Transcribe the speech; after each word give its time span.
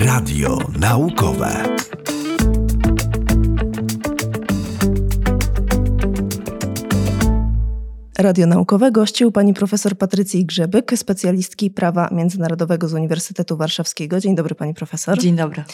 Radio 0.00 0.58
naukowe. 0.80 1.76
Radio 8.18 8.46
Naukowe 8.46 8.92
gościł 8.92 9.32
pani 9.32 9.54
profesor 9.54 9.98
Patrycji 9.98 10.46
Grzebyk, 10.46 10.92
specjalistki 10.96 11.70
prawa 11.70 12.08
międzynarodowego 12.12 12.88
z 12.88 12.94
Uniwersytetu 12.94 13.56
Warszawskiego. 13.56 14.20
Dzień 14.20 14.36
dobry 14.36 14.54
pani 14.54 14.74
profesor. 14.74 15.18
Dzień 15.18 15.36
dobry. 15.36 15.64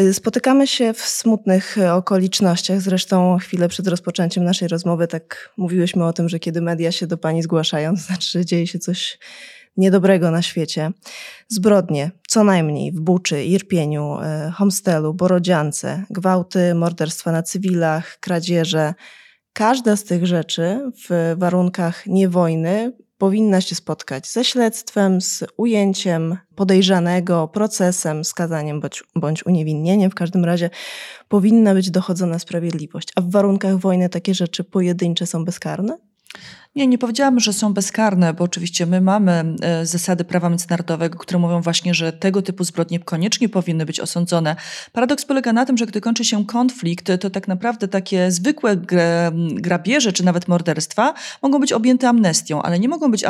Y, 0.00 0.14
spotykamy 0.14 0.66
się 0.66 0.92
w 0.92 1.00
smutnych 1.00 1.76
okolicznościach. 1.92 2.80
Zresztą 2.80 3.38
chwilę 3.38 3.68
przed 3.68 3.86
rozpoczęciem 3.86 4.44
naszej 4.44 4.68
rozmowy 4.68 5.08
tak 5.08 5.50
mówiłyśmy 5.56 6.04
o 6.04 6.12
tym, 6.12 6.28
że 6.28 6.38
kiedy 6.38 6.60
media 6.60 6.92
się 6.92 7.06
do 7.06 7.18
pani 7.18 7.42
zgłaszają, 7.42 7.94
to 7.94 8.00
znaczy, 8.08 8.38
że 8.38 8.44
dzieje 8.44 8.66
się 8.66 8.78
coś 8.78 9.18
niedobrego 9.76 10.30
na 10.30 10.42
świecie. 10.42 10.90
Zbrodnie, 11.48 12.10
co 12.28 12.44
najmniej 12.44 12.92
w 12.92 13.00
Buczy, 13.00 13.44
Irpieniu, 13.44 14.18
y, 14.48 14.50
Homstelu, 14.50 15.14
Borodziance, 15.14 16.04
gwałty, 16.10 16.74
morderstwa 16.74 17.32
na 17.32 17.42
cywilach, 17.42 18.18
kradzieże. 18.20 18.94
Każda 19.52 19.96
z 19.96 20.04
tych 20.04 20.26
rzeczy 20.26 20.90
w 21.08 21.34
warunkach 21.38 22.06
niewojny 22.06 22.92
powinna 23.18 23.60
się 23.60 23.74
spotkać 23.74 24.30
ze 24.30 24.44
śledztwem, 24.44 25.20
z 25.20 25.44
ujęciem 25.56 26.36
podejrzanego, 26.54 27.48
procesem, 27.48 28.24
skazaniem 28.24 28.80
bądź, 28.80 29.04
bądź 29.14 29.46
uniewinnieniem. 29.46 30.10
W 30.10 30.14
każdym 30.14 30.44
razie 30.44 30.70
powinna 31.28 31.74
być 31.74 31.90
dochodzona 31.90 32.38
sprawiedliwość. 32.38 33.08
A 33.14 33.20
w 33.20 33.30
warunkach 33.30 33.76
wojny 33.76 34.08
takie 34.08 34.34
rzeczy 34.34 34.64
pojedyncze 34.64 35.26
są 35.26 35.44
bezkarne? 35.44 35.98
Nie, 36.76 36.86
nie 36.86 36.98
powiedziałam, 36.98 37.40
że 37.40 37.52
są 37.52 37.72
bezkarne, 37.74 38.34
bo 38.34 38.44
oczywiście 38.44 38.86
my 38.86 39.00
mamy 39.00 39.54
e, 39.62 39.86
zasady 39.86 40.24
prawa 40.24 40.48
międzynarodowego, 40.48 41.18
które 41.18 41.38
mówią 41.38 41.60
właśnie, 41.60 41.94
że 41.94 42.12
tego 42.12 42.42
typu 42.42 42.64
zbrodnie 42.64 43.00
koniecznie 43.00 43.48
powinny 43.48 43.86
być 43.86 44.00
osądzone. 44.00 44.56
Paradoks 44.92 45.24
polega 45.24 45.52
na 45.52 45.66
tym, 45.66 45.76
że 45.76 45.86
gdy 45.86 46.00
kończy 46.00 46.24
się 46.24 46.46
konflikt, 46.46 47.10
to 47.20 47.30
tak 47.30 47.48
naprawdę 47.48 47.88
takie 47.88 48.30
zwykłe 48.30 48.76
grabieże 49.54 50.12
czy 50.12 50.24
nawet 50.24 50.48
morderstwa 50.48 51.14
mogą 51.42 51.58
być 51.58 51.72
objęte 51.72 52.08
amnestią, 52.08 52.62
ale 52.62 52.78
nie 52.78 52.88
mogą 52.88 53.10
być 53.10 53.24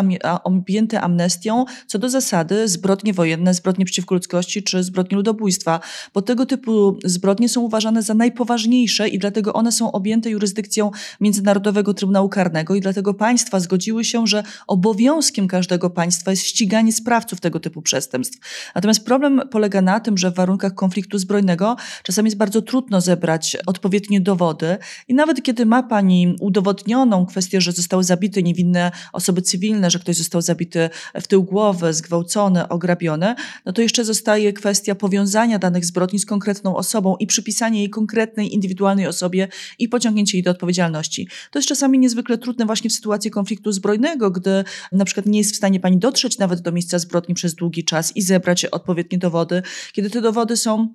objęte 0.45 1.01
amnestią 1.01 1.65
co 1.87 1.99
do 1.99 2.09
zasady 2.09 2.69
zbrodnie 2.69 3.13
wojenne, 3.13 3.55
zbrodnie 3.55 3.85
przeciwko 3.85 4.15
ludzkości 4.15 4.63
czy 4.63 4.83
zbrodnie 4.85 5.17
ludobójstwa, 5.17 5.81
bo 6.15 6.23
tego 6.23 6.47
typu 6.47 6.99
zbrodnie 7.05 7.49
są 7.49 7.61
uważane 7.61 8.03
za 8.03 8.15
najpoważniejsze 8.15 9.09
i 9.09 9.19
dlatego 9.19 9.53
one 9.53 9.73
są 9.73 9.93
objęte 9.93 10.31
jurysdykcją 10.31 10.91
Międzynarodowego 11.21 11.95
Trybunału 11.95 12.29
Karnego 12.29 12.75
i 12.75 12.81
dlatego 12.81 13.15
państwo 13.15 13.36
państwa 13.37 13.61
zgodziły 13.61 14.05
się, 14.05 14.27
że 14.27 14.43
obowiązkiem 14.67 15.49
każdego 15.49 15.91
państwa 15.91 16.31
jest 16.31 16.43
ściganie 16.43 16.93
sprawców 16.93 17.41
tego 17.41 17.61
typu 17.61 17.83
przestępstw. 17.83 18.39
Natomiast 18.75 19.05
problem 19.05 19.43
polega 19.51 19.83
na 19.83 20.01
tym, 20.01 20.19
że 20.19 20.31
w 20.31 20.35
warunkach 20.35 20.75
konfliktu 20.75 21.19
zbrojnego 21.19 21.77
czasami 22.03 22.27
jest 22.27 22.37
bardzo 22.37 22.63
trudno 22.63 23.01
zebrać 23.01 23.57
odpowiednie 23.67 24.21
dowody 24.21 24.79
i 25.09 25.15
nawet 25.15 25.43
kiedy 25.43 25.67
ma 25.67 25.83
pani 25.83 26.37
udowodnioną 26.41 27.27
kwestię, 27.27 27.61
że 27.61 27.73
zostały 27.73 28.05
zabite 28.05 28.43
niewinne 28.43 28.93
osoby 29.13 29.43
cywilne, 29.43 29.91
że 29.91 29.99
ktoś 29.99 30.17
został 30.17 30.43
zabity 30.43 30.91
w 31.21 31.27
tył 31.27 31.45
głowy, 31.45 31.95
zgwałcony, 31.95 32.69
ograbiony, 32.69 33.35
no 33.65 33.73
to 33.73 33.83
jeszcze 33.83 34.05
zostaje 34.05 34.53
kwestia 34.53 34.95
powiązania 34.95 35.59
danych 35.59 35.85
zbrodni 35.85 36.19
z 36.19 36.27
konkretną 36.27 36.77
osobą 36.77 37.17
i 37.17 37.27
przypisanie 37.27 37.79
jej 37.79 37.91
konkretnej, 37.91 38.55
indywidualnej 38.55 39.07
osobie 39.07 39.49
i 39.79 39.89
pociągnięcie 39.89 40.39
jej 40.39 40.43
do 40.43 40.51
odpowiedzialności. 40.51 41.29
To 41.51 41.59
jest 41.59 41.69
czasami 41.69 41.99
niezwykle 41.99 42.39
trudne 42.39 42.67
właśnie 42.67 42.91
w 42.91 42.93
sytuacji, 42.93 43.26
sytuację 43.27 43.31
konfliktu 43.31 43.73
zbrojnego, 43.73 44.31
gdy 44.31 44.65
na 44.93 45.05
przykład 45.05 45.27
nie 45.27 45.39
jest 45.39 45.53
w 45.53 45.57
stanie 45.57 45.81
pani 45.81 45.99
dotrzeć 45.99 46.39
nawet 46.39 46.61
do 46.61 46.73
miejsca 46.73 46.99
zbrodni 46.99 47.35
przez 47.35 47.55
długi 47.55 47.85
czas 47.85 48.17
i 48.17 48.23
zebrać 48.23 48.65
odpowiednie 48.65 49.19
dowody, 49.19 49.63
kiedy 49.93 50.11
te 50.11 50.21
dowody 50.21 50.57
są 50.57 50.89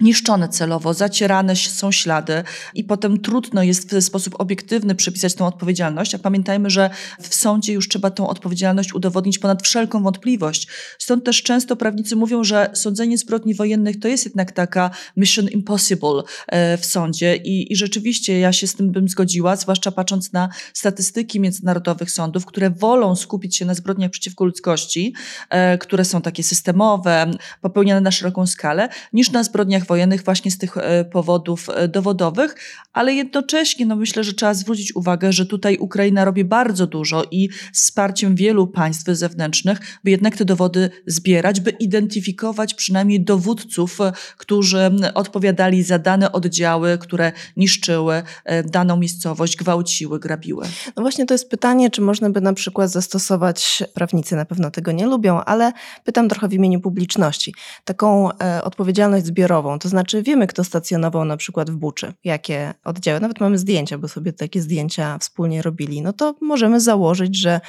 niszczone 0.00 0.48
celowo, 0.48 0.94
zacierane 0.94 1.56
są 1.56 1.92
ślady 1.92 2.42
i 2.74 2.84
potem 2.84 3.20
trudno 3.20 3.62
jest 3.62 3.94
w 3.94 4.04
sposób 4.04 4.34
obiektywny 4.38 4.94
przypisać 4.94 5.34
tą 5.34 5.46
odpowiedzialność, 5.46 6.14
a 6.14 6.18
pamiętajmy, 6.18 6.70
że 6.70 6.90
w 7.20 7.34
sądzie 7.34 7.72
już 7.72 7.88
trzeba 7.88 8.10
tą 8.10 8.28
odpowiedzialność 8.28 8.94
udowodnić 8.94 9.38
ponad 9.38 9.62
wszelką 9.62 10.02
wątpliwość. 10.02 10.68
Stąd 10.98 11.24
też 11.24 11.42
często 11.42 11.76
prawnicy 11.76 12.16
mówią, 12.16 12.44
że 12.44 12.70
sądzenie 12.74 13.18
zbrodni 13.18 13.54
wojennych 13.54 14.00
to 14.00 14.08
jest 14.08 14.24
jednak 14.24 14.52
taka 14.52 14.90
mission 15.16 15.48
impossible 15.48 16.22
e, 16.46 16.76
w 16.76 16.86
sądzie 16.86 17.36
i, 17.36 17.72
i 17.72 17.76
rzeczywiście 17.76 18.38
ja 18.38 18.52
się 18.52 18.66
z 18.66 18.74
tym 18.74 18.92
bym 18.92 19.08
zgodziła, 19.08 19.56
zwłaszcza 19.56 19.92
patrząc 19.92 20.32
na 20.32 20.48
statystyki 20.72 21.40
międzynarodowych 21.40 22.10
sądów, 22.10 22.46
które 22.46 22.70
wolą 22.70 23.16
skupić 23.16 23.56
się 23.56 23.64
na 23.64 23.74
zbrodniach 23.74 24.10
przeciwko 24.10 24.44
ludzkości, 24.44 25.14
e, 25.50 25.78
które 25.78 26.04
są 26.04 26.22
takie 26.22 26.42
systemowe, 26.42 27.30
popełniane 27.60 28.00
na 28.00 28.10
szeroką 28.10 28.46
skalę, 28.46 28.88
niż 29.12 29.30
na 29.30 29.44
zbrodniach 29.44 29.85
wojennych 29.86 30.24
właśnie 30.24 30.50
z 30.50 30.58
tych 30.58 30.76
e, 30.76 31.04
powodów 31.04 31.68
e, 31.68 31.88
dowodowych, 31.88 32.54
ale 32.92 33.14
jednocześnie 33.14 33.86
no 33.86 33.96
myślę, 33.96 34.24
że 34.24 34.34
trzeba 34.34 34.54
zwrócić 34.54 34.96
uwagę, 34.96 35.32
że 35.32 35.46
tutaj 35.46 35.78
Ukraina 35.78 36.24
robi 36.24 36.44
bardzo 36.44 36.86
dużo 36.86 37.24
i 37.30 37.48
wsparciem 37.72 38.34
wielu 38.34 38.66
państw 38.66 39.04
zewnętrznych, 39.06 39.80
by 40.04 40.10
jednak 40.10 40.36
te 40.36 40.44
dowody 40.44 40.90
zbierać, 41.06 41.60
by 41.60 41.70
identyfikować 41.70 42.74
przynajmniej 42.74 43.20
dowódców, 43.20 44.00
e, 44.00 44.12
którzy 44.36 44.90
odpowiadali 45.14 45.82
za 45.82 45.98
dane 45.98 46.32
oddziały, 46.32 46.98
które 46.98 47.32
niszczyły 47.56 48.22
daną 48.64 48.96
miejscowość, 48.96 49.56
gwałciły, 49.56 50.20
grabiły. 50.20 50.66
No 50.96 51.02
właśnie 51.02 51.26
to 51.26 51.34
jest 51.34 51.50
pytanie, 51.50 51.90
czy 51.90 52.00
można 52.00 52.30
by 52.30 52.40
na 52.40 52.52
przykład 52.52 52.90
zastosować, 52.90 53.82
prawnicy 53.94 54.36
na 54.36 54.44
pewno 54.44 54.70
tego 54.70 54.92
nie 54.92 55.06
lubią, 55.06 55.40
ale 55.40 55.72
pytam 56.04 56.28
trochę 56.28 56.48
w 56.48 56.52
imieniu 56.52 56.80
publiczności, 56.80 57.54
taką 57.84 58.28
odpowiedzialność 58.62 59.26
zbiorową 59.26 59.75
to 59.78 59.88
znaczy 59.88 60.22
wiemy, 60.22 60.46
kto 60.46 60.64
stacjonował 60.64 61.24
na 61.24 61.36
przykład 61.36 61.70
w 61.70 61.76
Buczy, 61.76 62.12
jakie 62.24 62.74
oddziały, 62.84 63.20
nawet 63.20 63.40
mamy 63.40 63.58
zdjęcia, 63.58 63.98
bo 63.98 64.08
sobie 64.08 64.32
takie 64.32 64.62
zdjęcia 64.62 65.18
wspólnie 65.18 65.62
robili, 65.62 66.02
no 66.02 66.12
to 66.12 66.34
możemy 66.40 66.80
założyć, 66.80 67.36
że 67.36 67.60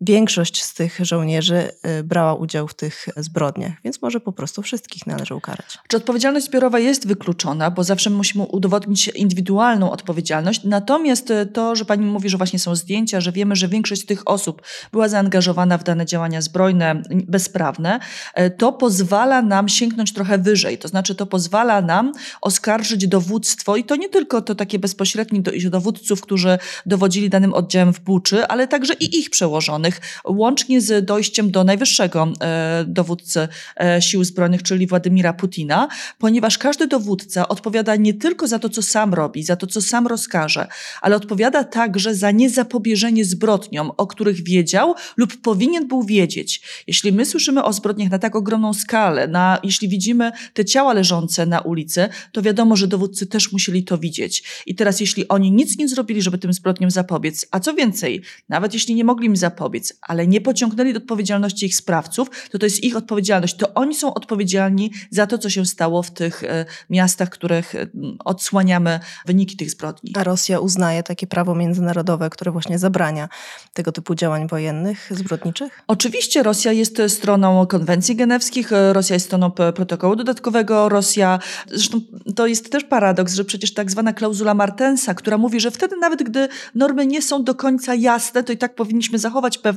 większość 0.00 0.62
z 0.62 0.74
tych 0.74 0.98
żołnierzy 1.02 1.70
y, 1.98 2.04
brała 2.04 2.34
udział 2.34 2.68
w 2.68 2.74
tych 2.74 3.08
zbrodniach, 3.16 3.72
więc 3.84 4.02
może 4.02 4.20
po 4.20 4.32
prostu 4.32 4.62
wszystkich 4.62 5.06
należy 5.06 5.34
ukarać. 5.34 5.78
Czy 5.88 5.96
odpowiedzialność 5.96 6.46
zbiorowa 6.46 6.78
jest 6.78 7.06
wykluczona, 7.06 7.70
bo 7.70 7.84
zawsze 7.84 8.10
musimy 8.10 8.44
udowodnić 8.44 9.08
indywidualną 9.08 9.90
odpowiedzialność. 9.90 10.64
Natomiast 10.64 11.30
y, 11.30 11.46
to, 11.46 11.76
że 11.76 11.84
pani 11.84 12.06
mówi, 12.06 12.28
że 12.28 12.36
właśnie 12.36 12.58
są 12.58 12.74
zdjęcia, 12.74 13.20
że 13.20 13.32
wiemy, 13.32 13.56
że 13.56 13.68
większość 13.68 14.06
tych 14.06 14.28
osób 14.28 14.62
była 14.92 15.08
zaangażowana 15.08 15.78
w 15.78 15.84
dane 15.84 16.06
działania 16.06 16.42
zbrojne 16.42 17.02
bezprawne, 17.10 18.00
y, 18.38 18.50
to 18.50 18.72
pozwala 18.72 19.42
nam 19.42 19.68
sięgnąć 19.68 20.12
trochę 20.12 20.38
wyżej. 20.38 20.78
To 20.78 20.88
znaczy, 20.88 21.14
to 21.14 21.26
pozwala 21.26 21.80
nam 21.80 22.12
oskarżyć 22.40 23.08
dowództwo 23.08 23.76
i 23.76 23.84
to 23.84 23.96
nie 23.96 24.08
tylko 24.08 24.42
to 24.42 24.54
takie 24.54 24.78
bezpośrednie 24.78 25.42
dowódców, 25.70 26.20
którzy 26.20 26.58
dowodzili 26.86 27.30
danym 27.30 27.54
oddziałem 27.54 27.92
w 27.92 28.00
Buczy, 28.00 28.46
ale 28.46 28.68
także 28.68 28.94
i 28.94 29.18
ich 29.18 29.30
przełożonych 29.30 29.89
łącznie 30.24 30.80
z 30.80 31.04
dojściem 31.04 31.50
do 31.50 31.64
najwyższego 31.64 32.32
e, 32.40 32.84
dowódcy 32.88 33.48
e, 33.80 34.02
sił 34.02 34.24
zbrojnych, 34.24 34.62
czyli 34.62 34.86
Władimira 34.86 35.32
Putina, 35.32 35.88
ponieważ 36.18 36.58
każdy 36.58 36.86
dowódca 36.86 37.48
odpowiada 37.48 37.96
nie 37.96 38.14
tylko 38.14 38.46
za 38.46 38.58
to, 38.58 38.68
co 38.68 38.82
sam 38.82 39.14
robi, 39.14 39.42
za 39.42 39.56
to, 39.56 39.66
co 39.66 39.82
sam 39.82 40.06
rozkaże, 40.06 40.66
ale 41.00 41.16
odpowiada 41.16 41.64
także 41.64 42.14
za 42.14 42.30
niezapobieżenie 42.30 43.24
zbrodniom, 43.24 43.90
o 43.96 44.06
których 44.06 44.44
wiedział 44.44 44.94
lub 45.16 45.36
powinien 45.36 45.88
był 45.88 46.02
wiedzieć. 46.02 46.62
Jeśli 46.86 47.12
my 47.12 47.26
słyszymy 47.26 47.64
o 47.64 47.72
zbrodniach 47.72 48.10
na 48.10 48.18
tak 48.18 48.36
ogromną 48.36 48.74
skalę, 48.74 49.28
na, 49.28 49.58
jeśli 49.62 49.88
widzimy 49.88 50.32
te 50.54 50.64
ciała 50.64 50.92
leżące 50.92 51.46
na 51.46 51.60
ulicy, 51.60 52.08
to 52.32 52.42
wiadomo, 52.42 52.76
że 52.76 52.86
dowódcy 52.86 53.26
też 53.26 53.52
musieli 53.52 53.84
to 53.84 53.98
widzieć. 53.98 54.62
I 54.66 54.74
teraz, 54.74 55.00
jeśli 55.00 55.28
oni 55.28 55.52
nic 55.52 55.78
nie 55.78 55.88
zrobili, 55.88 56.22
żeby 56.22 56.38
tym 56.38 56.52
zbrodniom 56.52 56.90
zapobiec, 56.90 57.46
a 57.50 57.60
co 57.60 57.74
więcej, 57.74 58.22
nawet 58.48 58.74
jeśli 58.74 58.94
nie 58.94 59.04
mogli 59.04 59.26
im 59.26 59.36
zapobiec, 59.36 59.79
ale 60.02 60.26
nie 60.26 60.40
pociągnęli 60.40 60.92
do 60.92 60.98
odpowiedzialności 60.98 61.66
ich 61.66 61.76
sprawców, 61.76 62.30
to 62.50 62.58
to 62.58 62.66
jest 62.66 62.84
ich 62.84 62.96
odpowiedzialność. 62.96 63.56
To 63.56 63.74
oni 63.74 63.94
są 63.94 64.14
odpowiedzialni 64.14 64.92
za 65.10 65.26
to, 65.26 65.38
co 65.38 65.50
się 65.50 65.66
stało 65.66 66.02
w 66.02 66.10
tych 66.10 66.44
e, 66.44 66.64
miastach, 66.90 67.30
których 67.30 67.74
e, 67.74 67.86
odsłaniamy 68.24 69.00
wyniki 69.26 69.56
tych 69.56 69.70
zbrodni. 69.70 70.12
A 70.16 70.24
Rosja 70.24 70.60
uznaje 70.60 71.02
takie 71.02 71.26
prawo 71.26 71.54
międzynarodowe, 71.54 72.30
które 72.30 72.50
właśnie 72.52 72.78
zabrania 72.78 73.28
tego 73.74 73.92
typu 73.92 74.14
działań 74.14 74.48
wojennych, 74.48 75.10
zbrodniczych? 75.10 75.82
Oczywiście 75.86 76.42
Rosja 76.42 76.72
jest 76.72 77.02
stroną 77.08 77.66
konwencji 77.66 78.16
genewskich, 78.16 78.72
e, 78.72 78.92
Rosja 78.92 79.14
jest 79.14 79.26
stroną 79.26 79.50
protokołu 79.50 80.16
dodatkowego, 80.16 80.88
Rosja, 80.88 81.38
zresztą 81.66 82.00
to 82.36 82.46
jest 82.46 82.72
też 82.72 82.84
paradoks, 82.84 83.34
że 83.34 83.44
przecież 83.44 83.74
tak 83.74 83.90
zwana 83.90 84.12
klauzula 84.12 84.54
Martensa, 84.54 85.14
która 85.14 85.38
mówi, 85.38 85.60
że 85.60 85.70
wtedy 85.70 85.96
nawet 85.96 86.22
gdy 86.22 86.48
normy 86.74 87.06
nie 87.06 87.22
są 87.22 87.44
do 87.44 87.54
końca 87.54 87.94
jasne, 87.94 88.42
to 88.42 88.52
i 88.52 88.56
tak 88.56 88.74
powinniśmy 88.74 89.18
zachować 89.18 89.58
pewne 89.58 89.69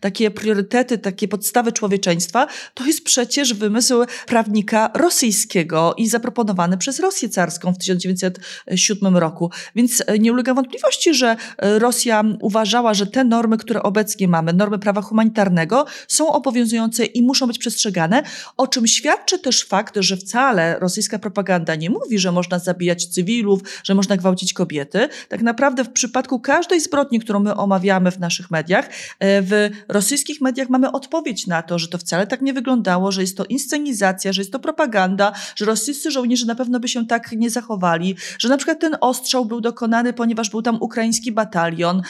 takie 0.00 0.30
priorytety, 0.30 0.98
takie 0.98 1.28
podstawy 1.28 1.72
człowieczeństwa, 1.72 2.46
to 2.74 2.86
jest 2.86 3.04
przecież 3.04 3.54
wymysł 3.54 3.94
prawnika 4.26 4.90
rosyjskiego 4.94 5.94
i 5.96 6.08
zaproponowany 6.08 6.78
przez 6.78 7.00
Rosję 7.00 7.28
carską 7.28 7.72
w 7.72 7.78
1907 7.78 9.16
roku. 9.16 9.50
Więc 9.74 10.02
e, 10.06 10.18
nie 10.18 10.32
ulega 10.32 10.54
wątpliwości, 10.54 11.14
że 11.14 11.36
e, 11.58 11.78
Rosja 11.78 12.24
uważała, 12.40 12.94
że 12.94 13.06
te 13.06 13.24
normy, 13.24 13.56
które 13.56 13.82
obecnie 13.82 14.28
mamy, 14.28 14.52
normy 14.52 14.78
prawa 14.78 15.02
humanitarnego, 15.02 15.86
są 16.08 16.32
obowiązujące 16.32 17.04
i 17.04 17.22
muszą 17.22 17.46
być 17.46 17.58
przestrzegane, 17.58 18.22
o 18.56 18.66
czym 18.66 18.86
świadczy 18.86 19.38
też 19.38 19.64
fakt, 19.64 19.94
że 19.98 20.16
wcale 20.16 20.78
rosyjska 20.78 21.18
propaganda 21.18 21.74
nie 21.74 21.90
mówi, 21.90 22.18
że 22.18 22.32
można 22.32 22.58
zabijać 22.58 23.06
cywilów, 23.06 23.60
że 23.84 23.94
można 23.94 24.16
gwałcić 24.16 24.52
kobiety. 24.52 25.08
Tak 25.28 25.42
naprawdę 25.42 25.84
w 25.84 25.90
przypadku 25.90 26.40
każdej 26.40 26.80
zbrodni, 26.80 27.20
którą 27.20 27.40
my 27.40 27.56
omawiamy 27.56 28.10
w 28.10 28.18
naszych 28.18 28.50
mediach, 28.50 28.88
e, 29.18 29.39
w 29.42 29.70
rosyjskich 29.88 30.40
mediach 30.40 30.68
mamy 30.68 30.92
odpowiedź 30.92 31.46
na 31.46 31.62
to, 31.62 31.78
że 31.78 31.88
to 31.88 31.98
wcale 31.98 32.26
tak 32.26 32.42
nie 32.42 32.52
wyglądało, 32.52 33.12
że 33.12 33.20
jest 33.20 33.36
to 33.36 33.44
inscenizacja, 33.44 34.32
że 34.32 34.40
jest 34.40 34.52
to 34.52 34.58
propaganda, 34.58 35.32
że 35.56 35.64
rosyjscy 35.64 36.10
żołnierze 36.10 36.46
na 36.46 36.54
pewno 36.54 36.80
by 36.80 36.88
się 36.88 37.06
tak 37.06 37.32
nie 37.32 37.50
zachowali, 37.50 38.16
że 38.38 38.48
na 38.48 38.56
przykład 38.56 38.80
ten 38.80 38.96
ostrzał 39.00 39.44
był 39.44 39.60
dokonany, 39.60 40.12
ponieważ 40.12 40.50
był 40.50 40.62
tam 40.62 40.76
ukraiński 40.80 41.32
batalion, 41.32 42.02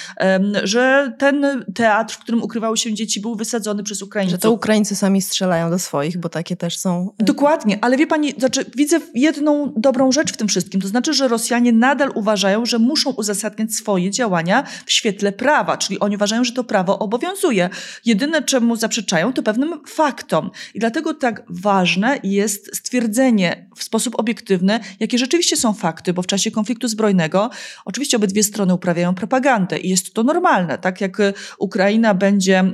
że 0.62 1.12
ten 1.18 1.64
teatr, 1.74 2.14
w 2.14 2.18
którym 2.18 2.42
ukrywały 2.42 2.76
się 2.76 2.94
dzieci, 2.94 3.20
był 3.20 3.34
wysadzony 3.34 3.82
przez 3.82 4.02
Ukraińców. 4.02 4.38
Że 4.38 4.38
to 4.38 4.52
Ukraińcy 4.52 4.96
sami 4.96 5.22
strzelają 5.22 5.70
do 5.70 5.78
swoich, 5.78 6.18
bo 6.18 6.28
takie 6.28 6.56
też 6.56 6.78
są. 6.78 7.12
E, 7.18 7.24
Dokładnie, 7.24 7.78
ale 7.80 7.96
wie 7.96 8.06
pani, 8.06 8.32
znaczy, 8.38 8.64
widzę 8.76 9.00
jedną 9.14 9.72
dobrą 9.76 10.12
rzecz 10.12 10.32
w 10.32 10.36
tym 10.36 10.48
wszystkim. 10.48 10.80
To 10.80 10.88
znaczy, 10.88 11.14
że 11.14 11.28
Rosjanie 11.28 11.72
nadal 11.72 12.12
uważają, 12.14 12.66
że 12.66 12.78
muszą 12.78 13.10
uzasadniać 13.10 13.74
swoje 13.74 14.10
działania 14.10 14.64
w 14.86 14.92
świetle 14.92 15.32
prawa, 15.32 15.76
czyli 15.76 16.00
oni 16.00 16.16
uważają, 16.16 16.44
że 16.44 16.52
to 16.52 16.64
prawo 16.64 16.98
obowiązuje. 16.98 17.19
Jedyne, 18.04 18.42
czemu 18.42 18.76
zaprzeczają, 18.76 19.32
to 19.32 19.42
pewnym 19.42 19.80
faktom. 19.86 20.50
I 20.74 20.78
dlatego 20.78 21.14
tak 21.14 21.42
ważne 21.48 22.18
jest 22.22 22.76
stwierdzenie 22.76 23.66
w 23.76 23.84
sposób 23.84 24.18
obiektywny, 24.18 24.80
jakie 25.00 25.18
rzeczywiście 25.18 25.56
są 25.56 25.74
fakty, 25.74 26.12
bo 26.12 26.22
w 26.22 26.26
czasie 26.26 26.50
konfliktu 26.50 26.88
zbrojnego 26.88 27.50
oczywiście 27.84 28.16
obydwie 28.16 28.42
strony 28.42 28.74
uprawiają 28.74 29.14
propagandę 29.14 29.78
i 29.78 29.88
jest 29.88 30.14
to 30.14 30.22
normalne. 30.22 30.78
Tak 30.78 31.00
jak 31.00 31.16
Ukraina 31.58 32.14
będzie 32.14 32.72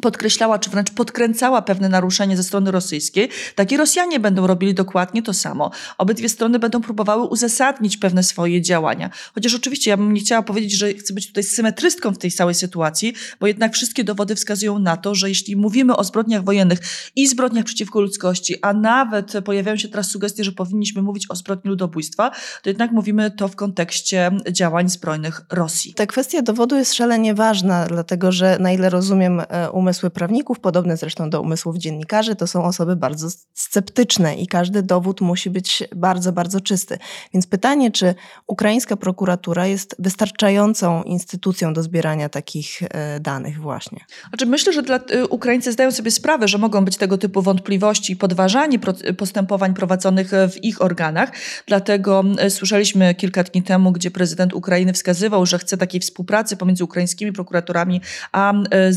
podkreślała, 0.00 0.58
czy 0.58 0.70
wręcz 0.70 0.90
podkręcała 0.90 1.62
pewne 1.62 1.88
naruszenie 1.88 2.36
ze 2.36 2.42
strony 2.42 2.70
rosyjskiej, 2.70 3.28
tak 3.54 3.72
i 3.72 3.76
Rosjanie 3.76 4.20
będą 4.20 4.46
robili 4.46 4.74
dokładnie 4.74 5.22
to 5.22 5.34
samo. 5.34 5.70
Obydwie 5.98 6.28
strony 6.28 6.58
będą 6.58 6.80
próbowały 6.80 7.26
uzasadnić 7.26 7.96
pewne 7.96 8.22
swoje 8.22 8.62
działania. 8.62 9.10
Chociaż 9.34 9.54
oczywiście 9.54 9.90
ja 9.90 9.96
bym 9.96 10.12
nie 10.12 10.20
chciała 10.20 10.42
powiedzieć, 10.42 10.72
że 10.72 10.94
chcę 10.94 11.14
być 11.14 11.26
tutaj 11.26 11.44
symetrystką 11.44 12.14
w 12.14 12.18
tej 12.18 12.30
całej 12.32 12.54
sytuacji, 12.54 13.14
bo 13.40 13.46
jednak 13.46 13.74
wszystkie 13.74 14.04
dowody 14.04 14.34
wskazują 14.34 14.78
na 14.78 14.96
to, 14.96 15.14
że 15.14 15.28
jeśli 15.28 15.56
mówimy 15.56 15.96
o 15.96 16.04
zbrodniach 16.04 16.44
wojennych 16.44 16.78
i 17.16 17.28
zbrodniach 17.28 17.64
przeciwko 17.64 18.00
ludzkości, 18.00 18.54
a 18.62 18.72
nawet 18.72 19.32
pojawiają 19.44 19.76
się 19.76 19.88
teraz 19.88 20.10
sugestie, 20.10 20.44
że 20.44 20.52
powinniśmy 20.52 21.02
mówić 21.02 21.30
o 21.30 21.36
zbrodni 21.36 21.68
ludobójstwa, 21.70 22.30
to 22.62 22.70
jednak 22.70 22.92
mówimy 22.92 23.30
to 23.30 23.48
w 23.48 23.56
kontekście 23.56 24.30
działań 24.50 24.88
zbrojnych 24.88 25.40
Rosji. 25.52 25.94
Ta 25.94 26.06
kwestia 26.06 26.42
dowodu 26.42 26.76
jest 26.76 26.94
szalenie 26.94 27.34
ważna, 27.34 27.86
dlatego 27.86 28.32
że 28.32 28.56
na 28.60 28.72
ile 28.72 28.90
rozumiem 28.90 29.42
um 29.72 29.75
umysły 29.76 30.10
prawników, 30.10 30.60
podobne 30.60 30.96
zresztą 30.96 31.30
do 31.30 31.40
umysłów 31.40 31.78
dziennikarzy, 31.78 32.36
to 32.36 32.46
są 32.46 32.64
osoby 32.64 32.96
bardzo 32.96 33.28
sceptyczne 33.54 34.36
i 34.36 34.46
każdy 34.46 34.82
dowód 34.82 35.20
musi 35.20 35.50
być 35.50 35.84
bardzo, 35.96 36.32
bardzo 36.32 36.60
czysty. 36.60 36.98
Więc 37.34 37.46
pytanie, 37.46 37.90
czy 37.90 38.14
ukraińska 38.46 38.96
prokuratura 38.96 39.66
jest 39.66 39.96
wystarczającą 39.98 41.02
instytucją 41.02 41.72
do 41.72 41.82
zbierania 41.82 42.28
takich 42.28 42.82
e, 42.82 43.20
danych 43.20 43.60
właśnie? 43.60 44.04
Znaczy 44.28 44.46
myślę, 44.46 44.72
że 44.72 44.82
dla, 44.82 44.96
y, 44.96 45.26
Ukraińcy 45.26 45.72
zdają 45.72 45.90
sobie 45.92 46.10
sprawę, 46.10 46.48
że 46.48 46.58
mogą 46.58 46.84
być 46.84 46.96
tego 46.96 47.18
typu 47.18 47.42
wątpliwości 47.42 48.12
i 48.12 48.16
podważanie 48.16 48.78
postępowań 49.16 49.74
prowadzonych 49.74 50.30
w 50.30 50.64
ich 50.64 50.82
organach. 50.82 51.32
Dlatego 51.66 52.24
y, 52.46 52.50
słyszeliśmy 52.50 53.14
kilka 53.14 53.44
dni 53.44 53.62
temu, 53.62 53.92
gdzie 53.92 54.10
prezydent 54.10 54.54
Ukrainy 54.54 54.92
wskazywał, 54.92 55.46
że 55.46 55.58
chce 55.58 55.76
takiej 55.76 56.00
współpracy 56.00 56.56
pomiędzy 56.56 56.84
ukraińskimi 56.84 57.32
prokuraturami 57.32 58.00
a 58.32 58.52
y, 58.52 58.92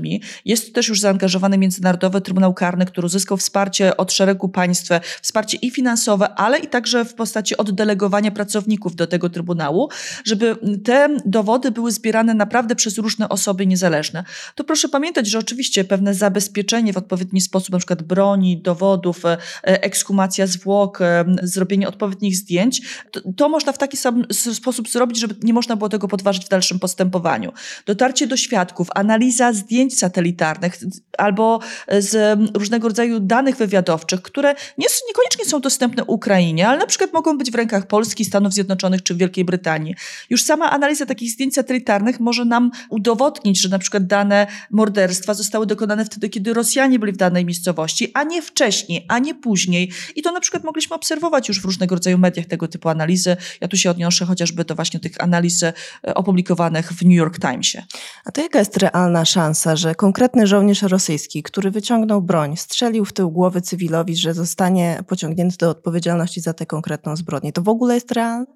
zagranicznymi. 0.00 0.22
Jest 0.44 0.74
też 0.74 0.88
już 0.88 1.00
zaangażowany 1.00 1.58
Międzynarodowy 1.58 2.20
Trybunał 2.20 2.54
Karny, 2.54 2.86
który 2.86 3.06
uzyskał 3.06 3.36
wsparcie 3.36 3.96
od 3.96 4.12
szeregu 4.12 4.48
państw, 4.48 4.90
wsparcie 5.22 5.58
i 5.62 5.70
finansowe, 5.70 6.34
ale 6.34 6.58
i 6.58 6.66
także 6.66 7.04
w 7.04 7.14
postaci 7.14 7.56
oddelegowania 7.56 8.30
pracowników 8.30 8.96
do 8.96 9.06
tego 9.06 9.30
Trybunału, 9.30 9.88
żeby 10.24 10.56
te 10.84 11.16
dowody 11.26 11.70
były 11.70 11.92
zbierane 11.92 12.34
naprawdę 12.34 12.76
przez 12.76 12.98
różne 12.98 13.28
osoby 13.28 13.66
niezależne. 13.66 14.24
To 14.54 14.64
proszę 14.64 14.88
pamiętać, 14.88 15.26
że 15.26 15.38
oczywiście 15.38 15.84
pewne 15.84 16.14
zabezpieczenie 16.14 16.92
w 16.92 16.96
odpowiedni 16.96 17.40
sposób, 17.40 17.72
na 17.72 17.78
przykład 17.78 18.02
broni, 18.02 18.62
dowodów, 18.62 19.24
e, 19.24 19.38
ekshumacja 19.62 20.46
zwłok, 20.46 21.00
e, 21.00 21.24
zrobienie 21.42 21.88
odpowiednich 21.88 22.36
zdjęć, 22.36 22.82
to, 23.10 23.20
to 23.36 23.48
można 23.48 23.72
w 23.72 23.78
taki 23.78 23.96
sam 23.96 24.24
sposób 24.32 24.88
zrobić, 24.88 25.20
żeby 25.20 25.34
nie 25.42 25.52
można 25.52 25.76
było 25.76 25.88
tego 25.88 26.08
podważyć 26.08 26.46
w 26.46 26.48
dalszym 26.48 26.78
postępowaniu. 26.78 27.52
Dotarcie 27.86 28.26
do 28.26 28.36
świadków, 28.36 28.88
analiza 28.94 29.52
zdjęć 29.52 29.89
satelitarnych 29.98 30.78
albo 31.18 31.60
z 31.98 32.38
różnego 32.54 32.88
rodzaju 32.88 33.20
danych 33.20 33.56
wywiadowczych, 33.56 34.22
które 34.22 34.54
nie, 34.78 34.86
niekoniecznie 35.08 35.44
są 35.44 35.60
dostępne 35.60 36.04
Ukrainie, 36.04 36.68
ale 36.68 36.78
na 36.78 36.86
przykład 36.86 37.12
mogą 37.12 37.38
być 37.38 37.50
w 37.50 37.54
rękach 37.54 37.86
Polski, 37.86 38.24
Stanów 38.24 38.52
Zjednoczonych 38.52 39.02
czy 39.02 39.14
Wielkiej 39.14 39.44
Brytanii. 39.44 39.94
Już 40.30 40.42
sama 40.42 40.70
analiza 40.70 41.06
takich 41.06 41.30
zdjęć 41.30 41.54
satelitarnych 41.54 42.20
może 42.20 42.44
nam 42.44 42.70
udowodnić, 42.90 43.60
że 43.60 43.68
na 43.68 43.78
przykład 43.78 44.06
dane 44.06 44.46
morderstwa 44.70 45.34
zostały 45.34 45.66
dokonane 45.66 46.04
wtedy, 46.04 46.28
kiedy 46.28 46.54
Rosjanie 46.54 46.98
byli 46.98 47.12
w 47.12 47.16
danej 47.16 47.44
miejscowości, 47.44 48.10
a 48.14 48.24
nie 48.24 48.42
wcześniej, 48.42 49.04
a 49.08 49.18
nie 49.18 49.34
później. 49.34 49.92
I 50.16 50.22
to 50.22 50.32
na 50.32 50.40
przykład 50.40 50.64
mogliśmy 50.64 50.96
obserwować 50.96 51.48
już 51.48 51.60
w 51.60 51.64
różnego 51.64 51.94
rodzaju 51.94 52.18
mediach 52.18 52.46
tego 52.46 52.68
typu 52.68 52.88
analizy. 52.88 53.36
Ja 53.60 53.68
tu 53.68 53.76
się 53.76 53.90
odniosę 53.90 54.24
chociażby 54.24 54.64
do 54.64 54.74
właśnie 54.74 55.00
tych 55.00 55.20
analiz 55.20 55.62
e, 55.62 55.72
opublikowanych 56.14 56.92
w 56.92 57.04
New 57.04 57.14
York 57.14 57.38
Timesie. 57.38 57.82
A 58.24 58.32
to 58.32 58.42
jaka 58.42 58.58
jest 58.58 58.76
realna 58.76 59.24
szansa, 59.24 59.76
że 59.80 59.94
konkretny 59.94 60.46
żołnierz 60.46 60.82
rosyjski, 60.82 61.42
który 61.42 61.70
wyciągnął 61.70 62.22
broń, 62.22 62.56
strzelił 62.56 63.04
w 63.04 63.12
tył 63.12 63.30
głowy 63.30 63.60
cywilowi, 63.60 64.16
że 64.16 64.34
zostanie 64.34 65.02
pociągnięty 65.06 65.56
do 65.58 65.70
odpowiedzialności 65.70 66.40
za 66.40 66.52
tę 66.52 66.66
konkretną 66.66 67.16
zbrodnię. 67.16 67.52
To 67.52 67.62
w 67.62 67.68
ogóle 67.68 67.94
jest 67.94 68.12
realne? 68.12 68.46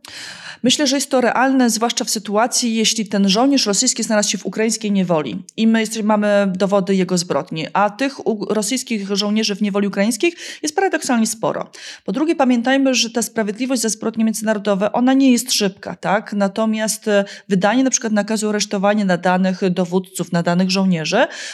Myślę, 0.62 0.86
że 0.86 0.96
jest 0.96 1.10
to 1.10 1.20
realne, 1.20 1.70
zwłaszcza 1.70 2.04
w 2.04 2.10
sytuacji, 2.10 2.74
jeśli 2.74 3.06
ten 3.06 3.28
żołnierz 3.28 3.66
rosyjski 3.66 4.02
znalazł 4.02 4.30
się 4.30 4.38
w 4.38 4.46
ukraińskiej 4.46 4.92
niewoli 4.92 5.44
i 5.56 5.66
my 5.66 5.84
mamy 6.02 6.52
dowody 6.56 6.94
jego 6.94 7.18
zbrodni, 7.18 7.66
a 7.72 7.90
tych 7.90 8.16
rosyjskich 8.48 9.16
żołnierzy 9.16 9.56
w 9.56 9.62
niewoli 9.62 9.88
ukraińskich 9.88 10.34
jest 10.62 10.74
paradoksalnie 10.74 11.26
sporo. 11.26 11.70
Po 12.04 12.12
drugie, 12.12 12.36
pamiętajmy, 12.36 12.94
że 12.94 13.10
ta 13.10 13.22
sprawiedliwość 13.22 13.82
za 13.82 13.88
zbrodnie 13.88 14.24
międzynarodowe, 14.24 14.92
ona 14.92 15.12
nie 15.12 15.32
jest 15.32 15.52
szybka, 15.52 15.96
tak? 15.96 16.32
Natomiast 16.32 17.08
e, 17.08 17.24
wydanie 17.48 17.84
na 17.84 17.90
przykład 17.90 18.12
nakazu 18.12 18.48
aresztowania 18.48 19.04
na 19.04 19.16
danych 19.16 19.70
dowódców, 19.70 20.32
na 20.32 20.42
danych 20.42 20.70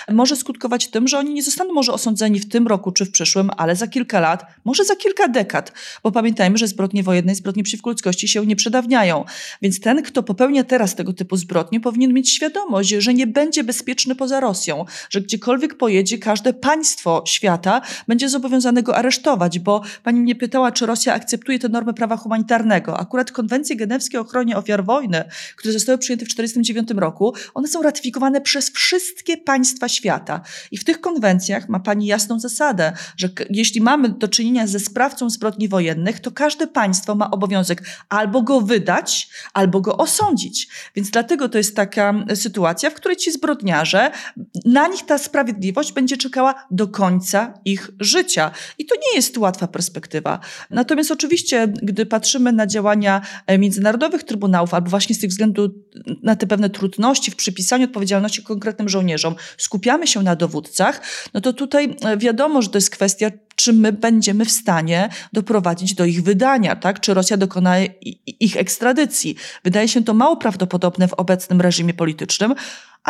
może 0.08 0.36
skutkować 0.36 0.88
tym, 0.88 1.08
że 1.08 1.18
oni 1.18 1.34
nie 1.34 1.42
zostaną 1.42 1.72
może 1.72 1.92
osądzeni 1.92 2.40
w 2.40 2.48
tym 2.48 2.66
roku 2.66 2.92
czy 2.92 3.04
w 3.04 3.10
przyszłym, 3.10 3.50
ale 3.56 3.76
za 3.76 3.86
kilka 3.86 4.20
lat, 4.20 4.46
może 4.64 4.84
za 4.84 4.96
kilka 4.96 5.28
dekad, 5.28 5.72
bo 6.02 6.12
pamiętajmy, 6.12 6.58
że 6.58 6.66
zbrodnie 6.66 7.02
wojenne 7.02 7.32
i 7.32 7.34
zbrodnie 7.34 7.62
przeciwko 7.62 7.90
ludzkości 7.90 8.28
się 8.28 8.46
nie 8.46 8.56
przedawniają. 8.56 9.24
Więc 9.62 9.80
ten, 9.80 10.02
kto 10.02 10.22
popełnia 10.22 10.64
teraz 10.64 10.94
tego 10.94 11.12
typu 11.12 11.36
zbrodnie, 11.36 11.80
powinien 11.80 12.12
mieć 12.12 12.30
świadomość, 12.30 12.88
że 12.88 13.14
nie 13.14 13.26
będzie 13.26 13.64
bezpieczny 13.64 14.14
poza 14.14 14.40
Rosją, 14.40 14.84
że 15.10 15.20
gdziekolwiek 15.20 15.74
pojedzie, 15.74 16.18
każde 16.18 16.52
państwo 16.52 17.22
świata 17.26 17.80
będzie 18.08 18.28
zobowiązane 18.28 18.82
go 18.82 18.96
aresztować, 18.96 19.58
bo 19.58 19.82
pani 20.02 20.20
mnie 20.20 20.34
pytała, 20.34 20.72
czy 20.72 20.86
Rosja 20.86 21.14
akceptuje 21.14 21.58
te 21.58 21.68
normy 21.68 21.94
prawa 21.94 22.16
humanitarnego. 22.16 23.00
Akurat 23.00 23.32
konwencje 23.32 23.76
genewskie 23.76 24.18
o 24.18 24.22
ochronie 24.22 24.56
ofiar 24.56 24.84
wojny, 24.84 25.24
które 25.56 25.72
zostały 25.72 25.98
przyjęte 25.98 26.24
w 26.24 26.28
1949 26.28 27.00
roku, 27.00 27.34
one 27.54 27.68
są 27.68 27.82
ratyfikowane 27.82 28.40
przez 28.40 28.70
wszystkie 28.70 29.36
państwa 29.36 29.49
państwa 29.50 29.88
świata. 29.88 30.40
I 30.70 30.78
w 30.78 30.84
tych 30.84 31.00
konwencjach 31.00 31.68
ma 31.68 31.80
pani 31.80 32.06
jasną 32.06 32.40
zasadę, 32.40 32.92
że 33.16 33.28
jeśli 33.50 33.80
mamy 33.80 34.08
do 34.08 34.28
czynienia 34.28 34.66
ze 34.66 34.80
sprawcą 34.80 35.30
zbrodni 35.30 35.68
wojennych, 35.68 36.20
to 36.20 36.30
każde 36.30 36.66
państwo 36.66 37.14
ma 37.14 37.30
obowiązek 37.30 37.82
albo 38.08 38.42
go 38.42 38.60
wydać, 38.60 39.28
albo 39.54 39.80
go 39.80 39.96
osądzić. 39.96 40.68
Więc 40.96 41.10
dlatego 41.10 41.48
to 41.48 41.58
jest 41.58 41.76
taka 41.76 42.14
sytuacja, 42.34 42.90
w 42.90 42.94
której 42.94 43.16
ci 43.16 43.32
zbrodniarze, 43.32 44.10
na 44.64 44.88
nich 44.88 45.06
ta 45.06 45.18
sprawiedliwość 45.18 45.92
będzie 45.92 46.16
czekała 46.16 46.54
do 46.70 46.88
końca 46.88 47.54
ich 47.64 47.90
życia. 48.00 48.50
I 48.78 48.86
to 48.86 48.94
nie 48.94 49.16
jest 49.16 49.38
łatwa 49.38 49.66
perspektywa. 49.68 50.40
Natomiast 50.70 51.10
oczywiście, 51.10 51.68
gdy 51.82 52.06
patrzymy 52.06 52.52
na 52.52 52.66
działania 52.66 53.20
e, 53.46 53.58
międzynarodowych 53.58 54.24
trybunałów, 54.24 54.74
albo 54.74 54.90
właśnie 54.90 55.14
z 55.14 55.18
tych 55.18 55.30
względu 55.30 55.74
na 56.22 56.36
te 56.36 56.46
pewne 56.46 56.70
trudności 56.70 57.30
w 57.30 57.36
przypisaniu 57.36 57.84
odpowiedzialności 57.84 58.42
konkretnym 58.42 58.88
żołnierzom, 58.88 59.34
skupiamy 59.56 60.06
się 60.06 60.22
na 60.22 60.36
dowódcach, 60.36 61.00
no 61.34 61.40
to 61.40 61.52
tutaj 61.52 61.96
e, 62.04 62.16
wiadomo, 62.16 62.62
że 62.62 62.68
to 62.68 62.78
jest 62.78 62.90
kwestia, 62.90 63.30
czy 63.56 63.72
my 63.72 63.92
będziemy 63.92 64.44
w 64.44 64.50
stanie 64.50 65.08
doprowadzić 65.32 65.94
do 65.94 66.04
ich 66.04 66.22
wydania, 66.22 66.76
tak? 66.76 67.00
Czy 67.00 67.14
Rosja 67.14 67.36
dokona 67.36 67.74
ich 68.40 68.56
ekstradycji. 68.56 69.36
Wydaje 69.64 69.88
się 69.88 70.04
to 70.04 70.14
mało 70.14 70.36
prawdopodobne 70.36 71.08
w 71.08 71.14
obecnym 71.14 71.60
reżimie 71.60 71.94
politycznym, 71.94 72.54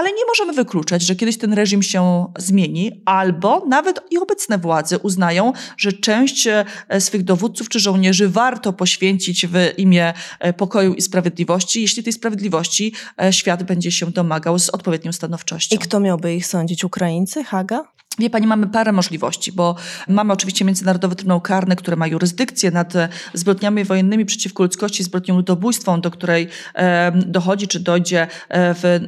ale 0.00 0.12
nie 0.12 0.26
możemy 0.26 0.52
wykluczać, 0.52 1.02
że 1.02 1.16
kiedyś 1.16 1.38
ten 1.38 1.52
reżim 1.52 1.82
się 1.82 2.26
zmieni, 2.38 3.02
albo 3.04 3.64
nawet 3.66 4.00
i 4.10 4.18
obecne 4.18 4.58
władze 4.58 4.98
uznają, 4.98 5.52
że 5.76 5.92
część 5.92 6.46
e, 6.46 6.64
swych 7.00 7.22
dowódców 7.22 7.68
czy 7.68 7.80
żołnierzy 7.80 8.28
warto 8.28 8.72
poświęcić 8.72 9.46
w 9.46 9.54
imię 9.76 10.14
e, 10.38 10.52
pokoju 10.52 10.94
i 10.94 11.02
sprawiedliwości, 11.02 11.82
jeśli 11.82 12.02
tej 12.02 12.12
sprawiedliwości 12.12 12.92
e, 13.22 13.32
świat 13.32 13.62
będzie 13.62 13.92
się 13.92 14.10
domagał 14.10 14.58
z 14.58 14.70
odpowiednią 14.70 15.12
stanowczością. 15.12 15.76
I 15.76 15.78
kto 15.78 16.00
miałby 16.00 16.34
ich 16.34 16.46
sądzić? 16.46 16.84
Ukraińcy? 16.84 17.44
Haga? 17.44 17.84
Wie 18.20 18.30
pani, 18.30 18.46
mamy 18.46 18.66
parę 18.66 18.92
możliwości, 18.92 19.52
bo 19.52 19.76
mamy 20.08 20.32
oczywiście 20.32 20.64
Międzynarodowy 20.64 21.16
Trybunał 21.16 21.40
Karny, 21.40 21.76
który 21.76 21.96
ma 21.96 22.06
jurysdykcję 22.06 22.70
nad 22.70 22.96
e, 22.96 23.08
zbrodniami 23.34 23.84
wojennymi 23.84 24.24
przeciwko 24.24 24.62
ludzkości, 24.62 25.02
zbrodnią 25.02 25.36
ludobójstwą, 25.36 26.00
do 26.00 26.10
której 26.10 26.48
e, 26.74 27.12
dochodzi 27.12 27.68
czy 27.68 27.80
dojdzie 27.80 28.22
e, 28.22 28.74
w, 28.74 29.00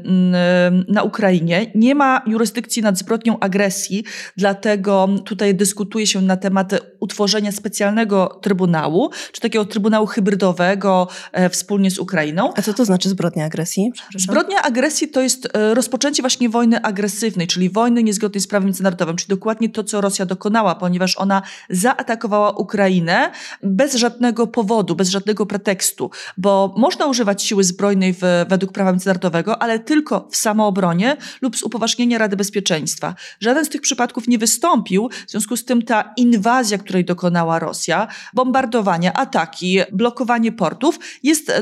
na 0.89 1.03
Ukrainie. 1.03 1.67
Nie 1.75 1.95
ma 1.95 2.23
jurysdykcji 2.27 2.83
nad 2.83 2.99
zbrodnią 2.99 3.39
agresji, 3.39 4.05
dlatego 4.37 5.09
tutaj 5.25 5.55
dyskutuje 5.55 6.07
się 6.07 6.23
na 6.23 6.37
temat 6.37 6.73
utworzenia 7.01 7.53
specjalnego 7.53 8.39
trybunału, 8.43 9.11
czy 9.33 9.41
takiego 9.41 9.65
trybunału 9.65 10.07
hybrydowego 10.07 11.09
wspólnie 11.51 11.91
z 11.91 11.99
Ukrainą. 11.99 12.53
A 12.57 12.63
co 12.63 12.75
to 12.75 12.85
znaczy 12.85 13.09
zbrodnia 13.09 13.45
agresji? 13.45 13.93
Zbrodnia 14.17 14.63
agresji 14.63 15.09
to 15.09 15.21
jest 15.21 15.49
rozpoczęcie 15.75 16.23
właśnie 16.23 16.49
wojny 16.49 16.83
agresywnej, 16.83 17.47
czyli 17.47 17.71
wojny 17.71 18.03
niezgodnej 18.03 18.41
z 18.41 18.47
prawem 18.47 18.67
międzynarodowym 18.67 19.02
czyli 19.07 19.29
dokładnie 19.29 19.69
to, 19.69 19.85
co 19.85 20.01
Rosja 20.01 20.27
dokonała, 20.27 20.75
ponieważ 20.75 21.19
ona 21.19 21.43
zaatakowała 21.71 22.51
Ukrainę 22.51 23.31
bez 23.63 23.95
żadnego 23.95 24.47
powodu, 24.47 24.97
bez 24.97 25.09
żadnego 25.09 25.47
pretekstu, 25.47 26.11
bo 26.37 26.75
można 26.77 27.07
używać 27.07 27.43
siły 27.43 27.65
zbrojnej 27.65 28.15
w, 28.15 28.21
według 28.49 28.73
prawa 28.73 28.93
międzynarodowego, 28.93 29.63
ale 29.63 29.79
tylko 29.79 30.29
w 30.31 30.37
samoobronie 30.37 31.17
lub 31.43 31.57
z 31.57 31.63
upoważnienia 31.63 32.19
Rady 32.19 32.37
Bezpieczeństwa. 32.37 33.15
Żaden 33.41 33.65
z 33.65 33.69
tych 33.69 33.81
przypadków 33.81 34.29
nie 34.29 34.39
wystąpił, 34.39 35.11
w 35.27 35.31
związku 35.31 35.57
z 35.57 35.65
tym 35.65 35.83
ta 35.83 36.13
inwazja, 36.17 36.79
której 36.79 37.05
dokonała 37.05 37.59
Rosja, 37.59 38.09
bombardowanie, 38.35 39.13
ataki, 39.13 39.81
blokowanie 39.93 40.53
portów 40.53 40.99
jest 41.23 41.53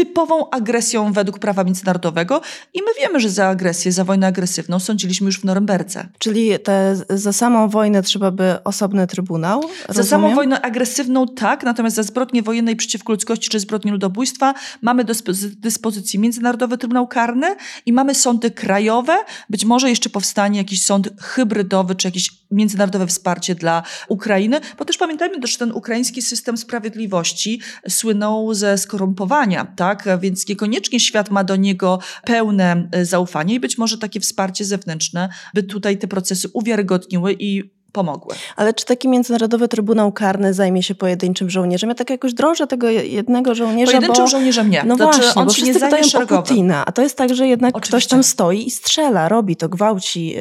typową 0.00 0.50
agresją 0.50 1.12
według 1.12 1.38
prawa 1.38 1.64
międzynarodowego 1.64 2.40
i 2.74 2.78
my 2.82 2.86
wiemy, 3.00 3.20
że 3.20 3.30
za 3.30 3.46
agresję, 3.46 3.92
za 3.92 4.04
wojnę 4.04 4.26
agresywną 4.26 4.78
sądziliśmy 4.78 5.26
już 5.26 5.40
w 5.40 5.44
Norymberce. 5.44 6.08
Czyli 6.18 6.58
te, 6.58 6.96
za 7.10 7.32
samą 7.32 7.68
wojnę 7.68 8.02
trzeba 8.02 8.30
by 8.30 8.64
osobny 8.64 9.06
trybunał? 9.06 9.60
Rozumiem? 9.60 9.86
Za 9.88 10.04
samą 10.04 10.34
wojnę 10.34 10.60
agresywną 10.60 11.26
tak, 11.26 11.62
natomiast 11.62 11.96
za 11.96 12.02
zbrodnie 12.02 12.42
wojenne 12.42 12.76
przeciwko 12.76 13.12
ludzkości 13.12 13.48
czy 13.48 13.60
zbrodnie 13.60 13.92
ludobójstwa 13.92 14.54
mamy 14.82 15.04
do 15.04 15.14
dyspozycji 15.56 16.18
Międzynarodowy 16.18 16.78
Trybunał 16.78 17.08
Karny 17.08 17.56
i 17.86 17.92
mamy 17.92 18.14
sądy 18.14 18.50
krajowe, 18.50 19.16
być 19.50 19.64
może 19.64 19.90
jeszcze 19.90 20.10
powstanie 20.10 20.58
jakiś 20.58 20.84
sąd 20.84 21.08
hybrydowy 21.20 21.94
czy 21.94 22.08
jakieś 22.08 22.30
międzynarodowe 22.50 23.06
wsparcie 23.06 23.54
dla 23.54 23.82
Ukrainy, 24.08 24.60
bo 24.78 24.84
też 24.84 24.98
pamiętajmy, 24.98 25.46
że 25.46 25.58
ten 25.58 25.72
ukraiński 25.72 26.22
system 26.22 26.56
sprawiedliwości 26.56 27.60
słynął 27.88 28.54
ze 28.54 28.78
skorumpowania, 28.78 29.66
tak? 29.76 29.89
Więc 30.18 30.48
niekoniecznie 30.48 31.00
świat 31.00 31.30
ma 31.30 31.44
do 31.44 31.56
niego 31.56 31.98
pełne 32.24 32.88
e, 32.92 33.04
zaufanie 33.04 33.54
i 33.54 33.60
być 33.60 33.78
może 33.78 33.98
takie 33.98 34.20
wsparcie 34.20 34.64
zewnętrzne 34.64 35.28
by 35.54 35.62
tutaj 35.62 35.98
te 35.98 36.08
procesy 36.08 36.48
uwiarygodniły 36.52 37.36
i 37.38 37.80
pomogły. 37.92 38.34
Ale 38.56 38.74
czy 38.74 38.84
taki 38.84 39.08
Międzynarodowy 39.08 39.68
Trybunał 39.68 40.12
Karny 40.12 40.54
zajmie 40.54 40.82
się 40.82 40.94
pojedynczym 40.94 41.50
żołnierzem? 41.50 41.88
Ja 41.90 41.94
tak 41.94 42.10
jakoś 42.10 42.34
drążę 42.34 42.66
tego 42.66 42.88
jednego 42.90 43.54
żołnierza, 43.54 43.92
Pojedynczym 43.92 44.24
bo... 44.24 44.30
żołnierzem 44.30 44.70
nie. 44.70 44.84
No 44.86 44.96
znaczy, 44.96 45.20
właśnie, 45.20 45.40
on 45.40 45.46
bo 45.46 45.52
się 45.52 45.62
nie 45.62 45.74
zajmie 45.74 46.04
szeregowo. 46.04 46.42
Putina, 46.42 46.84
a 46.86 46.92
to 46.92 47.02
jest 47.02 47.16
tak, 47.16 47.34
że 47.34 47.46
jednak 47.46 47.76
Oczywiście. 47.76 47.90
ktoś 47.90 48.06
tam 48.06 48.24
stoi 48.24 48.66
i 48.66 48.70
strzela, 48.70 49.28
robi 49.28 49.56
to, 49.56 49.68
gwałci, 49.68 50.34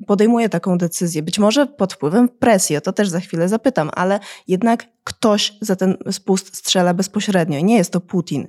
y, 0.00 0.06
podejmuje 0.06 0.48
taką 0.48 0.78
decyzję. 0.78 1.22
Być 1.22 1.38
może 1.38 1.66
pod 1.66 1.92
wpływem 1.92 2.28
presji, 2.28 2.76
o 2.76 2.80
to 2.80 2.92
też 2.92 3.08
za 3.08 3.20
chwilę 3.20 3.48
zapytam, 3.48 3.90
ale 3.94 4.20
jednak 4.48 4.86
ktoś 5.10 5.52
za 5.60 5.76
ten 5.76 5.96
spust 6.10 6.56
strzela 6.56 6.94
bezpośrednio 6.94 7.60
nie 7.60 7.76
jest 7.76 7.92
to 7.92 8.00
Putin. 8.00 8.48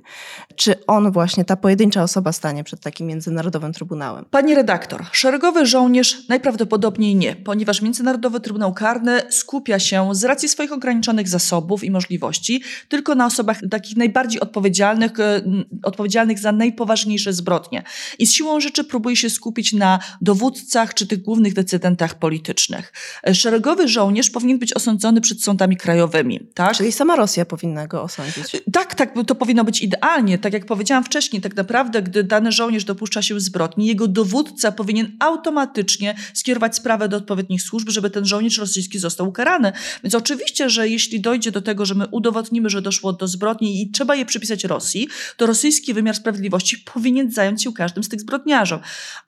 Czy 0.56 0.86
on 0.86 1.12
właśnie, 1.12 1.44
ta 1.44 1.56
pojedyncza 1.56 2.02
osoba 2.02 2.32
stanie 2.32 2.64
przed 2.64 2.80
takim 2.80 3.06
międzynarodowym 3.06 3.72
trybunałem? 3.72 4.24
Pani 4.30 4.54
redaktor, 4.54 5.04
szeregowy 5.12 5.66
żołnierz 5.66 6.28
najprawdopodobniej 6.28 7.14
nie, 7.14 7.36
ponieważ 7.36 7.82
Międzynarodowy 7.82 8.40
Trybunał 8.40 8.74
Karny 8.74 9.22
skupia 9.30 9.78
się 9.78 10.14
z 10.14 10.24
racji 10.24 10.48
swoich 10.48 10.72
ograniczonych 10.72 11.28
zasobów 11.28 11.84
i 11.84 11.90
możliwości 11.90 12.62
tylko 12.88 13.14
na 13.14 13.26
osobach 13.26 13.60
takich 13.70 13.96
najbardziej 13.96 14.40
odpowiedzialnych, 14.40 15.20
e, 15.20 15.42
odpowiedzialnych 15.82 16.38
za 16.38 16.52
najpoważniejsze 16.52 17.32
zbrodnie. 17.32 17.82
I 18.18 18.26
z 18.26 18.32
siłą 18.32 18.60
rzeczy 18.60 18.84
próbuje 18.84 19.16
się 19.16 19.30
skupić 19.30 19.72
na 19.72 19.98
dowódcach 20.20 20.94
czy 20.94 21.06
tych 21.06 21.22
głównych 21.22 21.54
decydentach 21.54 22.18
politycznych. 22.18 22.92
E, 23.26 23.34
szeregowy 23.34 23.88
żołnierz 23.88 24.30
powinien 24.30 24.58
być 24.58 24.72
osądzony 24.72 25.20
przed 25.20 25.42
sądami 25.42 25.76
krajowymi. 25.76 26.40
Tak? 26.54 26.76
Czyli 26.76 26.92
sama 26.92 27.16
Rosja 27.16 27.44
powinna 27.44 27.86
go 27.86 28.02
osądzić. 28.02 28.56
Tak, 28.72 28.94
tak, 28.94 29.14
to 29.26 29.34
powinno 29.34 29.64
być 29.64 29.82
idealnie. 29.82 30.38
Tak 30.38 30.52
jak 30.52 30.66
powiedziałam 30.66 31.04
wcześniej, 31.04 31.42
tak 31.42 31.56
naprawdę, 31.56 32.02
gdy 32.02 32.24
dany 32.24 32.52
żołnierz 32.52 32.84
dopuszcza 32.84 33.22
się 33.22 33.40
zbrodni, 33.40 33.86
jego 33.86 34.08
dowódca 34.08 34.72
powinien 34.72 35.16
automatycznie 35.18 36.14
skierować 36.34 36.76
sprawę 36.76 37.08
do 37.08 37.16
odpowiednich 37.16 37.62
służb, 37.62 37.88
żeby 37.88 38.10
ten 38.10 38.24
żołnierz 38.24 38.58
rosyjski 38.58 38.98
został 38.98 39.28
ukarany. 39.28 39.72
Więc 40.04 40.14
oczywiście, 40.14 40.70
że 40.70 40.88
jeśli 40.88 41.20
dojdzie 41.20 41.52
do 41.52 41.62
tego, 41.62 41.86
że 41.86 41.94
my 41.94 42.06
udowodnimy, 42.06 42.70
że 42.70 42.82
doszło 42.82 43.12
do 43.12 43.28
zbrodni 43.28 43.82
i 43.82 43.90
trzeba 43.90 44.14
je 44.14 44.26
przypisać 44.26 44.64
Rosji, 44.64 45.08
to 45.36 45.46
rosyjski 45.46 45.94
wymiar 45.94 46.16
sprawiedliwości 46.16 46.78
powinien 46.78 47.30
zająć 47.30 47.62
się 47.62 47.72
każdym 47.72 48.04
z 48.04 48.08
tych 48.08 48.20
zbrodniarzy. 48.20 48.78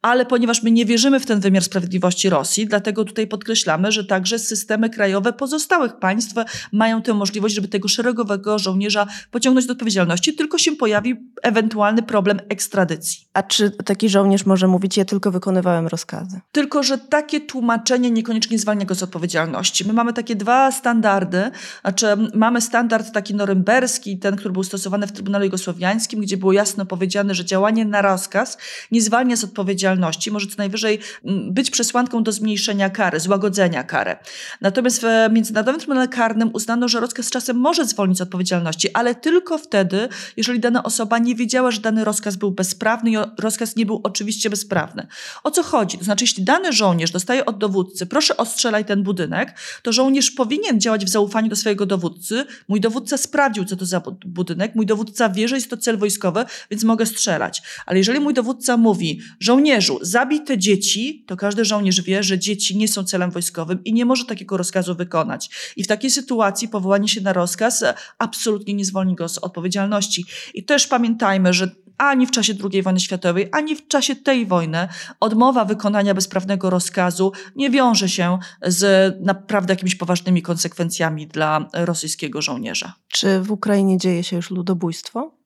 Ale 0.03 0.27
ponieważ 0.27 0.63
my 0.63 0.71
nie 0.71 0.85
wierzymy 0.85 1.21
w 1.21 1.27
ten 1.27 1.41
wymiar 1.41 1.63
sprawiedliwości 1.63 2.31
Rosji, 2.31 2.67
dlatego 2.67 3.05
tutaj 3.05 3.27
podkreślamy, 3.27 3.93
że 3.93 4.05
także 4.05 4.39
systemy 4.39 4.91
krajowe 4.91 5.33
pozostałych 5.33 5.97
państw 5.97 6.35
mają 6.73 7.03
tę 7.05 7.15
możliwość, 7.15 7.55
żeby 7.55 7.69
tego 7.69 7.89
szeregowego 7.89 8.59
żołnierza 8.59 9.07
pociągnąć 9.31 9.67
do 9.67 9.73
odpowiedzialności, 9.73 10.35
tylko 10.35 10.59
się 10.59 10.73
pojawi 10.73 11.17
ewentualny 11.43 12.03
problem 12.03 12.41
ekstradycji. 12.49 13.27
A 13.35 13.43
czy 13.43 13.71
taki 13.71 14.09
żołnierz 14.09 14.47
może 14.47 14.69
mówić, 14.69 14.97
ja 14.97 15.05
tylko 15.05 15.31
wykonywałem 15.31 15.87
rozkazy? 15.87 16.41
Tylko, 16.53 16.83
że 16.83 16.99
takie 16.99 17.41
tłumaczenie 17.41 18.11
niekoniecznie 18.11 18.59
zwalnia 18.59 18.85
go 18.85 18.95
z 18.95 19.03
odpowiedzialności. 19.03 19.85
My 19.85 19.93
mamy 19.93 20.13
takie 20.13 20.37
dwa 20.37 20.73
standardy, 20.73 21.51
znaczy 21.81 22.07
mamy 22.35 22.61
standard 22.61 23.13
taki 23.13 23.35
norymberski, 23.35 24.19
ten, 24.19 24.37
który 24.37 24.53
był 24.53 24.63
stosowany 24.65 25.07
w 25.07 25.13
Trybunale 25.13 25.45
Jugosłowiańskim, 25.45 26.21
gdzie 26.21 26.37
było 26.37 26.53
jasno 26.53 26.87
powiedziane, 26.87 27.35
że 27.35 27.45
działanie 27.45 27.85
na 27.85 28.03
rozkaz 28.03 28.59
nie 28.91 29.03
zwalnia 29.03 29.37
z 29.37 29.45
odpowiedzialności, 29.45 30.31
może 30.31 30.47
co 30.47 30.55
najwyżej 30.59 30.99
mm, 31.25 31.55
być 31.55 31.71
przesłanką 31.71 32.23
do 32.23 32.33
zmniejszenia 32.33 32.91
kary, 32.91 33.21
złagodzenia 33.21 33.85
kary. 33.85 34.17
Natomiast 34.61 35.03
w 35.03 35.33
Międzynarodowym 35.33 35.81
Trybunale 35.81 36.09
Karnym 36.09 36.51
uznano, 36.53 36.89
że 36.89 36.94
rozkaz 37.01 37.31
czasem 37.31 37.57
może 37.57 37.85
zwolnić 37.85 38.19
z 38.19 38.21
odpowiedzialności, 38.21 38.89
ale 38.93 39.15
tylko 39.15 39.59
wtedy, 39.59 40.09
jeżeli 40.37 40.61
dana 40.61 40.83
osoba 40.83 41.19
nie 41.19 41.35
wiedziała, 41.35 41.71
że 41.71 41.81
dany 41.81 42.05
rozkaz 42.05 42.37
był 42.37 42.51
bezprawny 42.51 43.11
i 43.11 43.15
rozkaz 43.39 43.77
nie 43.77 43.87
był 43.87 44.01
oczywiście 44.03 44.51
bezprawny. 44.51 45.07
O 45.45 45.51
co 45.51 45.63
chodzi? 45.63 45.99
To 45.99 46.05
znaczy, 46.05 46.25
jeśli 46.25 46.45
dany 46.45 46.73
żołnierz 46.73 47.11
dostaje 47.11 47.47
od 47.47 47.59
dowódcy, 47.59 48.07
proszę 48.07 48.37
ostrzelaj 48.37 48.85
ten 48.85 49.03
budynek, 49.03 49.59
to 49.83 49.93
żołnierz 49.93 50.31
powinien 50.31 50.81
działać 50.81 51.05
w 51.05 51.09
zaufaniu 51.09 51.49
do 51.49 51.57
swojego 51.57 51.87
dowódcy. 51.87 52.45
Mój 52.69 52.81
dowódca 52.81 53.17
sprawdził, 53.17 53.65
co 53.65 53.77
to 53.77 53.87
za 53.87 54.03
budynek, 54.27 54.75
mój 54.75 54.87
dowódca 54.87 55.29
wie, 55.29 55.49
że 55.49 55.55
jest 55.55 55.71
to 55.71 55.77
cel 55.77 55.99
wojskowy, 55.99 56.45
więc 56.71 56.85
mogę 56.85 57.07
strzelać. 57.07 57.63
Ale 57.87 57.99
jeżeli 57.99 58.21
mój 58.21 58.35
dowódca 58.35 58.77
mówi, 58.77 59.21
żołnierzu, 59.41 59.99
zabij 60.03 60.45
te 60.45 60.59
dzieci, 60.59 61.25
to 61.27 61.37
każdy 61.37 61.65
żołnierz 61.65 62.01
wie, 62.01 62.23
że 62.23 62.39
dzieci 62.39 62.77
nie 62.77 62.89
są 62.89 63.05
celem 63.05 63.31
wojskowym 63.31 63.85
i 63.85 63.93
nie 63.93 64.05
może 64.05 64.25
takiego 64.25 64.57
rozkazu 64.57 64.95
wykonać. 64.95 65.51
I 65.77 65.85
w 65.85 65.87
takiej 65.87 66.11
sytuacji 66.11 66.69
powołanie 66.85 67.09
się 67.09 67.21
na 67.21 67.33
rozkaz 67.33 67.85
absolutnie 68.19 68.75
nie 68.75 68.85
zwolni 68.85 69.15
go 69.15 69.29
z 69.29 69.39
odpowiedzialności. 69.39 70.25
I 70.55 70.65
też 70.65 70.87
pamiętajmy, 70.87 71.53
że 71.53 71.71
ani 71.99 72.27
w 72.27 72.31
czasie 72.31 72.55
II 72.73 72.83
wojny 72.83 73.01
światowej, 73.01 73.49
ani 73.53 73.77
w 73.77 73.89
czasie 73.89 74.17
tej 74.17 74.47
wojny 74.47 74.89
odmowa 75.21 75.65
wykonania 75.65 76.15
bezprawnego 76.15 76.71
rozkazu 76.71 77.33
nie 77.57 77.71
wiąże 77.71 78.09
się 78.09 78.39
z 78.63 79.15
naprawdę 79.21 79.73
jakimiś 79.73 79.95
poważnymi 79.95 80.43
konsekwencjami 80.43 81.27
dla 81.27 81.69
rosyjskiego 81.73 82.43
żołnierza. 82.43 82.95
Czy 83.09 83.41
w 83.41 83.51
Ukrainie 83.51 83.99
dzieje 83.99 84.25
się 84.25 84.37
już 84.37 84.51
ludobójstwo? 84.51 85.44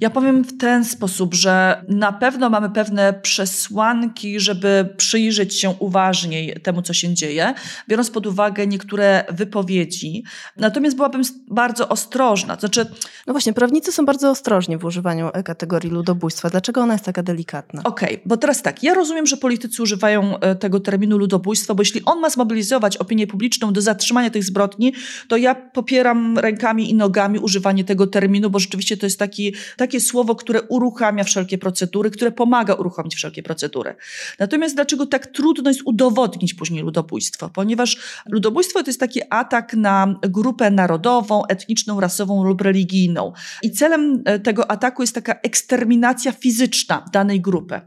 Ja 0.00 0.10
powiem 0.10 0.44
w 0.44 0.58
ten 0.58 0.84
sposób, 0.84 1.34
że 1.34 1.84
na 1.88 2.12
pewno 2.12 2.50
mamy 2.50 2.70
pewne 2.70 3.12
przesłanki, 3.22 4.40
żeby 4.40 4.88
przyjrzeć 4.96 5.60
się 5.60 5.74
uważniej 5.78 6.60
temu, 6.62 6.82
co 6.82 6.92
się 6.92 7.14
dzieje, 7.14 7.54
biorąc 7.88 8.10
pod 8.10 8.26
uwagę 8.26 8.66
niektóre 8.66 9.24
wypowiedzi. 9.28 10.24
Natomiast 10.56 10.96
byłabym 10.96 11.22
bardzo 11.50 11.88
ostrożna. 11.88 12.56
Znaczy, 12.56 12.86
no 13.26 13.32
właśnie, 13.32 13.52
prawnicy 13.52 13.92
są 13.92 14.04
bardzo 14.04 14.30
ostrożni 14.30 14.76
w 14.76 14.84
używaniu 14.84 15.30
kategorii 15.44 15.90
ludobójstwa. 15.90 16.50
Dlaczego 16.50 16.80
ona 16.80 16.92
jest 16.92 17.04
taka 17.04 17.22
delikatna? 17.22 17.82
Okej, 17.84 18.08
okay, 18.08 18.20
bo 18.26 18.36
teraz 18.36 18.62
tak, 18.62 18.82
ja 18.82 18.94
rozumiem, 18.94 19.26
że 19.26 19.36
politycy 19.36 19.82
używają 19.82 20.38
e, 20.38 20.54
tego 20.54 20.80
terminu 20.80 21.18
ludobójstwa, 21.18 21.74
bo 21.74 21.82
jeśli 21.82 22.04
on 22.04 22.20
ma 22.20 22.30
zmobilizować 22.30 22.96
opinię 22.96 23.26
publiczną 23.26 23.72
do 23.72 23.80
zatrzymania 23.80 24.30
tych 24.30 24.44
zbrodni, 24.44 24.92
to 25.28 25.36
ja 25.36 25.54
popieram 25.54 26.38
rękami 26.38 26.90
i 26.90 26.94
nogami 26.94 27.38
używanie 27.38 27.84
tego 27.84 28.06
terminu, 28.06 28.50
bo 28.50 28.58
rzeczywiście 28.58 28.96
to 28.96 29.06
jest 29.06 29.18
taki, 29.18 29.54
taki 29.76 29.85
takie 29.86 30.00
słowo, 30.00 30.34
które 30.34 30.62
uruchamia 30.62 31.24
wszelkie 31.24 31.58
procedury, 31.58 32.10
które 32.10 32.32
pomaga 32.32 32.74
uruchomić 32.74 33.14
wszelkie 33.14 33.42
procedury. 33.42 33.94
Natomiast 34.38 34.74
dlaczego 34.74 35.06
tak 35.06 35.26
trudno 35.26 35.70
jest 35.70 35.82
udowodnić 35.84 36.54
później 36.54 36.82
ludobójstwo? 36.82 37.48
Ponieważ 37.48 37.96
ludobójstwo 38.28 38.82
to 38.82 38.86
jest 38.86 39.00
taki 39.00 39.20
atak 39.30 39.74
na 39.74 40.18
grupę 40.22 40.70
narodową, 40.70 41.46
etniczną, 41.46 42.00
rasową 42.00 42.44
lub 42.44 42.60
religijną. 42.60 43.32
I 43.62 43.70
celem 43.70 44.22
e, 44.24 44.38
tego 44.38 44.70
ataku 44.70 45.02
jest 45.02 45.14
taka 45.14 45.34
eksterminacja 45.42 46.32
fizyczna 46.32 47.04
danej 47.12 47.40
grupy. 47.40 47.80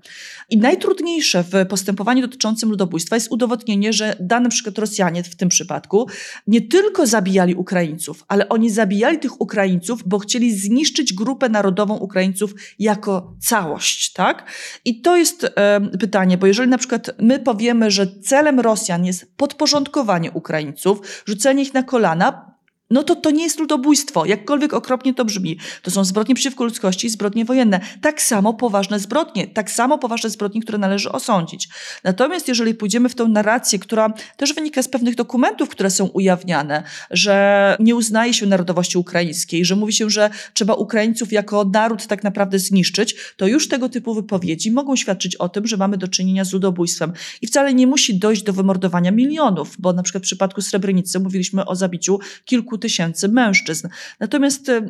I 0.49 0.57
najtrudniejsze 0.57 1.43
w 1.43 1.67
postępowaniu 1.69 2.21
dotyczącym 2.21 2.69
ludobójstwa 2.69 3.15
jest 3.15 3.31
udowodnienie, 3.31 3.93
że 3.93 4.15
dane 4.19 4.49
przykład 4.49 4.77
Rosjanie 4.77 5.23
w 5.23 5.35
tym 5.35 5.49
przypadku 5.49 6.07
nie 6.47 6.61
tylko 6.61 7.07
zabijali 7.07 7.55
Ukraińców, 7.55 8.25
ale 8.27 8.49
oni 8.49 8.69
zabijali 8.69 9.19
tych 9.19 9.41
Ukraińców, 9.41 10.03
bo 10.05 10.19
chcieli 10.19 10.55
zniszczyć 10.55 11.13
grupę 11.13 11.49
narodową 11.49 11.88
Ukraińców 11.95 12.53
jako 12.79 13.33
całość, 13.39 14.13
tak? 14.13 14.51
I 14.85 15.01
to 15.01 15.17
jest 15.17 15.43
e, 15.43 15.81
pytanie, 15.99 16.37
bo 16.37 16.47
jeżeli 16.47 16.69
na 16.69 16.77
przykład 16.77 17.09
my 17.19 17.39
powiemy, 17.39 17.91
że 17.91 18.07
celem 18.07 18.59
Rosjan 18.59 19.05
jest 19.05 19.37
podporządkowanie 19.37 20.31
Ukraińców, 20.31 21.23
rzucenie 21.25 21.63
ich 21.63 21.73
na 21.73 21.83
kolana, 21.83 22.49
no 22.89 23.03
to 23.03 23.15
to 23.15 23.31
nie 23.31 23.43
jest 23.43 23.59
ludobójstwo, 23.59 24.25
jakkolwiek 24.25 24.73
okropnie 24.73 25.13
to 25.13 25.25
brzmi. 25.25 25.57
To 25.83 25.91
są 25.91 26.03
zbrodnie 26.03 26.35
przeciwko 26.35 26.63
ludzkości 26.63 27.07
i 27.07 27.09
zbrodnie 27.09 27.45
wojenne. 27.45 27.79
Tak 28.01 28.21
samo 28.21 28.53
poważne 28.53 28.99
zbrodnie, 28.99 29.47
tak 29.47 29.71
samo 29.71 29.97
poważne 29.97 30.29
zbrodnie, 30.29 30.61
które 30.61 30.77
należy 30.77 31.11
osądzić. 31.11 31.69
Natomiast 32.03 32.47
jeżeli 32.47 32.73
pójdziemy 32.73 33.09
w 33.09 33.15
tą 33.15 33.27
narrację, 33.27 33.79
która 33.79 34.13
też 34.37 34.53
wynika 34.53 34.83
z 34.83 34.87
pewnych 34.87 35.15
dokumentów, 35.15 35.69
które 35.69 35.91
są 35.91 36.05
ujawniane, 36.05 36.83
że 37.11 37.77
nie 37.79 37.95
uznaje 37.95 38.33
się 38.33 38.45
narodowości 38.45 38.97
ukraińskiej, 38.97 39.65
że 39.65 39.75
mówi 39.75 39.93
się, 39.93 40.09
że 40.09 40.29
trzeba 40.53 40.73
Ukraińców 40.73 41.31
jako 41.31 41.65
naród 41.73 42.07
tak 42.07 42.23
naprawdę 42.23 42.59
zniszczyć, 42.59 43.15
to 43.37 43.47
już 43.47 43.67
tego 43.67 43.89
typu 43.89 44.13
wypowiedzi 44.13 44.71
mogą 44.71 44.95
świadczyć 44.95 45.35
o 45.35 45.49
tym, 45.49 45.67
że 45.67 45.77
mamy 45.77 45.97
do 45.97 46.07
czynienia 46.07 46.45
z 46.45 46.53
ludobójstwem. 46.53 47.13
I 47.41 47.47
wcale 47.47 47.73
nie 47.73 47.87
musi 47.87 48.19
dojść 48.19 48.43
do 48.43 48.53
wymordowania 48.53 49.11
milionów, 49.11 49.75
bo 49.79 49.93
na 49.93 50.03
przykład 50.03 50.23
w 50.23 50.25
przypadku 50.25 50.61
Srebrenicy 50.61 51.19
mówiliśmy 51.19 51.65
o 51.65 51.75
zabiciu 51.75 52.19
kilku 52.45 52.78
tysięcy 52.79 53.27
mężczyzn. 53.27 53.87
Natomiast 54.19 54.69
e, 54.69 54.81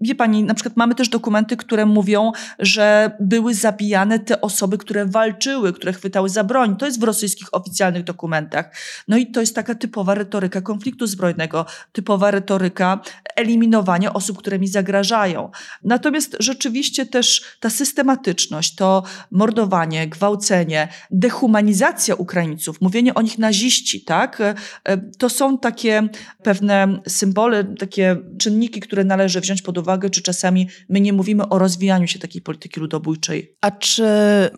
wie 0.00 0.14
pani, 0.14 0.44
na 0.44 0.54
przykład 0.54 0.76
mamy 0.76 0.94
też 0.94 1.08
dokumenty, 1.08 1.56
które 1.56 1.86
mówią, 1.86 2.32
że 2.58 3.10
były 3.20 3.54
zabijane 3.54 4.18
te 4.18 4.40
osoby, 4.40 4.78
które 4.78 5.06
walczyły, 5.06 5.72
które 5.72 5.92
chwytały 5.92 6.28
za 6.28 6.44
broń. 6.44 6.76
To 6.76 6.86
jest 6.86 7.00
w 7.00 7.02
rosyjskich 7.02 7.54
oficjalnych 7.54 8.04
dokumentach. 8.04 8.74
No 9.08 9.16
i 9.16 9.26
to 9.26 9.40
jest 9.40 9.54
taka 9.54 9.74
typowa 9.74 10.14
retoryka 10.14 10.60
konfliktu 10.60 11.06
zbrojnego, 11.06 11.66
typowa 11.92 12.30
retoryka 12.30 13.00
eliminowania 13.36 14.12
osób, 14.12 14.38
które 14.38 14.58
mi 14.58 14.68
zagrażają. 14.68 15.50
Natomiast 15.84 16.36
rzeczywiście 16.40 17.06
też 17.06 17.42
ta 17.60 17.70
systematyczność, 17.70 18.74
to 18.74 19.02
mordowanie, 19.30 20.08
gwałcenie, 20.08 20.88
dehumanizacja 21.10 22.14
Ukraińców, 22.14 22.80
mówienie 22.80 23.14
o 23.14 23.22
nich 23.22 23.38
naziści, 23.38 24.04
tak? 24.04 24.40
E, 24.40 24.54
e, 24.84 24.98
to 24.98 25.28
są 25.28 25.58
takie 25.58 26.08
pewne 26.42 27.00
symbole 27.06 27.29
symbole, 27.30 27.64
takie 27.64 28.16
czynniki, 28.38 28.80
które 28.80 29.04
należy 29.04 29.40
wziąć 29.40 29.62
pod 29.62 29.78
uwagę, 29.78 30.10
czy 30.10 30.22
czasami 30.22 30.68
my 30.88 31.00
nie 31.00 31.12
mówimy 31.12 31.48
o 31.48 31.58
rozwijaniu 31.58 32.06
się 32.06 32.18
takiej 32.18 32.42
polityki 32.42 32.80
ludobójczej. 32.80 33.54
A 33.60 33.70
czy 33.70 34.04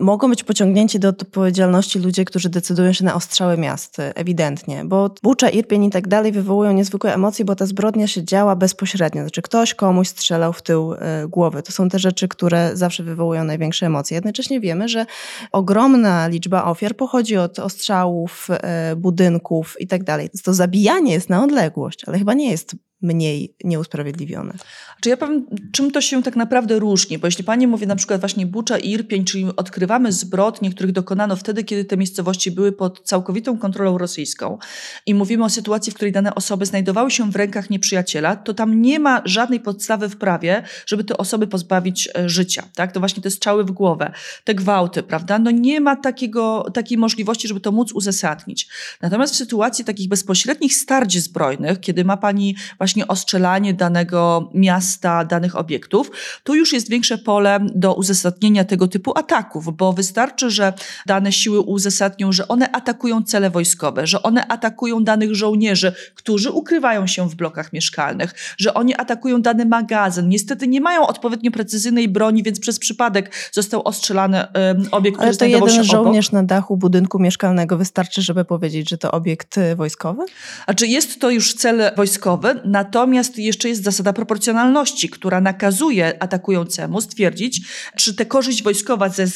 mogą 0.01 0.29
być 0.29 0.45
pociągnięci 0.45 0.99
do 0.99 1.09
odpowiedzialności 1.09 1.99
ludzie, 1.99 2.25
którzy 2.25 2.49
decydują 2.49 2.93
się 2.93 3.05
na 3.05 3.15
ostrzałe 3.15 3.57
miast? 3.57 3.97
Ewidentnie, 4.15 4.85
bo 4.85 5.15
Bucza, 5.23 5.49
Irpień 5.51 5.85
i 5.85 5.91
tak 5.91 6.09
dalej 6.09 6.33
wywołują 6.33 6.73
niezwykłe 6.73 7.15
emocje, 7.15 7.45
bo 7.45 7.57
ta 7.57 7.67
zbrodnia 7.67 8.07
się 8.07 8.25
działa 8.25 8.57
bezpośrednio. 8.57 9.23
Znaczy 9.23 9.43
ktoś 9.43 9.75
komuś 9.75 10.09
strzelał 10.09 10.53
w 10.53 10.63
tył 10.63 10.95
e, 10.95 11.29
głowy. 11.29 11.63
To 11.63 11.73
są 11.73 11.89
te 11.89 11.99
rzeczy, 11.99 12.29
które 12.29 12.71
zawsze 12.75 13.03
wywołują 13.03 13.45
największe 13.45 13.87
emocje. 13.87 14.15
Jednocześnie 14.15 14.61
wiemy, 14.61 14.89
że 14.89 15.07
ogromna 15.53 16.29
liczba 16.29 16.65
ofiar 16.65 16.97
pochodzi 16.97 17.37
od 17.37 17.59
ostrzałów, 17.59 18.49
e, 18.51 18.97
budynków 18.97 19.77
i 19.81 19.87
tak 19.87 20.05
dalej. 20.05 20.31
To 20.45 20.55
zabijanie 20.55 21.13
jest 21.13 21.29
na 21.29 21.45
odległość, 21.45 22.05
ale 22.07 22.19
chyba 22.19 22.35
nie 22.35 22.51
jest 22.51 22.62
ist 22.63 22.77
mniej 23.03 23.55
nieusprawiedliwione. 23.65 24.55
Czy 25.01 25.09
ja 25.09 25.17
powiem, 25.17 25.47
czym 25.73 25.91
to 25.91 26.01
się 26.01 26.23
tak 26.23 26.37
naprawdę 26.37 26.79
różni? 26.79 27.19
Bo 27.19 27.27
jeśli 27.27 27.45
pani 27.45 27.67
mówi 27.67 27.87
na 27.87 27.97
przykład 27.97 28.21
właśnie 28.21 28.47
Bucza 28.47 28.79
i 28.79 28.91
Irpień, 28.91 29.25
czyli 29.25 29.47
odkrywamy 29.57 30.13
zbrodnie, 30.13 30.71
których 30.71 30.93
dokonano 30.93 31.37
wtedy, 31.37 31.65
kiedy 31.65 31.85
te 31.85 31.97
miejscowości 31.97 32.51
były 32.51 32.73
pod 32.73 33.03
całkowitą 33.05 33.59
kontrolą 33.59 33.99
rosyjską 33.99 34.59
i 35.07 35.15
mówimy 35.15 35.45
o 35.45 35.51
sytuacji, 35.51 35.93
w 35.93 35.95
której 35.95 36.13
dane 36.13 36.35
osoby 36.35 36.67
znajdowały 36.67 37.11
się 37.11 37.31
w 37.31 37.37
rękach 37.37 37.71
nieprzyjaciela, 37.71 38.37
to 38.37 38.55
tam 38.55 38.83
nie 38.83 38.99
ma 39.01 39.23
żadnej 39.25 39.61
podstawy 39.61 40.09
w 40.09 40.17
prawie, 40.17 40.63
żeby 40.87 41.05
te 41.05 41.17
osoby 41.17 41.47
pozbawić 41.47 42.09
e, 42.15 42.29
życia. 42.29 42.63
Tak? 42.75 42.93
To 42.93 43.01
właśnie 43.01 43.23
te 43.23 43.31
strzały 43.31 43.65
w 43.65 43.71
głowę, 43.71 44.13
te 44.45 44.55
gwałty, 44.55 45.03
prawda? 45.03 45.39
No 45.39 45.51
nie 45.51 45.81
ma 45.81 45.97
takiego, 45.97 46.71
takiej 46.75 46.99
możliwości, 46.99 47.49
żeby 47.49 47.61
to 47.61 47.73
móc 47.73 47.93
uzasadnić. 47.93 48.69
Natomiast 49.01 49.35
w 49.35 49.37
sytuacji 49.37 49.85
takich 49.85 50.09
bezpośrednich 50.09 50.75
starć 50.75 51.19
zbrojnych, 51.19 51.81
kiedy 51.81 52.05
ma 52.05 52.17
pani 52.17 52.57
właśnie 52.79 52.92
właśnie 52.93 53.07
ostrzelanie 53.07 53.75
danego 53.75 54.51
miasta, 54.55 55.25
danych 55.25 55.57
obiektów, 55.57 56.11
tu 56.45 56.55
już 56.55 56.73
jest 56.73 56.91
większe 56.91 57.19
pole 57.19 57.61
do 57.75 57.95
uzasadnienia 57.95 58.65
tego 58.65 58.89
typu 58.89 59.19
ataków, 59.19 59.77
bo 59.77 59.93
wystarczy, 59.93 60.51
że 60.51 60.73
dane 61.07 61.33
siły 61.33 61.61
uzasadnią, 61.61 62.33
że 62.33 62.49
one 62.49 62.73
atakują 62.73 63.23
cele 63.23 63.51
wojskowe, 63.51 64.07
że 64.07 64.23
one 64.23 64.47
atakują 64.47 65.05
danych 65.05 65.35
żołnierzy, 65.35 65.93
którzy 66.15 66.51
ukrywają 66.51 67.07
się 67.07 67.29
w 67.29 67.35
blokach 67.35 67.73
mieszkalnych, 67.73 68.35
że 68.59 68.75
oni 68.75 68.95
atakują 68.95 69.43
dany 69.43 69.67
magazyn. 69.67 70.29
Niestety 70.29 70.69
nie 70.69 70.81
mają 70.81 71.07
odpowiednio 71.07 71.51
precyzyjnej 71.51 72.09
broni, 72.09 72.43
więc 72.43 72.61
przez 72.61 72.79
przypadek 72.79 73.33
został 73.53 73.83
ostrzelany 73.83 74.39
um, 74.39 74.89
obiekt, 74.91 75.21
Ale 75.21 75.33
który 75.33 75.51
to 75.51 75.67
jeden 75.67 75.85
żołnierz 75.85 76.29
obok. 76.29 76.33
na 76.33 76.43
dachu 76.43 76.77
budynku 76.77 77.19
mieszkalnego 77.19 77.77
wystarczy, 77.77 78.23
żeby 78.23 78.45
powiedzieć, 78.45 78.91
że 78.91 78.99
to 78.99 79.11
obiekt 79.11 79.59
y, 79.59 79.77
wojskowy? 79.77 80.25
A 80.67 80.75
czy 80.75 80.87
jest 80.87 81.21
to 81.21 81.31
już 81.31 81.55
cel 81.55 81.83
wojskowy? 81.97 82.61
Natomiast 82.83 83.39
jeszcze 83.39 83.69
jest 83.69 83.83
zasada 83.83 84.13
proporcjonalności, 84.13 85.09
która 85.09 85.41
nakazuje 85.41 86.23
atakującemu 86.23 87.01
stwierdzić, 87.01 87.61
czy 87.97 88.15
ta 88.15 88.25
korzyść 88.25 88.63
wojskowa 88.63 89.09
ze 89.09 89.27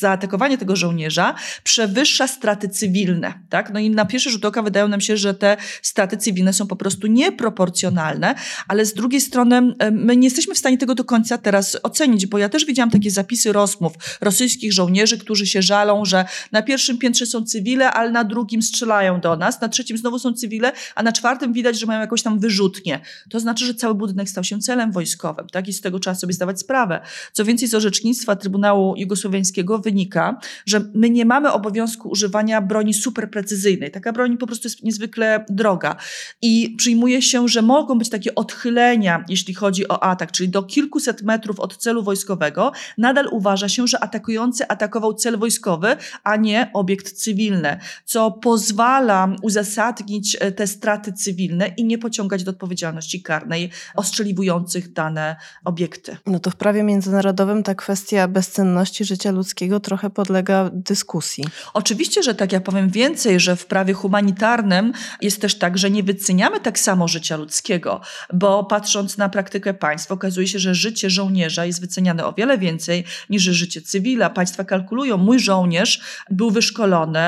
zaatakowania 0.00 0.56
tego 0.56 0.76
żołnierza 0.76 1.34
przewyższa 1.64 2.26
straty 2.26 2.68
cywilne. 2.68 3.34
Tak? 3.48 3.72
No 3.72 3.80
i 3.80 3.90
na 3.90 4.04
pierwszy 4.04 4.30
rzut 4.30 4.44
oka 4.44 4.62
wydają 4.62 4.88
nam 4.88 5.00
się, 5.00 5.16
że 5.16 5.34
te 5.34 5.56
straty 5.82 6.16
cywilne 6.16 6.52
są 6.52 6.66
po 6.66 6.76
prostu 6.76 7.06
nieproporcjonalne, 7.06 8.34
ale 8.68 8.86
z 8.86 8.94
drugiej 8.94 9.20
strony 9.20 9.74
my 9.92 10.16
nie 10.16 10.26
jesteśmy 10.26 10.54
w 10.54 10.58
stanie 10.58 10.78
tego 10.78 10.94
do 10.94 11.04
końca 11.04 11.38
teraz 11.38 11.78
ocenić, 11.82 12.26
bo 12.26 12.38
ja 12.38 12.48
też 12.48 12.66
widziałam 12.66 12.90
takie 12.90 13.10
zapisy 13.10 13.52
rozmów 13.52 13.92
rosyjskich 14.20 14.72
żołnierzy, 14.72 15.18
którzy 15.18 15.46
się 15.46 15.62
żalą, 15.62 16.04
że 16.04 16.24
na 16.52 16.62
pierwszym 16.62 16.98
piętrze 16.98 17.26
są 17.26 17.44
cywile, 17.44 17.90
ale 17.90 18.10
na 18.10 18.24
drugim 18.24 18.62
strzelają 18.62 19.20
do 19.20 19.36
nas, 19.36 19.60
na 19.60 19.68
trzecim 19.68 19.98
znowu 19.98 20.18
są 20.18 20.32
cywile, 20.32 20.72
a 20.94 21.02
na 21.02 21.12
czwartym 21.12 21.52
widać, 21.52 21.80
że 21.80 21.86
mają 21.86 22.00
jakąś 22.00 22.22
tam 22.22 22.38
wyrzut 22.38 22.61
wyrzutnie. 22.62 23.00
To 23.30 23.40
znaczy, 23.40 23.66
że 23.66 23.74
cały 23.74 23.94
budynek 23.94 24.28
stał 24.28 24.44
się 24.44 24.58
celem 24.58 24.92
wojskowym, 24.92 25.46
tak? 25.46 25.68
I 25.68 25.72
z 25.72 25.80
tego 25.80 25.98
trzeba 25.98 26.14
sobie 26.14 26.32
zdawać 26.32 26.60
sprawę. 26.60 27.00
Co 27.32 27.44
więcej, 27.44 27.68
z 27.68 27.74
orzecznictwa 27.74 28.36
Trybunału 28.36 28.94
Jugosłowiańskiego 28.96 29.78
wynika, 29.78 30.38
że 30.66 30.80
my 30.94 31.10
nie 31.10 31.24
mamy 31.24 31.52
obowiązku 31.52 32.08
używania 32.08 32.60
broni 32.60 32.94
superprecyzyjnej. 32.94 33.90
Taka 33.90 34.12
broń 34.12 34.38
po 34.38 34.46
prostu 34.46 34.66
jest 34.66 34.82
niezwykle 34.82 35.44
droga. 35.48 35.96
I 36.42 36.74
przyjmuje 36.78 37.22
się, 37.22 37.48
że 37.48 37.62
mogą 37.62 37.98
być 37.98 38.08
takie 38.08 38.34
odchylenia, 38.34 39.24
jeśli 39.28 39.54
chodzi 39.54 39.88
o 39.88 40.02
atak, 40.02 40.32
czyli 40.32 40.48
do 40.48 40.62
kilkuset 40.62 41.22
metrów 41.22 41.60
od 41.60 41.76
celu 41.76 42.02
wojskowego, 42.02 42.72
nadal 42.98 43.28
uważa 43.30 43.68
się, 43.68 43.86
że 43.86 44.04
atakujący 44.04 44.68
atakował 44.68 45.14
cel 45.14 45.38
wojskowy, 45.38 45.96
a 46.24 46.36
nie 46.36 46.70
obiekt 46.74 47.12
cywilny, 47.12 47.78
co 48.04 48.30
pozwala 48.30 49.36
uzasadnić 49.42 50.36
e, 50.40 50.52
te 50.52 50.66
straty 50.66 51.12
cywilne 51.12 51.72
i 51.76 51.84
nie 51.84 51.98
pociągać 51.98 52.44
do 52.44 52.51
odpowiedzialności 52.52 53.22
karnej 53.22 53.70
ostrzeliwujących 53.94 54.92
dane 54.92 55.36
obiekty. 55.64 56.16
No 56.26 56.38
to 56.38 56.50
w 56.50 56.56
prawie 56.56 56.82
międzynarodowym 56.82 57.62
ta 57.62 57.74
kwestia 57.74 58.28
bezcenności 58.28 59.04
życia 59.04 59.30
ludzkiego 59.30 59.80
trochę 59.80 60.10
podlega 60.10 60.70
dyskusji. 60.72 61.44
Oczywiście, 61.74 62.22
że 62.22 62.34
tak, 62.34 62.52
ja 62.52 62.60
powiem 62.60 62.90
więcej, 62.90 63.40
że 63.40 63.56
w 63.56 63.66
prawie 63.66 63.94
humanitarnym 63.94 64.92
jest 65.20 65.40
też 65.40 65.58
tak, 65.58 65.78
że 65.78 65.90
nie 65.90 66.02
wyceniamy 66.02 66.60
tak 66.60 66.78
samo 66.78 67.08
życia 67.08 67.36
ludzkiego, 67.36 68.00
bo 68.32 68.64
patrząc 68.64 69.18
na 69.18 69.28
praktykę 69.28 69.74
państw, 69.74 70.12
okazuje 70.12 70.46
się, 70.46 70.58
że 70.58 70.74
życie 70.74 71.10
żołnierza 71.10 71.66
jest 71.66 71.80
wyceniane 71.80 72.26
o 72.26 72.32
wiele 72.32 72.58
więcej 72.58 73.04
niż 73.30 73.42
życie 73.42 73.82
cywila. 73.82 74.30
Państwa 74.30 74.64
kalkulują, 74.64 75.16
mój 75.16 75.40
żołnierz 75.40 76.00
był 76.30 76.50
wyszkolony, 76.50 77.20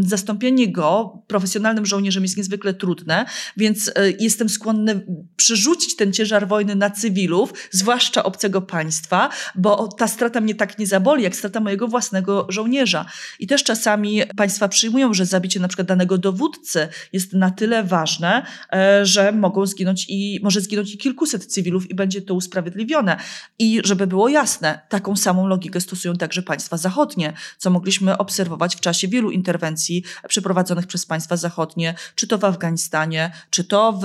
zastąpienie 0.00 0.72
go 0.72 1.18
profesjonalnym 1.26 1.86
żołnierzem 1.86 2.22
jest 2.22 2.36
niezwykle 2.36 2.74
trudne, 2.74 3.24
więc 3.56 3.88
e, 3.88 4.10
jestem 4.20 4.48
skłonne 4.54 5.00
przerzucić 5.36 5.96
ten 5.96 6.12
ciężar 6.12 6.48
wojny 6.48 6.74
na 6.74 6.90
cywilów, 6.90 7.52
zwłaszcza 7.70 8.22
obcego 8.22 8.62
państwa, 8.62 9.28
bo 9.54 9.88
ta 9.88 10.08
strata 10.08 10.40
mnie 10.40 10.54
tak 10.54 10.78
nie 10.78 10.86
zaboli, 10.86 11.22
jak 11.22 11.36
strata 11.36 11.60
mojego 11.60 11.88
własnego 11.88 12.46
żołnierza. 12.48 13.06
I 13.40 13.46
też 13.46 13.64
czasami 13.64 14.22
państwa 14.36 14.68
przyjmują, 14.68 15.14
że 15.14 15.26
zabicie 15.26 15.60
na 15.60 15.68
przykład 15.68 15.88
danego 15.88 16.18
dowódcy 16.18 16.88
jest 17.12 17.32
na 17.32 17.50
tyle 17.50 17.84
ważne, 17.84 18.46
e, 18.72 19.06
że 19.06 19.32
mogą 19.32 19.66
zginąć 19.66 20.06
i 20.08 20.40
może 20.42 20.60
zginąć 20.60 20.94
i 20.94 20.98
kilkuset 20.98 21.46
cywilów 21.46 21.90
i 21.90 21.94
będzie 21.94 22.22
to 22.22 22.34
usprawiedliwione. 22.34 23.16
I 23.58 23.80
żeby 23.84 24.06
było 24.06 24.28
jasne, 24.28 24.80
taką 24.88 25.16
samą 25.16 25.46
logikę 25.46 25.80
stosują 25.80 26.16
także 26.16 26.42
państwa 26.42 26.76
zachodnie, 26.76 27.32
co 27.58 27.70
mogliśmy 27.70 28.18
obserwować 28.18 28.76
w 28.76 28.80
czasie 28.80 29.08
wielu 29.08 29.30
interwencji 29.30 30.04
przeprowadzonych 30.28 30.86
przez 30.86 31.06
państwa 31.06 31.36
zachodnie, 31.36 31.94
czy 32.14 32.26
to 32.26 32.38
w 32.38 32.44
Afganistanie, 32.44 33.32
czy 33.50 33.64
to 33.64 33.92
w 33.92 34.04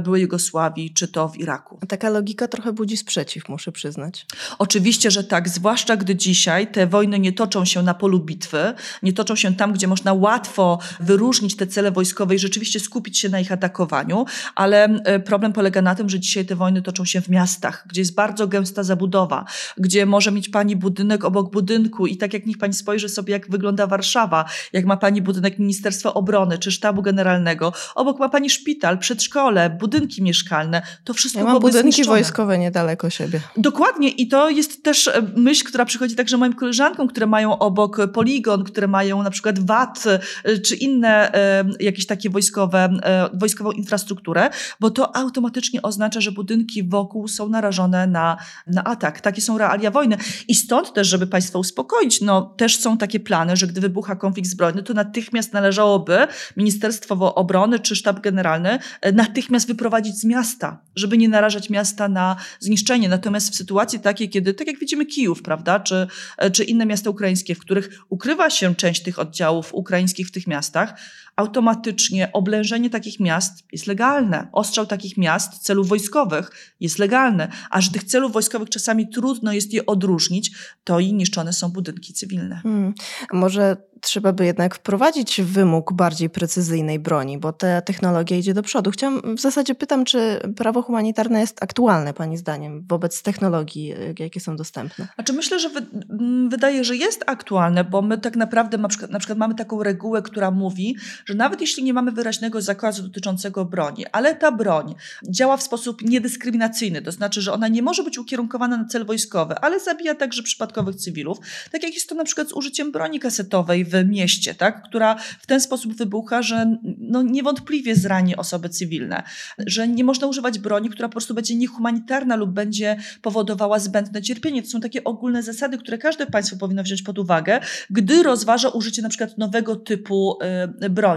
byłej 0.00 0.22
Jugosławii, 0.22 0.90
czy 0.90 1.08
to 1.08 1.28
w 1.28 1.36
Iraku. 1.36 1.78
Taka 1.88 2.10
logika 2.10 2.48
trochę 2.48 2.72
budzi 2.72 2.96
sprzeciw, 2.96 3.48
muszę 3.48 3.72
przyznać. 3.72 4.26
Oczywiście, 4.58 5.10
że 5.10 5.24
tak, 5.24 5.48
zwłaszcza 5.48 5.96
gdy 5.96 6.16
dzisiaj 6.16 6.66
te 6.66 6.86
wojny 6.86 7.18
nie 7.18 7.32
toczą 7.32 7.64
się 7.64 7.82
na 7.82 7.94
polu 7.94 8.20
bitwy, 8.20 8.74
nie 9.02 9.12
toczą 9.12 9.36
się 9.36 9.54
tam, 9.56 9.72
gdzie 9.72 9.88
można 9.88 10.12
łatwo 10.12 10.78
wyróżnić 11.00 11.56
te 11.56 11.66
cele 11.66 11.90
wojskowe 11.90 12.34
i 12.34 12.38
rzeczywiście 12.38 12.80
skupić 12.80 13.18
się 13.18 13.28
na 13.28 13.40
ich 13.40 13.52
atakowaniu, 13.52 14.24
ale 14.54 14.84
e, 14.84 15.20
problem 15.20 15.52
polega 15.52 15.82
na 15.82 15.94
tym, 15.94 16.08
że 16.08 16.20
dzisiaj 16.20 16.46
te 16.46 16.54
wojny 16.56 16.82
toczą 16.82 17.04
się 17.04 17.20
w 17.20 17.28
miastach, 17.28 17.84
gdzie 17.88 18.00
jest 18.00 18.14
bardzo 18.14 18.46
gęsta 18.46 18.82
zabudowa, 18.82 19.44
gdzie 19.76 20.06
może 20.06 20.32
mieć 20.32 20.48
pani 20.48 20.76
budynek 20.76 21.24
obok 21.24 21.52
budynku 21.52 22.06
i 22.06 22.16
tak 22.16 22.32
jak 22.34 22.46
niech 22.46 22.58
pani 22.58 22.74
spojrzy 22.74 23.08
sobie, 23.08 23.32
jak 23.32 23.50
wygląda 23.50 23.86
Warszawa, 23.86 24.44
jak 24.72 24.84
ma 24.84 24.96
pani 24.96 25.22
budynek 25.22 25.58
Ministerstwa 25.58 26.14
Obrony 26.14 26.58
czy 26.58 26.72
Sztabu 26.72 27.02
Generalnego, 27.02 27.72
obok 27.94 28.18
ma 28.18 28.28
pani 28.28 28.50
szpital, 28.50 28.98
przedszkole, 28.98 29.65
budynki 29.70 30.22
mieszkalne, 30.22 30.82
to 31.04 31.14
wszystko 31.14 31.40
Ja 31.40 31.44
mam 31.46 31.60
budynki 31.60 31.92
zniszczone. 31.92 32.18
wojskowe 32.18 32.58
niedaleko 32.58 33.10
siebie. 33.10 33.40
Dokładnie 33.56 34.08
i 34.08 34.28
to 34.28 34.50
jest 34.50 34.84
też 34.84 35.08
e, 35.08 35.22
myśl, 35.36 35.64
która 35.64 35.84
przychodzi 35.84 36.14
także 36.14 36.36
moim 36.36 36.52
koleżankom, 36.52 37.08
które 37.08 37.26
mają 37.26 37.58
obok 37.58 37.98
poligon, 38.12 38.64
które 38.64 38.88
mają 38.88 39.22
na 39.22 39.30
przykład 39.30 39.58
VAT 39.58 40.04
e, 40.44 40.58
czy 40.58 40.74
inne 40.74 41.34
e, 41.34 41.64
jakieś 41.80 42.06
takie 42.06 42.30
wojskowe, 42.30 42.88
wojskową 43.34 43.70
infrastrukturę, 43.70 44.50
bo 44.80 44.90
to 44.90 45.16
automatycznie 45.16 45.82
oznacza, 45.82 46.20
że 46.20 46.32
budynki 46.32 46.88
wokół 46.88 47.28
są 47.28 47.48
narażone 47.48 48.06
na, 48.06 48.36
na 48.66 48.84
atak. 48.84 49.20
Takie 49.20 49.42
są 49.42 49.58
realia 49.58 49.90
wojny. 49.90 50.16
I 50.48 50.54
stąd 50.54 50.92
też, 50.92 51.08
żeby 51.08 51.26
Państwa 51.26 51.58
uspokoić, 51.58 52.20
no 52.20 52.42
też 52.42 52.80
są 52.80 52.98
takie 52.98 53.20
plany, 53.20 53.56
że 53.56 53.66
gdy 53.66 53.80
wybucha 53.80 54.16
konflikt 54.16 54.50
zbrojny, 54.50 54.82
to 54.82 54.94
natychmiast 54.94 55.52
należałoby 55.52 56.26
Ministerstwo 56.56 57.34
Obrony 57.34 57.78
czy 57.78 57.96
Sztab 57.96 58.20
Generalny 58.20 58.78
e, 59.00 59.12
natychmiast 59.56 59.68
wyprowadzić 59.68 60.18
z 60.18 60.24
miasta, 60.24 60.78
żeby 60.96 61.18
nie 61.18 61.28
narażać 61.28 61.70
miasta 61.70 62.08
na 62.08 62.36
zniszczenie. 62.60 63.08
Natomiast 63.08 63.50
w 63.50 63.56
sytuacji 63.56 64.00
takiej, 64.00 64.28
kiedy, 64.28 64.54
tak 64.54 64.66
jak 64.66 64.78
widzimy 64.78 65.06
Kijów, 65.06 65.42
prawda, 65.42 65.80
czy, 65.80 66.06
e, 66.38 66.50
czy 66.50 66.64
inne 66.64 66.86
miasta 66.86 67.10
ukraińskie, 67.10 67.54
w 67.54 67.58
których 67.58 68.04
ukrywa 68.08 68.50
się 68.50 68.74
część 68.74 69.02
tych 69.02 69.18
oddziałów 69.18 69.74
ukraińskich 69.74 70.28
w 70.28 70.30
tych 70.30 70.46
miastach, 70.46 70.94
automatycznie 71.36 72.32
oblężenie 72.32 72.90
takich 72.90 73.20
miast 73.20 73.64
jest 73.72 73.86
legalne. 73.86 74.48
Ostrzał 74.52 74.86
takich 74.86 75.16
miast 75.16 75.58
celów 75.58 75.88
wojskowych 75.88 76.74
jest 76.80 76.98
legalny, 76.98 77.48
a 77.70 77.80
że 77.80 77.90
tych 77.90 78.04
celów 78.04 78.32
wojskowych 78.32 78.68
czasami 78.68 79.08
trudno 79.08 79.52
jest 79.52 79.72
je 79.72 79.86
odróżnić, 79.86 80.50
to 80.84 81.00
i 81.00 81.12
niszczone 81.12 81.52
są 81.52 81.68
budynki 81.68 82.12
cywilne. 82.12 82.60
Hmm. 82.62 82.94
Może 83.32 83.76
trzeba 84.00 84.32
by 84.32 84.46
jednak 84.46 84.74
wprowadzić 84.74 85.40
wymóg 85.42 85.92
bardziej 85.92 86.30
precyzyjnej 86.30 86.98
broni, 86.98 87.38
bo 87.38 87.52
ta 87.52 87.80
technologia 87.80 88.36
idzie 88.36 88.54
do 88.54 88.62
przodu. 88.62 88.90
Chciałam, 88.90 89.36
w 89.36 89.40
zasadzie 89.40 89.74
pytam, 89.74 90.04
czy 90.04 90.40
prawo 90.56 90.82
humanitarne 90.82 91.40
jest 91.40 91.62
aktualne 91.62 92.14
Pani 92.14 92.36
zdaniem 92.36 92.86
wobec 92.88 93.22
technologii, 93.22 93.92
y, 93.92 94.14
jakie 94.18 94.40
są 94.40 94.56
dostępne? 94.56 95.08
Znaczy 95.14 95.32
myślę, 95.32 95.60
że 95.60 95.68
wy, 95.68 95.86
m, 96.10 96.48
wydaje, 96.48 96.84
że 96.84 96.96
jest 96.96 97.24
aktualne, 97.26 97.84
bo 97.84 98.02
my 98.02 98.18
tak 98.18 98.36
naprawdę 98.36 98.78
na 98.78 98.88
przykład, 98.88 99.10
na 99.10 99.18
przykład 99.18 99.38
mamy 99.38 99.54
taką 99.54 99.82
regułę, 99.82 100.22
która 100.22 100.50
mówi, 100.50 100.96
że 101.26 101.34
nawet 101.34 101.60
jeśli 101.60 101.84
nie 101.84 101.94
mamy 101.94 102.12
wyraźnego 102.12 102.62
zakazu 102.62 103.02
dotyczącego 103.02 103.64
broni, 103.64 104.06
ale 104.12 104.34
ta 104.34 104.52
broń 104.52 104.94
działa 105.28 105.56
w 105.56 105.62
sposób 105.62 106.02
niedyskryminacyjny, 106.02 107.02
to 107.02 107.12
znaczy, 107.12 107.42
że 107.42 107.52
ona 107.52 107.68
nie 107.68 107.82
może 107.82 108.02
być 108.02 108.18
ukierunkowana 108.18 108.76
na 108.76 108.84
cel 108.84 109.04
wojskowy, 109.06 109.54
ale 109.54 109.80
zabija 109.80 110.14
także 110.14 110.42
przypadkowych 110.42 110.96
cywilów, 110.96 111.38
tak 111.72 111.82
jak 111.82 111.94
jest 111.94 112.08
to 112.08 112.14
na 112.14 112.24
przykład 112.24 112.48
z 112.48 112.52
użyciem 112.52 112.92
broni 112.92 113.20
kasetowej 113.20 113.84
w 113.84 114.08
mieście, 114.08 114.54
tak, 114.54 114.82
która 114.82 115.16
w 115.40 115.46
ten 115.46 115.60
sposób 115.60 115.94
wybucha, 115.94 116.42
że 116.42 116.76
no, 116.98 117.22
niewątpliwie 117.22 117.96
zrani 117.96 118.36
osoby 118.36 118.68
cywilne, 118.68 119.22
że 119.58 119.88
nie 119.88 120.04
można 120.04 120.26
używać 120.26 120.58
broni, 120.58 120.90
która 120.90 121.08
po 121.08 121.12
prostu 121.12 121.34
będzie 121.34 121.54
niehumanitarna 121.54 122.36
lub 122.36 122.50
będzie 122.50 122.96
powodowała 123.22 123.78
zbędne 123.78 124.22
cierpienie. 124.22 124.62
To 124.62 124.68
są 124.68 124.80
takie 124.80 125.04
ogólne 125.04 125.42
zasady, 125.42 125.78
które 125.78 125.98
każde 125.98 126.26
państwo 126.26 126.56
powinno 126.56 126.82
wziąć 126.82 127.02
pod 127.02 127.18
uwagę, 127.18 127.60
gdy 127.90 128.22
rozważa 128.22 128.68
użycie 128.68 129.02
na 129.02 129.08
przykład 129.08 129.38
nowego 129.38 129.76
typu 129.76 130.38
y, 130.82 130.90
broni. 130.90 131.15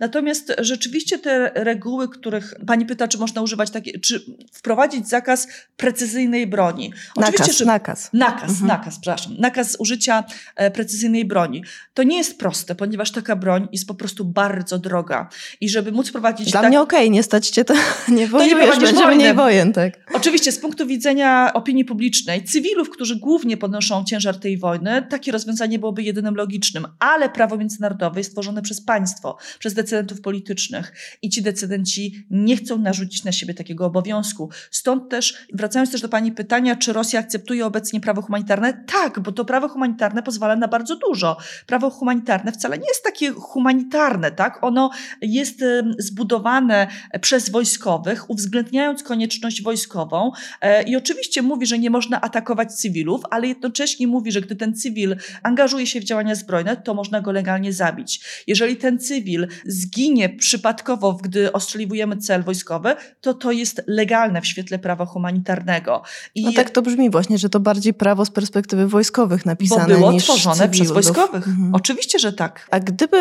Natomiast 0.00 0.52
rzeczywiście 0.58 1.18
te 1.18 1.50
reguły, 1.54 2.08
których 2.08 2.54
pani 2.66 2.86
pyta, 2.86 3.08
czy 3.08 3.18
można 3.18 3.42
używać 3.42 3.70
takie, 3.70 3.98
czy 4.00 4.24
wprowadzić 4.52 5.08
zakaz 5.08 5.48
precyzyjnej 5.76 6.46
broni. 6.46 6.92
Nakaz, 7.16 7.56
że, 7.58 7.64
nakaz. 7.64 8.10
Nakaz, 8.12 8.50
mhm. 8.50 8.66
nakaz, 8.66 8.98
przepraszam. 9.00 9.34
Nakaz 9.38 9.76
użycia 9.78 10.24
e, 10.56 10.70
precyzyjnej 10.70 11.24
broni. 11.24 11.64
To 11.94 12.02
nie 12.02 12.16
jest 12.16 12.38
proste, 12.38 12.74
ponieważ 12.74 13.12
taka 13.12 13.36
broń 13.36 13.68
jest 13.72 13.86
po 13.86 13.94
prostu 13.94 14.24
bardzo 14.24 14.78
droga. 14.78 15.28
I 15.60 15.68
żeby 15.68 15.92
móc 15.92 16.12
prowadzić... 16.12 16.50
Dla 16.50 16.60
tak... 16.60 16.70
mnie 16.70 16.80
okej, 16.80 16.98
okay, 16.98 17.10
nie 17.10 17.22
stać 17.22 17.48
cię 17.48 17.64
to, 17.64 17.74
nie 18.08 18.26
wojujesz, 18.26 18.74
to 18.74 18.80
nie 18.80 18.86
będzie 18.86 19.06
mniej 19.06 19.34
wojen, 19.34 19.72
tak. 19.72 19.92
Oczywiście, 20.14 20.52
z 20.52 20.58
punktu 20.58 20.86
widzenia 20.86 21.52
opinii 21.54 21.84
publicznej, 21.84 22.44
cywilów, 22.44 22.90
którzy 22.90 23.16
głównie 23.16 23.56
ponoszą 23.56 24.04
ciężar 24.04 24.40
tej 24.40 24.58
wojny, 24.58 25.06
takie 25.10 25.32
rozwiązanie 25.32 25.78
byłoby 25.78 26.02
jedynym 26.02 26.34
logicznym, 26.34 26.86
ale 26.98 27.28
prawo 27.28 27.56
międzynarodowe 27.56 28.20
jest 28.20 28.30
stworzone 28.30 28.62
przez 28.62 28.84
państwo, 28.84 29.35
przez 29.58 29.74
decydentów 29.74 30.20
politycznych 30.20 30.92
i 31.22 31.30
ci 31.30 31.42
decydenci 31.42 32.26
nie 32.30 32.56
chcą 32.56 32.78
narzucić 32.78 33.24
na 33.24 33.32
siebie 33.32 33.54
takiego 33.54 33.86
obowiązku. 33.86 34.50
Stąd 34.70 35.10
też, 35.10 35.46
wracając 35.52 35.92
też 35.92 36.00
do 36.00 36.08
pani 36.08 36.32
pytania, 36.32 36.76
czy 36.76 36.92
Rosja 36.92 37.20
akceptuje 37.20 37.66
obecnie 37.66 38.00
prawo 38.00 38.22
humanitarne? 38.22 38.84
Tak, 38.86 39.20
bo 39.20 39.32
to 39.32 39.44
prawo 39.44 39.68
humanitarne 39.68 40.22
pozwala 40.22 40.56
na 40.56 40.68
bardzo 40.68 40.96
dużo. 40.96 41.36
Prawo 41.66 41.90
humanitarne 41.90 42.52
wcale 42.52 42.78
nie 42.78 42.88
jest 42.88 43.04
takie 43.04 43.30
humanitarne, 43.30 44.30
tak? 44.30 44.64
Ono 44.64 44.90
jest 45.22 45.64
zbudowane 45.98 46.86
przez 47.20 47.50
wojskowych, 47.50 48.30
uwzględniając 48.30 49.02
konieczność 49.02 49.62
wojskową 49.62 50.32
e, 50.60 50.82
i 50.82 50.96
oczywiście 50.96 51.42
mówi, 51.42 51.66
że 51.66 51.78
nie 51.78 51.90
można 51.90 52.20
atakować 52.20 52.72
cywilów, 52.72 53.20
ale 53.30 53.48
jednocześnie 53.48 54.06
mówi, 54.06 54.32
że 54.32 54.40
gdy 54.40 54.56
ten 54.56 54.74
cywil 54.74 55.16
angażuje 55.42 55.86
się 55.86 56.00
w 56.00 56.04
działania 56.04 56.34
zbrojne, 56.34 56.76
to 56.76 56.94
można 56.94 57.20
go 57.20 57.32
legalnie 57.32 57.72
zabić. 57.72 58.20
Jeżeli 58.46 58.76
ten 58.76 58.98
cywil 58.98 59.25
zginie 59.66 60.28
przypadkowo, 60.28 61.12
gdy 61.22 61.52
ostrzeliwujemy 61.52 62.16
cel 62.16 62.42
wojskowy, 62.42 62.96
to 63.20 63.34
to 63.34 63.52
jest 63.52 63.82
legalne 63.86 64.40
w 64.40 64.46
świetle 64.46 64.78
prawa 64.78 65.06
humanitarnego. 65.06 66.02
I 66.34 66.44
no 66.44 66.52
tak 66.52 66.70
to 66.70 66.82
brzmi 66.82 67.10
właśnie, 67.10 67.38
że 67.38 67.48
to 67.48 67.60
bardziej 67.60 67.94
prawo 67.94 68.24
z 68.24 68.30
perspektywy 68.30 68.88
wojskowych 68.88 69.46
napisane 69.46 69.94
Bo 69.94 70.00
było 70.00 70.12
niż 70.12 70.24
tworzone 70.24 70.56
cywilów. 70.56 70.72
przez 70.72 70.90
wojskowych. 70.90 71.48
Mhm. 71.48 71.74
Oczywiście, 71.74 72.18
że 72.18 72.32
tak. 72.32 72.68
A 72.70 72.80
gdyby, 72.80 73.16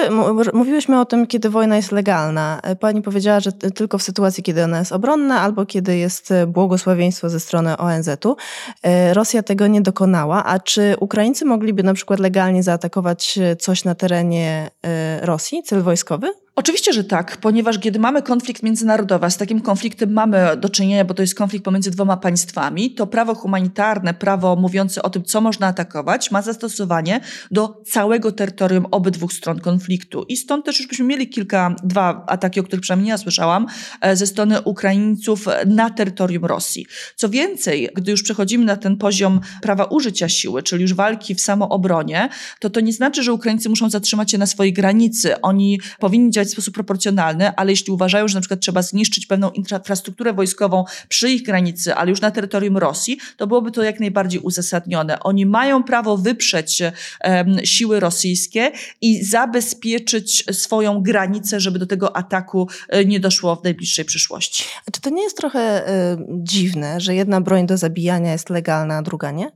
mówiłyśmy 0.54 1.00
o 1.00 1.06
tym, 1.06 1.28
kiedy 1.28 1.50
wojna 1.50 1.76
jest 1.76 1.92
legalna. 1.92 2.62
Pani 2.80 3.02
powiedziała, 3.02 3.40
że 3.40 3.52
tylko 3.52 3.98
w 3.98 4.04
sytuacji, 4.04 4.44
kiedy 4.44 4.64
ona 4.64 4.80
jest 4.80 4.92
obronna 4.92 5.42
albo 5.42 5.66
kiedy 5.66 5.98
jest 5.98 6.34
błogosławieństwo 6.48 7.30
ze 7.30 7.40
strony 7.40 7.78
ONZ-u. 7.78 8.36
E, 8.84 9.14
Rosja 9.14 9.44
tego 9.44 9.68
nie 9.68 9.82
dokonała. 9.82 10.46
A 10.46 10.60
czy 10.60 10.96
Ukraińcy 11.00 11.46
mogliby 11.46 11.84
na 11.84 11.94
przykład 11.94 12.20
legalnie 12.20 12.64
zaatakować 12.64 13.40
coś 13.60 13.84
na 13.84 13.96
terenie 13.96 14.72
e, 14.84 15.26
Rosji, 15.26 15.64
cel 15.64 15.82
wojskowy? 15.82 15.95
wojskowy? 15.96 16.34
Oczywiście, 16.58 16.94
że 16.94 17.04
tak, 17.04 17.38
ponieważ 17.38 17.80
kiedy 17.80 18.00
mamy 18.00 18.22
konflikt 18.22 18.64
międzynarodowy, 18.64 19.26
a 19.26 19.30
z 19.30 19.38
takim 19.38 19.62
konfliktem 19.62 20.14
mamy 20.14 20.58
do 20.58 20.70
czynienia, 20.70 21.06
bo 21.06 21.14
to 21.14 21.24
jest 21.24 21.36
konflikt 21.36 21.66
pomiędzy 21.66 21.92
dwoma 21.92 22.18
państwami, 22.18 22.92
to 22.92 23.08
prawo 23.08 23.36
humanitarne, 23.36 24.14
prawo 24.14 24.56
mówiące 24.56 25.02
o 25.04 25.10
tym, 25.10 25.24
co 25.24 25.42
można 25.42 25.68
atakować, 25.68 26.32
ma 26.32 26.42
zastosowanie 26.42 27.22
do 27.52 27.82
całego 27.86 28.32
terytorium 28.32 28.86
obydwu 28.92 29.30
stron 29.30 29.60
konfliktu. 29.60 30.26
I 30.28 30.38
stąd 30.38 30.66
też 30.66 30.80
już 30.80 30.88
byśmy 30.88 31.06
mieli 31.06 31.30
kilka, 31.30 31.76
dwa 31.84 32.26
ataki, 32.28 32.60
o 32.60 32.64
których 32.64 32.82
przynajmniej 32.82 33.10
ja 33.10 33.18
słyszałam, 33.18 33.68
e, 34.02 34.16
ze 34.16 34.28
strony 34.28 34.62
Ukraińców 34.62 35.46
na 35.66 35.90
terytorium 35.90 36.46
Rosji. 36.46 36.86
Co 37.16 37.30
więcej, 37.30 37.90
gdy 37.96 38.12
już 38.12 38.24
przechodzimy 38.24 38.66
na 38.66 38.76
ten 38.76 38.98
poziom 38.98 39.40
prawa 39.62 39.84
użycia 39.84 40.30
siły, 40.30 40.64
czyli 40.64 40.82
już 40.82 40.94
walki 40.94 41.36
w 41.36 41.42
samoobronie, 41.42 42.30
to 42.60 42.70
to 42.70 42.80
nie 42.80 42.94
znaczy, 42.94 43.24
że 43.24 43.34
Ukraińcy 43.34 43.70
muszą 43.70 43.90
zatrzymać 43.90 44.32
się 44.32 44.38
na 44.38 44.46
swojej 44.46 44.74
granicy. 44.74 45.42
Oni 45.42 45.80
powinni 46.00 46.32
działać 46.32 46.45
w 46.50 46.54
sposób 46.54 46.74
proporcjonalny, 46.74 47.56
ale 47.56 47.72
jeśli 47.72 47.94
uważają, 47.94 48.28
że 48.28 48.36
na 48.36 48.42
przykład 48.42 48.60
trzeba 48.60 48.82
zniszczyć 48.82 49.26
pewną 49.26 49.52
infrastrukturę 49.52 50.34
wojskową 50.34 50.86
przy 51.10 51.30
ich 51.32 51.44
granicy, 51.44 51.96
ale 51.96 52.10
już 52.10 52.22
na 52.22 52.32
terytorium 52.32 52.78
Rosji, 52.78 53.18
to 53.38 53.48
byłoby 53.48 53.72
to 53.72 53.84
jak 53.84 54.00
najbardziej 54.00 54.40
uzasadnione. 54.40 55.20
Oni 55.20 55.46
mają 55.46 55.84
prawo 55.84 56.18
wyprzeć 56.18 56.82
um, 57.24 57.58
siły 57.64 58.00
rosyjskie 58.00 58.72
i 59.02 59.24
zabezpieczyć 59.24 60.46
swoją 60.52 61.02
granicę, 61.02 61.60
żeby 61.60 61.80
do 61.80 61.86
tego 61.86 62.18
ataku 62.18 62.70
e, 62.90 63.06
nie 63.06 63.20
doszło 63.20 63.56
w 63.56 63.64
najbliższej 63.64 64.06
przyszłości. 64.06 64.64
A 64.88 64.92
czy 64.92 65.02
to 65.02 65.10
nie 65.10 65.24
jest 65.24 65.38
trochę 65.38 65.90
y, 66.14 66.18
dziwne, 66.30 67.02
że 67.02 67.16
jedna 67.16 67.42
broń 67.42 67.68
do 67.68 67.78
zabijania 67.78 68.32
jest 68.32 68.50
legalna, 68.50 68.98
a 68.98 69.02
druga 69.02 69.32
nie? 69.32 69.52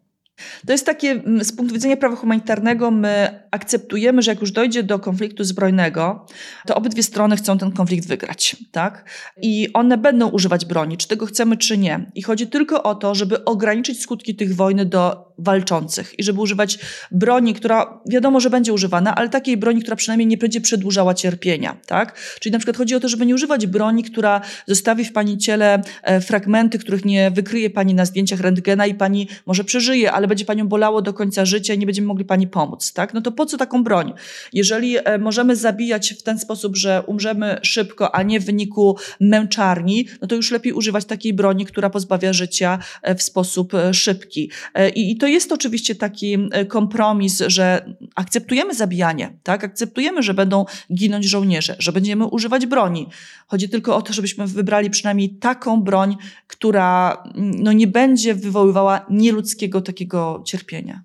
To 0.66 0.72
jest 0.72 0.86
takie, 0.86 1.12
mm, 1.12 1.44
z 1.44 1.52
punktu 1.52 1.74
widzenia 1.74 1.98
prawa 1.98 2.16
humanitarnego, 2.16 2.92
my 2.92 3.44
akceptujemy, 3.52 4.22
że 4.22 4.32
jak 4.32 4.42
już 4.42 4.52
dojdzie 4.52 4.84
do 4.84 5.00
konfliktu 5.00 5.44
zbrojnego, 5.44 6.26
to 6.68 6.76
obydwie 6.76 7.04
strony 7.04 7.36
chcą 7.36 7.58
ten 7.58 7.72
konflikt 7.72 8.08
wygrać, 8.08 8.56
tak? 8.72 9.10
I 9.42 9.74
one 9.74 9.98
będą 9.98 10.30
używać 10.30 10.66
broni, 10.66 10.98
czy 10.98 11.08
tego 11.08 11.26
chcemy, 11.26 11.58
czy 11.58 11.78
nie. 11.78 12.12
I 12.16 12.22
chodzi 12.22 12.48
tylko 12.48 12.84
o 12.84 12.96
to, 12.96 13.16
żeby 13.16 13.46
ograniczyć 13.46 14.02
skutki 14.02 14.36
tych 14.36 14.56
wojny 14.56 14.86
do 14.86 15.30
walczących 15.40 16.20
i 16.20 16.24
żeby 16.24 16.42
używać 16.42 16.80
broni, 17.12 17.54
która 17.54 18.02
wiadomo, 18.10 18.40
że 18.40 18.50
będzie 18.50 18.74
używana, 18.74 19.16
ale 19.16 19.30
takiej 19.30 19.58
broni, 19.58 19.82
która 19.82 19.96
przynajmniej 19.96 20.28
nie 20.28 20.38
będzie 20.38 20.62
przedłużała 20.62 21.14
cierpienia, 21.14 21.78
tak? 21.86 22.20
Czyli 22.40 22.54
na 22.54 22.60
przykład 22.60 22.78
chodzi 22.78 22.96
o 22.96 23.00
to, 23.00 23.10
żeby 23.10 23.26
nie 23.26 23.36
używać 23.36 23.68
broni, 23.68 24.04
która 24.04 24.42
zostawi 24.68 25.06
w 25.06 25.14
pani 25.14 25.38
ciele 25.38 25.82
e, 26.04 26.22
fragmenty, 26.22 26.80
których 26.80 27.06
nie 27.06 27.32
wykryje 27.32 27.70
pani 27.70 27.94
na 27.94 28.06
zdjęciach 28.06 28.40
rentgena 28.40 28.86
i 28.86 28.94
pani 28.96 29.28
może 29.46 29.64
przeżyje, 29.64 30.12
ale 30.12 30.28
będzie 30.28 30.46
panią 30.46 30.68
bolało 30.68 31.02
do 31.02 31.14
końca 31.14 31.46
życia 31.46 31.74
i 31.74 31.80
nie 31.80 31.86
będziemy 31.86 32.08
mogli 32.08 32.26
pani 32.26 32.48
pomóc, 32.48 32.94
tak? 32.94 33.14
No 33.14 33.22
to 33.22 33.32
po 33.40 33.46
co 33.46 33.58
taką 33.58 33.84
broń? 33.84 34.14
Jeżeli 34.54 34.98
e, 34.98 35.18
możemy 35.18 35.56
zabijać 35.56 36.14
w 36.14 36.24
ten 36.24 36.40
sposób, 36.40 36.78
że 36.78 37.04
umrzemy 37.08 37.60
szybko, 37.62 38.16
a 38.16 38.24
nie 38.24 38.40
w 38.40 38.46
wyniku 38.46 38.98
męczarni, 39.20 40.08
no 40.22 40.28
to 40.28 40.36
już 40.36 40.52
lepiej 40.52 40.74
używać 40.74 41.06
takiej 41.06 41.34
broni, 41.34 41.66
która 41.66 41.90
pozbawia 41.90 42.34
życia 42.34 42.80
e, 43.02 43.16
w 43.16 43.24
sposób 43.24 43.74
szybki. 43.94 44.52
I, 44.96 45.12
i 45.12 45.18
to 45.18 45.28
jest 45.28 45.52
oczywiście 45.52 45.96
taki 45.96 46.38
kompromis, 46.68 47.44
że 47.48 47.94
akceptujemy 48.16 48.74
zabijanie, 48.76 49.38
tak? 49.44 49.64
Akceptujemy, 49.64 50.24
że 50.24 50.34
będą 50.34 50.66
ginąć 50.94 51.26
żołnierze, 51.26 51.76
że 51.80 51.92
będziemy 51.92 52.26
używać 52.26 52.66
broni. 52.66 53.08
Chodzi 53.48 53.70
tylko 53.70 53.96
o 53.96 54.02
to, 54.02 54.14
żebyśmy 54.14 54.48
wybrali 54.48 54.90
przynajmniej 54.90 55.30
taką 55.30 55.82
broń, 55.82 56.18
która 56.48 57.24
no, 57.36 57.72
nie 57.74 57.88
będzie 57.88 58.36
wywoływała 58.36 59.06
nieludzkiego 59.10 59.82
takiego 59.82 60.44
cierpienia. 60.46 61.04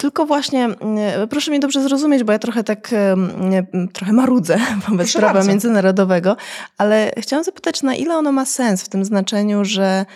Tylko 0.00 0.26
właśnie, 0.26 0.64
mm, 0.64 1.28
proszę 1.28 1.50
mnie 1.50 1.60
dobrze 1.60 1.82
zrozumieć, 1.82 2.24
bo 2.24 2.32
ja 2.32 2.38
trochę 2.38 2.64
tak, 2.64 2.90
trochę 3.92 4.12
marudzę 4.12 4.58
wobec 4.88 5.06
proszę 5.06 5.18
prawa 5.18 5.34
bardzo. 5.34 5.50
międzynarodowego, 5.50 6.36
ale 6.78 7.12
chciałam 7.18 7.44
zapytać, 7.44 7.82
na 7.82 7.94
ile 7.94 8.16
ono 8.16 8.32
ma 8.32 8.44
sens 8.44 8.82
w 8.82 8.88
tym 8.88 9.04
znaczeniu, 9.04 9.64
że 9.64 10.06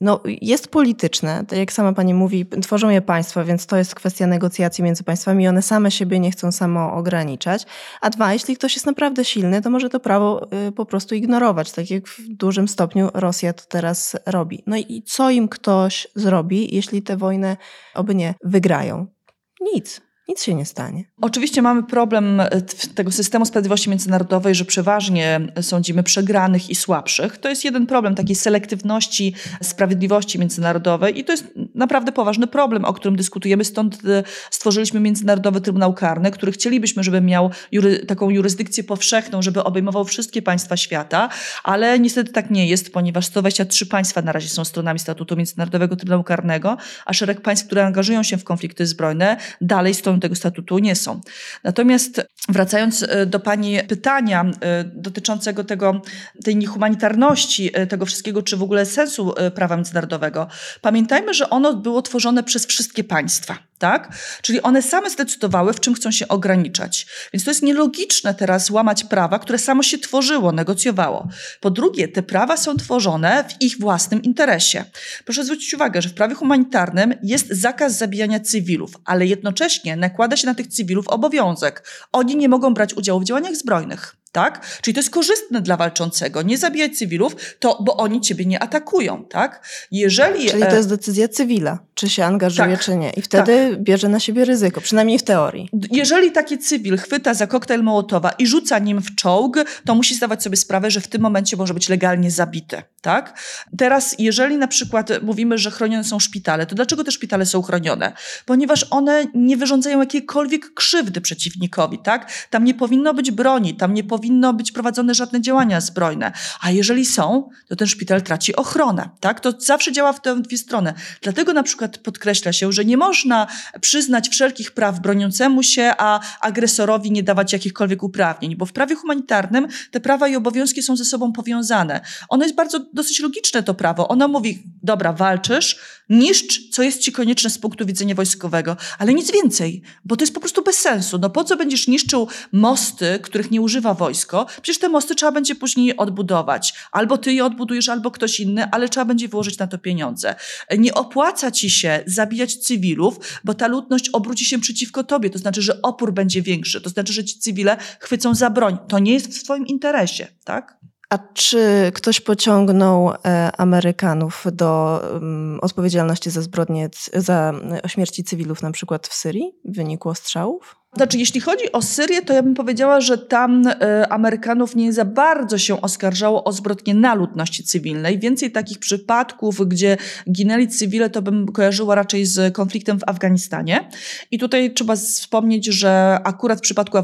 no, 0.00 0.20
jest 0.26 0.68
polityczne, 0.68 1.44
tak 1.48 1.58
jak 1.58 1.72
sama 1.72 1.92
pani 1.92 2.14
mówi, 2.14 2.46
tworzą 2.62 2.88
je 2.88 3.02
państwa, 3.02 3.44
więc 3.44 3.66
to 3.66 3.76
jest 3.76 3.94
kwestia 3.94 4.26
negocjacji 4.26 4.84
między 4.84 5.04
państwami 5.04 5.44
i 5.44 5.48
one 5.48 5.62
same 5.62 5.90
siebie 5.90 6.20
nie 6.20 6.30
chcą 6.30 6.52
samo 6.52 6.92
ograniczać. 6.92 7.66
A 8.00 8.10
dwa, 8.10 8.32
jeśli 8.32 8.56
ktoś 8.56 8.74
jest 8.74 8.86
naprawdę 8.86 9.24
silny, 9.24 9.62
to 9.62 9.70
może 9.70 9.88
to 9.88 10.00
prawo 10.00 10.48
y, 10.68 10.72
po 10.72 10.86
prostu 10.86 11.14
ignorować, 11.14 11.72
tak 11.72 11.90
jak 11.90 12.08
w 12.08 12.28
dużym 12.28 12.68
stopniu 12.68 13.08
Rosja 13.14 13.52
to 13.52 13.64
teraz 13.68 14.16
robi. 14.26 14.62
No 14.66 14.76
i 14.76 15.02
co 15.06 15.30
im 15.30 15.48
ktoś 15.48 16.06
zrobi, 16.14 16.74
jeśli 16.74 17.02
tę 17.02 17.16
wojnę 17.16 17.56
oby 17.94 18.14
nie 18.14 18.34
wygrają? 18.44 19.17
Nic 19.60 20.00
nic 20.28 20.42
się 20.42 20.54
nie 20.54 20.64
stanie. 20.64 21.04
Oczywiście 21.20 21.62
mamy 21.62 21.82
problem 21.82 22.40
e, 22.40 22.48
tego 22.94 23.12
systemu 23.12 23.46
sprawiedliwości 23.46 23.90
międzynarodowej, 23.90 24.54
że 24.54 24.64
przeważnie 24.64 25.40
sądzimy 25.60 26.02
przegranych 26.02 26.70
i 26.70 26.74
słabszych. 26.74 27.38
To 27.38 27.48
jest 27.48 27.64
jeden 27.64 27.86
problem 27.86 28.14
takiej 28.14 28.36
selektywności 28.36 29.34
sprawiedliwości 29.62 30.38
międzynarodowej 30.38 31.18
i 31.18 31.24
to 31.24 31.32
jest 31.32 31.44
naprawdę 31.74 32.12
poważny 32.12 32.46
problem, 32.46 32.84
o 32.84 32.92
którym 32.92 33.16
dyskutujemy. 33.16 33.64
Stąd 33.64 33.94
e, 34.04 34.22
stworzyliśmy 34.50 35.00
Międzynarodowy 35.00 35.60
Trybunał 35.60 35.94
Karny, 35.94 36.30
który 36.30 36.52
chcielibyśmy, 36.52 37.04
żeby 37.04 37.20
miał 37.20 37.50
jury, 37.72 38.06
taką 38.06 38.30
jurysdykcję 38.30 38.84
powszechną, 38.84 39.42
żeby 39.42 39.64
obejmował 39.64 40.04
wszystkie 40.04 40.42
państwa 40.42 40.76
świata, 40.76 41.28
ale 41.64 41.98
niestety 42.00 42.32
tak 42.32 42.50
nie 42.50 42.68
jest, 42.68 42.92
ponieważ 42.92 43.26
123 43.26 43.86
państwa 43.86 44.22
na 44.22 44.32
razie 44.32 44.48
są 44.48 44.64
stronami 44.64 44.98
statutu 44.98 45.36
Międzynarodowego 45.36 45.96
Trybunału 45.96 46.24
Karnego, 46.24 46.76
a 47.06 47.12
szereg 47.12 47.40
państw, 47.40 47.66
które 47.66 47.86
angażują 47.86 48.22
się 48.22 48.36
w 48.36 48.44
konflikty 48.44 48.86
zbrojne, 48.86 49.36
dalej 49.60 49.94
tego 50.20 50.34
statutu 50.34 50.78
nie 50.78 50.94
są. 50.94 51.20
Natomiast 51.64 52.22
wracając 52.48 53.02
e, 53.02 53.26
do 53.26 53.40
Pani 53.40 53.78
pytania 53.88 54.44
e, 54.60 54.84
dotyczącego 54.84 55.64
tego, 55.64 56.02
tej 56.44 56.56
niehumanitarności 56.56 57.70
e, 57.74 57.86
tego 57.86 58.06
wszystkiego, 58.06 58.42
czy 58.42 58.56
w 58.56 58.62
ogóle 58.62 58.86
sensu 58.86 59.34
prawa 59.54 59.76
międzynarodowego, 59.76 60.46
pamiętajmy, 60.80 61.34
że 61.34 61.50
ono 61.50 61.74
było 61.74 62.02
tworzone 62.02 62.42
przez 62.42 62.66
wszystkie 62.66 63.04
państwa 63.04 63.67
tak? 63.78 64.16
Czyli 64.42 64.62
one 64.62 64.82
same 64.82 65.10
zdecydowały, 65.10 65.72
w 65.72 65.80
czym 65.80 65.94
chcą 65.94 66.10
się 66.10 66.28
ograniczać. 66.28 67.06
Więc 67.32 67.44
to 67.44 67.50
jest 67.50 67.62
nielogiczne 67.62 68.34
teraz 68.34 68.70
łamać 68.70 69.04
prawa, 69.04 69.38
które 69.38 69.58
samo 69.58 69.82
się 69.82 69.98
tworzyło, 69.98 70.52
negocjowało. 70.52 71.28
Po 71.60 71.70
drugie, 71.70 72.08
te 72.08 72.22
prawa 72.22 72.56
są 72.56 72.76
tworzone 72.76 73.44
w 73.48 73.62
ich 73.62 73.78
własnym 73.78 74.22
interesie. 74.22 74.84
Proszę 75.24 75.44
zwrócić 75.44 75.74
uwagę, 75.74 76.02
że 76.02 76.08
w 76.08 76.14
prawie 76.14 76.34
humanitarnym 76.34 77.14
jest 77.22 77.48
zakaz 77.50 77.98
zabijania 77.98 78.40
cywilów, 78.40 78.90
ale 79.04 79.26
jednocześnie 79.26 79.96
nakłada 79.96 80.36
się 80.36 80.46
na 80.46 80.54
tych 80.54 80.66
cywilów 80.66 81.08
obowiązek. 81.08 81.88
Oni 82.12 82.36
nie 82.36 82.48
mogą 82.48 82.74
brać 82.74 82.94
udziału 82.94 83.20
w 83.20 83.24
działaniach 83.24 83.56
zbrojnych 83.56 84.17
tak? 84.32 84.78
Czyli 84.82 84.94
to 84.94 84.98
jest 84.98 85.10
korzystne 85.10 85.60
dla 85.60 85.76
walczącego. 85.76 86.42
Nie 86.42 86.58
zabijać 86.58 86.98
cywilów, 86.98 87.36
to, 87.58 87.78
bo 87.82 87.96
oni 87.96 88.20
ciebie 88.20 88.44
nie 88.46 88.62
atakują, 88.62 89.24
tak? 89.24 89.66
Jeżeli... 89.90 90.50
Czyli 90.50 90.62
to 90.62 90.70
e, 90.70 90.76
jest 90.76 90.88
decyzja 90.88 91.28
cywila, 91.28 91.78
czy 91.94 92.08
się 92.08 92.24
angażuje, 92.24 92.76
tak, 92.76 92.84
czy 92.84 92.96
nie. 92.96 93.10
I 93.10 93.22
wtedy 93.22 93.68
tak. 93.70 93.82
bierze 93.82 94.08
na 94.08 94.20
siebie 94.20 94.44
ryzyko, 94.44 94.80
przynajmniej 94.80 95.18
w 95.18 95.22
teorii. 95.22 95.68
Jeżeli 95.90 96.32
taki 96.32 96.58
cywil 96.58 96.96
chwyta 96.98 97.34
za 97.34 97.46
koktajl 97.46 97.82
Mołotowa 97.82 98.30
i 98.30 98.46
rzuca 98.46 98.78
nim 98.78 99.00
w 99.00 99.14
czołg, 99.14 99.56
to 99.86 99.94
musi 99.94 100.14
zdawać 100.14 100.42
sobie 100.42 100.56
sprawę, 100.56 100.90
że 100.90 101.00
w 101.00 101.08
tym 101.08 101.22
momencie 101.22 101.56
może 101.56 101.74
być 101.74 101.88
legalnie 101.88 102.30
zabity, 102.30 102.82
tak? 103.00 103.40
Teraz, 103.78 104.14
jeżeli 104.18 104.56
na 104.56 104.68
przykład 104.68 105.10
mówimy, 105.22 105.58
że 105.58 105.70
chronione 105.70 106.04
są 106.04 106.18
szpitale, 106.18 106.66
to 106.66 106.74
dlaczego 106.74 107.04
te 107.04 107.12
szpitale 107.12 107.46
są 107.46 107.62
chronione? 107.62 108.12
Ponieważ 108.46 108.86
one 108.90 109.26
nie 109.34 109.56
wyrządzają 109.56 110.00
jakiejkolwiek 110.00 110.74
krzywdy 110.74 111.20
przeciwnikowi, 111.20 111.98
tak? 111.98 112.32
Tam 112.50 112.64
nie 112.64 112.74
powinno 112.74 113.14
być 113.14 113.30
broni, 113.30 113.74
tam 113.74 113.94
nie 113.94 114.04
powinno 114.04 114.17
powinno 114.18 114.52
być 114.52 114.72
prowadzone 114.72 115.14
żadne 115.14 115.40
działania 115.40 115.80
zbrojne. 115.80 116.32
A 116.60 116.70
jeżeli 116.70 117.06
są, 117.06 117.50
to 117.68 117.76
ten 117.76 117.88
szpital 117.88 118.22
traci 118.22 118.56
ochronę. 118.56 119.08
Tak? 119.20 119.40
To 119.40 119.52
zawsze 119.58 119.92
działa 119.92 120.12
w 120.12 120.20
te 120.20 120.42
dwie 120.42 120.58
strony. 120.58 120.94
Dlatego 121.22 121.52
na 121.52 121.62
przykład 121.62 121.98
podkreśla 121.98 122.52
się, 122.52 122.72
że 122.72 122.84
nie 122.84 122.96
można 122.96 123.46
przyznać 123.80 124.28
wszelkich 124.28 124.72
praw 124.72 125.00
broniącemu 125.00 125.62
się, 125.62 125.92
a 125.98 126.20
agresorowi 126.40 127.10
nie 127.10 127.22
dawać 127.22 127.52
jakichkolwiek 127.52 128.02
uprawnień, 128.02 128.56
bo 128.56 128.66
w 128.66 128.72
prawie 128.72 128.94
humanitarnym 128.94 129.68
te 129.90 130.00
prawa 130.00 130.28
i 130.28 130.36
obowiązki 130.36 130.82
są 130.82 130.96
ze 130.96 131.04
sobą 131.04 131.32
powiązane. 131.32 132.00
Ono 132.28 132.44
jest 132.44 132.56
bardzo 132.56 132.78
dosyć 132.92 133.20
logiczne 133.20 133.62
to 133.62 133.74
prawo. 133.74 134.08
Ono 134.08 134.28
mówi, 134.28 134.62
dobra, 134.82 135.12
walczysz, 135.12 135.78
niszcz, 136.10 136.70
co 136.70 136.82
jest 136.82 137.00
ci 137.00 137.12
konieczne 137.12 137.50
z 137.50 137.58
punktu 137.58 137.86
widzenia 137.86 138.14
wojskowego, 138.14 138.76
ale 138.98 139.14
nic 139.14 139.32
więcej, 139.32 139.82
bo 140.04 140.16
to 140.16 140.22
jest 140.22 140.34
po 140.34 140.40
prostu 140.40 140.62
bez 140.62 140.76
sensu. 140.76 141.18
No 141.18 141.30
po 141.30 141.44
co 141.44 141.56
będziesz 141.56 141.88
niszczył 141.88 142.28
mosty, 142.52 143.18
których 143.22 143.50
nie 143.50 143.60
używa 143.60 143.94
wojsko, 143.94 144.46
przecież 144.62 144.78
te 144.78 144.88
mosty 144.88 145.14
trzeba 145.14 145.32
będzie 145.32 145.54
później 145.54 145.96
odbudować. 145.96 146.74
Albo 146.92 147.18
ty 147.18 147.32
je 147.32 147.44
odbudujesz, 147.44 147.88
albo 147.88 148.10
ktoś 148.10 148.40
inny, 148.40 148.70
ale 148.70 148.88
trzeba 148.88 149.04
będzie 149.04 149.28
włożyć 149.28 149.58
na 149.58 149.66
to 149.66 149.78
pieniądze. 149.78 150.34
Nie 150.78 150.94
opłaca 150.94 151.50
ci 151.50 151.70
się 151.70 152.02
zabijać 152.06 152.56
cywilów, 152.56 153.40
bo 153.44 153.54
ta 153.54 153.66
ludność 153.66 154.08
obróci 154.08 154.44
się 154.44 154.58
przeciwko 154.58 155.04
tobie. 155.04 155.30
To 155.30 155.38
znaczy, 155.38 155.62
że 155.62 155.82
opór 155.82 156.12
będzie 156.12 156.42
większy. 156.42 156.80
To 156.80 156.90
znaczy, 156.90 157.12
że 157.12 157.24
ci 157.24 157.38
cywile 157.38 157.76
chwycą 158.00 158.34
za 158.34 158.50
broń. 158.50 158.78
To 158.88 158.98
nie 158.98 159.12
jest 159.12 159.38
w 159.38 159.44
twoim 159.44 159.66
interesie, 159.66 160.26
tak? 160.44 160.78
A 161.10 161.18
czy 161.18 161.92
ktoś 161.94 162.20
pociągnął 162.20 163.10
e, 163.10 163.50
Amerykanów 163.56 164.44
do 164.52 165.00
um, 165.12 165.58
odpowiedzialności 165.62 166.30
za 166.30 166.42
zbrodnie, 166.42 166.90
za 167.14 167.52
e, 167.84 167.88
śmierci 167.88 168.24
cywilów 168.24 168.62
na 168.62 168.70
przykład 168.70 169.06
w 169.06 169.14
Syrii 169.14 169.52
w 169.64 169.76
wyniku 169.76 170.08
ostrzałów? 170.08 170.76
Znaczy, 170.96 171.18
jeśli 171.18 171.40
chodzi 171.40 171.72
o 171.72 171.82
Syrię, 171.82 172.22
to 172.22 172.32
ja 172.32 172.42
bym 172.42 172.54
powiedziała, 172.54 173.00
że 173.00 173.18
tam 173.18 173.66
y, 173.66 173.74
Amerykanów 174.08 174.76
nie 174.76 174.92
za 174.92 175.04
bardzo 175.04 175.58
się 175.58 175.80
oskarżało 175.80 176.44
o 176.44 176.52
zbrodnie 176.52 176.94
na 176.94 177.14
ludności 177.14 177.64
cywilnej. 177.64 178.18
Więcej 178.18 178.52
takich 178.52 178.78
przypadków, 178.78 179.68
gdzie 179.68 179.96
ginęli 180.32 180.68
cywile, 180.68 181.10
to 181.10 181.22
bym 181.22 181.46
kojarzyła 181.46 181.94
raczej 181.94 182.26
z 182.26 182.54
konfliktem 182.54 182.98
w 182.98 183.02
Afganistanie. 183.06 183.88
I 184.30 184.38
tutaj 184.38 184.74
trzeba 184.74 184.96
wspomnieć, 184.96 185.66
że 185.66 186.18
akurat 186.24 186.58
w 186.58 186.62
przypadku 186.62 186.98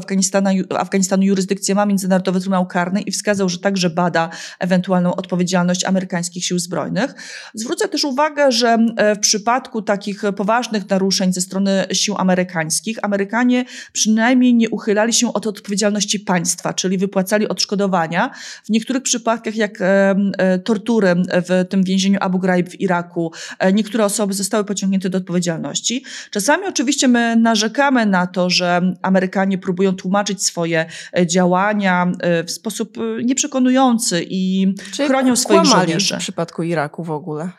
Afganistanu, 0.69 1.23
jurysdykcję 1.23 1.75
ma 1.75 1.85
Międzynarodowy 1.85 2.39
Trybunał 2.39 2.67
Karny 2.67 3.01
i 3.01 3.11
wskazał, 3.11 3.49
że 3.49 3.59
także 3.59 3.89
bada 3.89 4.29
ewentualną 4.59 5.15
odpowiedzialność 5.15 5.83
amerykańskich 5.83 6.45
sił 6.45 6.59
zbrojnych. 6.59 7.13
Zwrócę 7.53 7.87
też 7.87 8.03
uwagę, 8.03 8.51
że 8.51 8.77
w 9.15 9.19
przypadku 9.19 9.81
takich 9.81 10.21
poważnych 10.35 10.89
naruszeń 10.89 11.33
ze 11.33 11.41
strony 11.41 11.85
sił 11.91 12.15
amerykańskich, 12.17 12.97
Amerykanie 13.01 13.65
przynajmniej 13.91 14.53
nie 14.53 14.69
uchylali 14.69 15.13
się 15.13 15.33
od 15.33 15.47
odpowiedzialności 15.47 16.19
państwa, 16.19 16.73
czyli 16.73 16.97
wypłacali 16.97 17.47
odszkodowania. 17.47 18.31
W 18.65 18.69
niektórych 18.69 19.03
przypadkach, 19.03 19.55
jak 19.55 19.81
e, 19.81 20.15
tortury 20.63 21.15
w 21.17 21.65
tym 21.69 21.83
więzieniu 21.83 22.17
Abu 22.21 22.39
Ghraib 22.39 22.69
w 22.69 22.81
Iraku, 22.81 23.31
e, 23.59 23.73
niektóre 23.73 24.05
osoby 24.05 24.33
zostały 24.33 24.63
pociągnięte 24.63 25.09
do 25.09 25.17
odpowiedzialności. 25.17 26.03
Czasami 26.31 26.63
oczywiście 26.67 27.07
my 27.07 27.35
narzekamy 27.35 28.05
na 28.05 28.27
to, 28.27 28.49
że 28.49 28.93
Amerykanie 29.01 29.57
próbują 29.57 29.93
tłumaczyć 29.95 30.43
swoje 30.43 30.85
e, 31.17 31.27
działania 31.27 32.11
w 32.47 32.51
sposób 32.51 32.97
nieprzekonujący 33.23 34.25
i 34.29 34.73
Czyli 34.93 35.07
chronią 35.07 35.35
swoich 35.35 35.65
żołnierzy. 35.65 36.15
w 36.15 36.19
przypadku 36.19 36.63
Iraku 36.63 37.03
w 37.03 37.11
ogóle. 37.11 37.49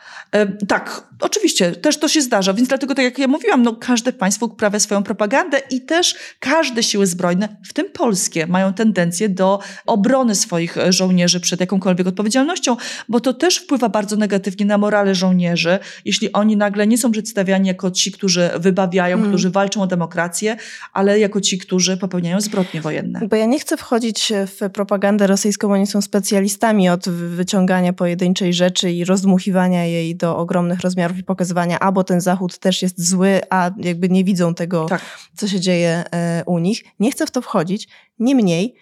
Tak, 0.69 1.09
oczywiście, 1.21 1.73
też 1.73 1.99
to 1.99 2.09
się 2.09 2.23
zdarza, 2.23 2.55
więc 2.55 2.69
dlatego, 2.69 2.95
tak 2.95 3.05
jak 3.05 3.19
ja 3.19 3.29
mówiłam, 3.29 3.63
no, 3.63 3.77
każde 3.77 4.13
państwo 4.13 4.47
uprawia 4.47 4.81
swoją 4.81 5.03
propagandę 5.03 5.61
i 5.71 5.81
też 5.81 6.06
każde 6.41 6.83
siły 6.83 7.07
zbrojne, 7.07 7.57
w 7.69 7.73
tym 7.73 7.87
polskie, 7.93 8.47
mają 8.47 8.73
tendencję 8.75 9.29
do 9.29 9.59
obrony 9.87 10.35
swoich 10.35 10.79
e, 10.79 10.93
żołnierzy 10.93 11.41
przed 11.41 11.61
jakąkolwiek 11.61 12.07
odpowiedzialnością, 12.07 12.77
bo 13.09 13.21
to 13.21 13.35
też 13.35 13.57
wpływa 13.59 13.89
bardzo 13.89 14.17
negatywnie 14.17 14.67
na 14.67 14.79
morale 14.79 15.15
żołnierzy, 15.15 15.79
jeśli 16.05 16.33
oni 16.33 16.57
nagle 16.57 16.87
nie 16.87 16.99
są 16.99 17.11
przedstawiani 17.13 17.69
jako 17.69 17.91
ci, 17.91 18.13
którzy 18.13 18.51
wybawiają, 18.59 19.17
Mm. 19.17 19.29
którzy 19.29 19.51
walczą 19.51 19.83
o 19.83 19.87
demokrację, 19.87 20.57
ale 20.93 21.19
jako 21.19 21.41
ci, 21.41 21.59
którzy 21.59 21.97
popełniają 21.97 22.41
zbrodnie 22.41 22.81
wojenne. 22.81 23.21
Bo 23.31 23.37
ja 23.37 23.47
nie 23.47 23.59
chcę 23.59 23.77
wchodzić 23.77 24.33
w 24.47 24.71
propagandę 24.71 25.27
rosyjską, 25.27 25.73
oni 25.73 25.87
są 25.87 26.01
specjalistami 26.03 26.89
od 26.89 27.09
wyciągania 27.09 27.93
pojedynczej 27.93 28.55
rzeczy 28.55 28.93
i 28.93 29.05
rozdmuchiwania 29.05 29.85
jej 29.85 30.17
do 30.17 30.37
ogromnych 30.37 30.81
rozmiarów 30.81 31.19
i 31.19 31.23
pokazywania, 31.25 31.79
a 31.81 31.93
bo 31.93 32.05
ten 32.05 32.21
Zachód 32.21 32.59
też 32.59 32.83
jest 32.83 33.09
zły, 33.09 33.41
a 33.51 33.71
jakby 33.79 34.09
nie 34.09 34.25
widzą 34.25 34.55
tego, 34.55 34.87
Tak. 34.87 35.01
co 35.37 35.49
się 35.49 35.61
dzieje 35.61 35.96
e, 36.13 36.45
u 36.47 36.59
nich. 36.59 36.85
Nie 37.01 37.11
chcę 37.11 37.27
w 37.27 37.31
to 37.31 37.43
wchodzić. 37.43 37.89
Niemniej 38.19 38.75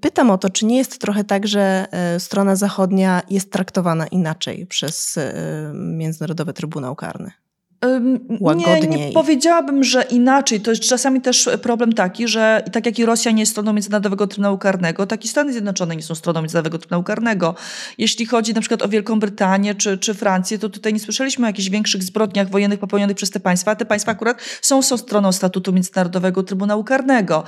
pytam 0.00 0.30
o 0.30 0.38
to, 0.38 0.50
czy 0.50 0.66
nie 0.66 0.76
jest 0.76 1.00
trochę 1.00 1.24
tak, 1.24 1.46
że 1.46 1.86
e, 1.90 2.20
strona 2.20 2.56
zachodnia 2.56 3.22
jest 3.30 3.52
traktowana 3.52 4.06
inaczej 4.06 4.66
przez 4.66 5.18
e, 5.18 5.72
Międzynarodowy 5.74 6.52
Trybunał 6.52 6.96
Karny? 6.96 7.30
Ym, 7.84 8.20
Nie, 8.30 8.36
Łagodniej. 8.40 8.88
nie 8.88 9.12
powiedziałabym, 9.12 9.84
że 9.84 10.02
inaczej. 10.02 10.60
To 10.60 10.70
jest 10.70 10.82
czasami 10.82 11.20
też 11.20 11.48
problem 11.62 11.92
taki, 11.92 12.28
że 12.28 12.62
tak 12.72 12.86
jak 12.86 12.98
i 12.98 13.04
Rosja 13.06 13.30
nie 13.32 13.42
jest 13.42 13.52
stroną 13.52 13.72
Międzynarodowego 13.72 14.26
Trybunału 14.26 14.58
Karnego, 14.58 15.06
tak 15.06 15.24
i 15.24 15.28
Stany 15.28 15.52
Zjednoczone 15.52 15.96
nie 15.96 16.02
są 16.02 16.14
stroną 16.14 16.40
Międzynarodowego 16.40 16.78
Trybunału 16.78 17.02
Karnego. 17.04 17.54
Jeśli 17.98 18.26
chodzi 18.26 18.54
na 18.54 18.60
przykład 18.60 18.82
o 18.82 18.88
Wielką 18.88 19.20
Brytanię 19.20 19.74
czy, 19.74 19.98
czy 19.98 20.14
Francję, 20.14 20.58
to 20.58 20.68
tutaj 20.68 20.92
nie 20.92 21.00
słyszeliśmy 21.00 21.46
o 21.46 21.48
jakichś 21.48 21.68
większych 21.68 22.02
zbrodniach 22.02 22.50
wojennych 22.50 22.78
popełnionych 22.78 23.16
przez 23.16 23.30
te 23.30 23.40
państwa, 23.40 23.70
a 23.70 23.76
te 23.76 23.84
państwa 23.84 24.12
akurat 24.12 24.38
są, 24.62 24.82
są 24.82 24.96
stroną 24.96 25.32
statutu 25.32 25.72
Międzynarodowego 25.72 26.42
Trybunału 26.42 26.84
Karnego. 26.84 27.44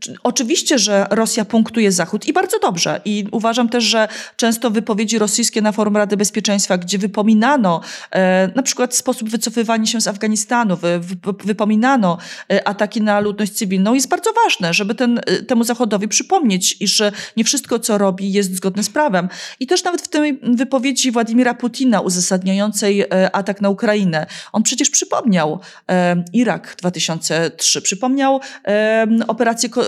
Czy- 0.00 0.14
oczywiście, 0.22 0.78
że 0.78 1.06
Rosja 1.10 1.44
punktuje 1.44 1.92
Zachód 1.92 2.26
i 2.28 2.32
bardzo 2.32 2.58
dobrze. 2.58 3.00
I 3.04 3.24
uważam 3.32 3.68
też, 3.68 3.84
że 3.84 4.08
często 4.36 4.70
wypowiedzi 4.70 5.18
rosyjskie 5.18 5.62
na 5.62 5.72
forum 5.72 5.96
Rady 5.96 6.16
Bezpieczeństwa, 6.16 6.78
gdzie 6.78 6.98
wypominano 6.98 7.80
e, 8.10 8.50
na 8.54 8.62
przykład 8.62 8.94
sposób 8.96 9.15
wycofywania 9.24 9.86
się 9.86 10.00
z 10.00 10.08
Afganistanu, 10.08 10.76
wy, 10.76 11.00
wy, 11.00 11.16
wypominano 11.44 12.18
e, 12.52 12.68
ataki 12.68 13.02
na 13.02 13.20
ludność 13.20 13.52
cywilną, 13.52 13.94
jest 13.94 14.08
bardzo 14.08 14.30
ważne, 14.44 14.74
żeby 14.74 14.94
ten, 14.94 15.18
e, 15.18 15.42
temu 15.42 15.64
Zachodowi 15.64 16.08
przypomnieć, 16.08 16.76
iż 16.80 17.00
e, 17.00 17.12
nie 17.36 17.44
wszystko, 17.44 17.78
co 17.78 17.98
robi, 17.98 18.32
jest 18.32 18.56
zgodne 18.56 18.82
z 18.82 18.90
prawem. 18.90 19.28
I 19.60 19.66
też 19.66 19.84
nawet 19.84 20.02
w 20.02 20.08
tej 20.08 20.40
wypowiedzi 20.42 21.10
Władimira 21.10 21.54
Putina 21.54 22.00
uzasadniającej 22.00 23.04
atak 23.32 23.60
na 23.60 23.68
Ukrainę, 23.68 24.26
on 24.52 24.62
przecież 24.62 24.90
przypomniał 24.90 25.60
e, 25.90 26.24
Irak 26.32 26.76
2003, 26.78 27.82
przypomniał 27.82 28.40
e, 28.66 29.06
operację 29.28 29.68
ko- 29.68 29.84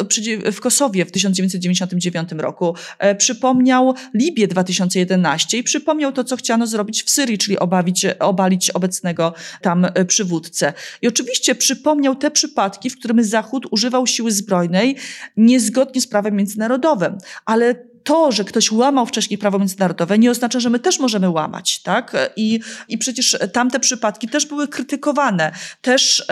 w 0.52 0.60
Kosowie 0.60 1.04
w 1.04 1.12
1999 1.12 2.28
roku, 2.32 2.74
e, 2.98 3.14
przypomniał 3.14 3.94
Libię 4.14 4.48
2011 4.48 5.58
i 5.58 5.62
przypomniał 5.62 6.12
to, 6.12 6.24
co 6.24 6.36
chciano 6.36 6.66
zrobić 6.66 7.02
w 7.02 7.10
Syrii, 7.10 7.38
czyli 7.38 7.58
obawić, 7.58 8.06
obalić 8.18 8.70
obecnego 8.70 9.17
tam 9.62 9.84
e, 9.84 10.04
przywódcę. 10.04 10.72
I 11.02 11.08
oczywiście 11.08 11.54
przypomniał 11.54 12.16
te 12.16 12.30
przypadki, 12.30 12.90
w 12.90 12.98
którym 12.98 13.24
Zachód 13.24 13.66
używał 13.70 14.06
siły 14.06 14.32
zbrojnej 14.32 14.96
niezgodnie 15.36 16.00
z 16.00 16.06
prawem 16.06 16.36
międzynarodowym, 16.36 17.18
ale 17.44 17.87
to, 18.08 18.32
że 18.32 18.44
ktoś 18.44 18.72
łamał 18.72 19.06
wcześniej 19.06 19.38
prawo 19.38 19.58
międzynarodowe, 19.58 20.18
nie 20.18 20.30
oznacza, 20.30 20.60
że 20.60 20.70
my 20.70 20.78
też 20.78 20.98
możemy 20.98 21.30
łamać, 21.30 21.82
tak? 21.82 22.32
I, 22.36 22.60
i 22.88 22.98
przecież 22.98 23.38
tamte 23.52 23.80
przypadki 23.80 24.28
też 24.28 24.46
były 24.46 24.68
krytykowane. 24.68 25.52
Też 25.82 26.26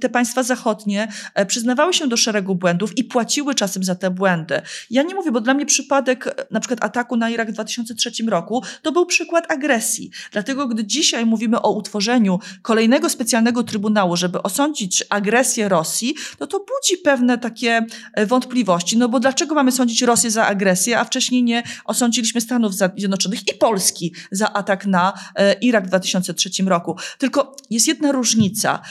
te 0.00 0.08
państwa 0.08 0.42
zachodnie 0.42 1.08
e, 1.34 1.46
przyznawały 1.46 1.92
się 1.94 2.08
do 2.08 2.16
szeregu 2.16 2.54
błędów 2.54 2.98
i 2.98 3.04
płaciły 3.04 3.54
czasem 3.54 3.84
za 3.84 3.94
te 3.94 4.10
błędy. 4.10 4.62
Ja 4.90 5.02
nie 5.02 5.14
mówię, 5.14 5.32
bo 5.32 5.40
dla 5.40 5.54
mnie 5.54 5.66
przypadek 5.66 6.46
na 6.50 6.60
przykład 6.60 6.84
ataku 6.84 7.16
na 7.16 7.30
Irak 7.30 7.50
w 7.50 7.52
2003 7.52 8.10
roku 8.28 8.62
to 8.82 8.92
był 8.92 9.06
przykład 9.06 9.52
agresji. 9.52 10.10
Dlatego, 10.32 10.68
gdy 10.68 10.84
dzisiaj 10.84 11.26
mówimy 11.26 11.62
o 11.62 11.72
utworzeniu 11.72 12.38
kolejnego 12.62 13.10
specjalnego 13.10 13.62
trybunału, 13.62 14.16
żeby 14.16 14.42
osądzić 14.42 15.04
agresję 15.10 15.68
Rosji, 15.68 16.14
no 16.40 16.46
to 16.46 16.58
budzi 16.58 17.02
pewne 17.02 17.38
takie 17.38 17.86
e, 18.14 18.26
wątpliwości. 18.26 18.98
No 18.98 19.08
bo 19.08 19.20
dlaczego 19.20 19.54
mamy 19.54 19.72
sądzić 19.72 20.02
Rosję 20.02 20.30
za 20.30 20.46
agresję, 20.46 20.98
a 20.98 21.04
wcześniej 21.14 21.42
nie 21.42 21.62
osądziliśmy 21.84 22.40
Stanów 22.40 22.74
Zjednoczonych 22.74 23.48
i 23.48 23.54
Polski 23.54 24.14
za 24.30 24.52
atak 24.52 24.86
na 24.86 25.12
e, 25.34 25.52
Irak 25.52 25.84
w 25.84 25.88
2003 25.88 26.50
roku. 26.66 26.96
Tylko 27.18 27.56
jest 27.70 27.88
jedna 27.88 28.12
różnica. 28.12 28.82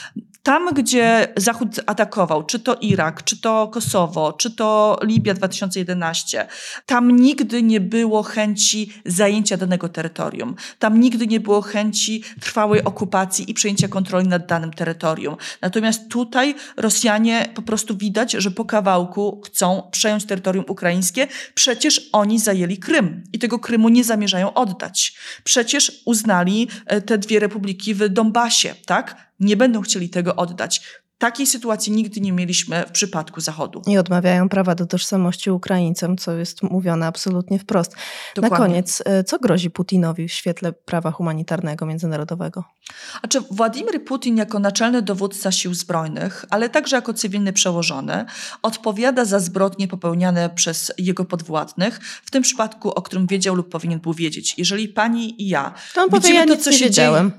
Tam, 0.44 0.74
gdzie 0.74 1.28
Zachód 1.38 1.80
atakował, 1.86 2.44
czy 2.44 2.60
to 2.60 2.76
Irak, 2.76 3.24
czy 3.24 3.42
to 3.42 3.68
Kosowo, 3.68 4.34
czy 4.34 4.52
to 4.52 5.00
Libia 5.04 5.34
2011, 5.34 6.48
tam 6.86 7.16
nigdy 7.16 7.64
nie 7.64 7.82
było 7.82 8.24
chęci 8.24 8.94
zajęcia 9.06 9.58
danego 9.58 9.90
terytorium. 9.90 10.56
Tam 10.80 11.00
nigdy 11.00 11.28
nie 11.28 11.40
było 11.40 11.62
chęci 11.62 12.24
trwałej 12.42 12.84
okupacji 12.84 13.52
i 13.52 13.54
przejęcia 13.54 13.88
kontroli 13.88 14.28
nad 14.28 14.46
danym 14.46 14.74
terytorium. 14.74 15.36
Natomiast 15.62 16.10
tutaj 16.10 16.56
Rosjanie 16.78 17.50
po 17.56 17.62
prostu 17.62 17.98
widać, 17.98 18.32
że 18.32 18.52
po 18.52 18.66
kawałku 18.66 19.42
chcą 19.46 19.90
przejąć 19.92 20.26
terytorium 20.26 20.66
ukraińskie. 20.68 21.28
Przecież 21.54 22.10
oni 22.12 22.40
zajęli 22.40 22.78
Krym 22.78 23.24
i 23.34 23.40
tego 23.40 23.60
Krymu 23.60 23.90
nie 23.90 24.04
zamierzają 24.04 24.54
oddać. 24.54 25.16
Przecież 25.44 26.02
uznali 26.06 26.68
e, 26.86 27.02
te 27.02 27.18
dwie 27.18 27.40
republiki 27.40 27.94
w 27.94 28.10
Donbasie, 28.10 28.76
tak? 28.86 29.33
Nie 29.44 29.58
będą 29.58 29.82
chcieli 29.82 30.10
tego 30.10 30.36
oddać. 30.36 30.82
Takiej 31.18 31.48
sytuacji 31.48 31.92
nigdy 31.92 32.22
nie 32.22 32.32
mieliśmy 32.32 32.86
w 32.88 32.92
przypadku 32.92 33.42
Zachodu. 33.42 33.82
I 33.88 33.98
odmawiają 33.98 34.50
prawa 34.50 34.76
do 34.76 34.86
tożsamości 34.86 35.52
Ukraińcom, 35.52 36.18
co 36.18 36.32
jest 36.32 36.64
mówione 36.64 37.08
absolutnie 37.08 37.60
wprost. 37.60 37.96
Dokładnie. 38.36 38.58
Na 38.58 38.66
koniec, 38.66 39.04
e, 39.06 39.24
co 39.24 39.40
grozi 39.40 39.72
Putinowi 39.72 40.28
w 40.28 40.32
świetle 40.32 40.74
prawa 40.74 41.12
humanitarnego 41.12 41.86
międzynarodowego? 41.86 42.64
Znaczy, 43.20 43.40
Władimir 43.52 44.06
Putin 44.06 44.38
jako 44.38 44.60
naczelny 44.60 45.02
dowódca 45.02 45.52
sił 45.52 45.74
zbrojnych, 45.74 46.46
ale 46.50 46.70
także 46.70 46.96
jako 46.96 47.14
cywilny 47.14 47.54
przełożony, 47.54 48.26
odpowiada 48.62 49.26
za 49.26 49.40
zbrodnie 49.40 49.88
popełniane 49.88 50.50
przez 50.50 50.92
jego 50.98 51.26
podwładnych, 51.26 52.00
w 52.26 52.32
tym 52.32 52.44
przypadku, 52.44 52.92
o 52.92 53.02
którym 53.02 53.28
wiedział 53.28 53.56
lub 53.56 53.70
powinien 53.70 54.00
był 54.00 54.14
wiedzieć. 54.14 54.56
Jeżeli 54.58 54.88
pani 54.88 55.42
i 55.42 55.48
ja 55.48 55.74
To 55.94 56.04
on 56.04 56.10
powie, 56.10 56.34
ja 56.34 56.46
to, 56.46 56.58
co 56.58 56.72
się 56.72 56.92
dzieje, 56.92 57.32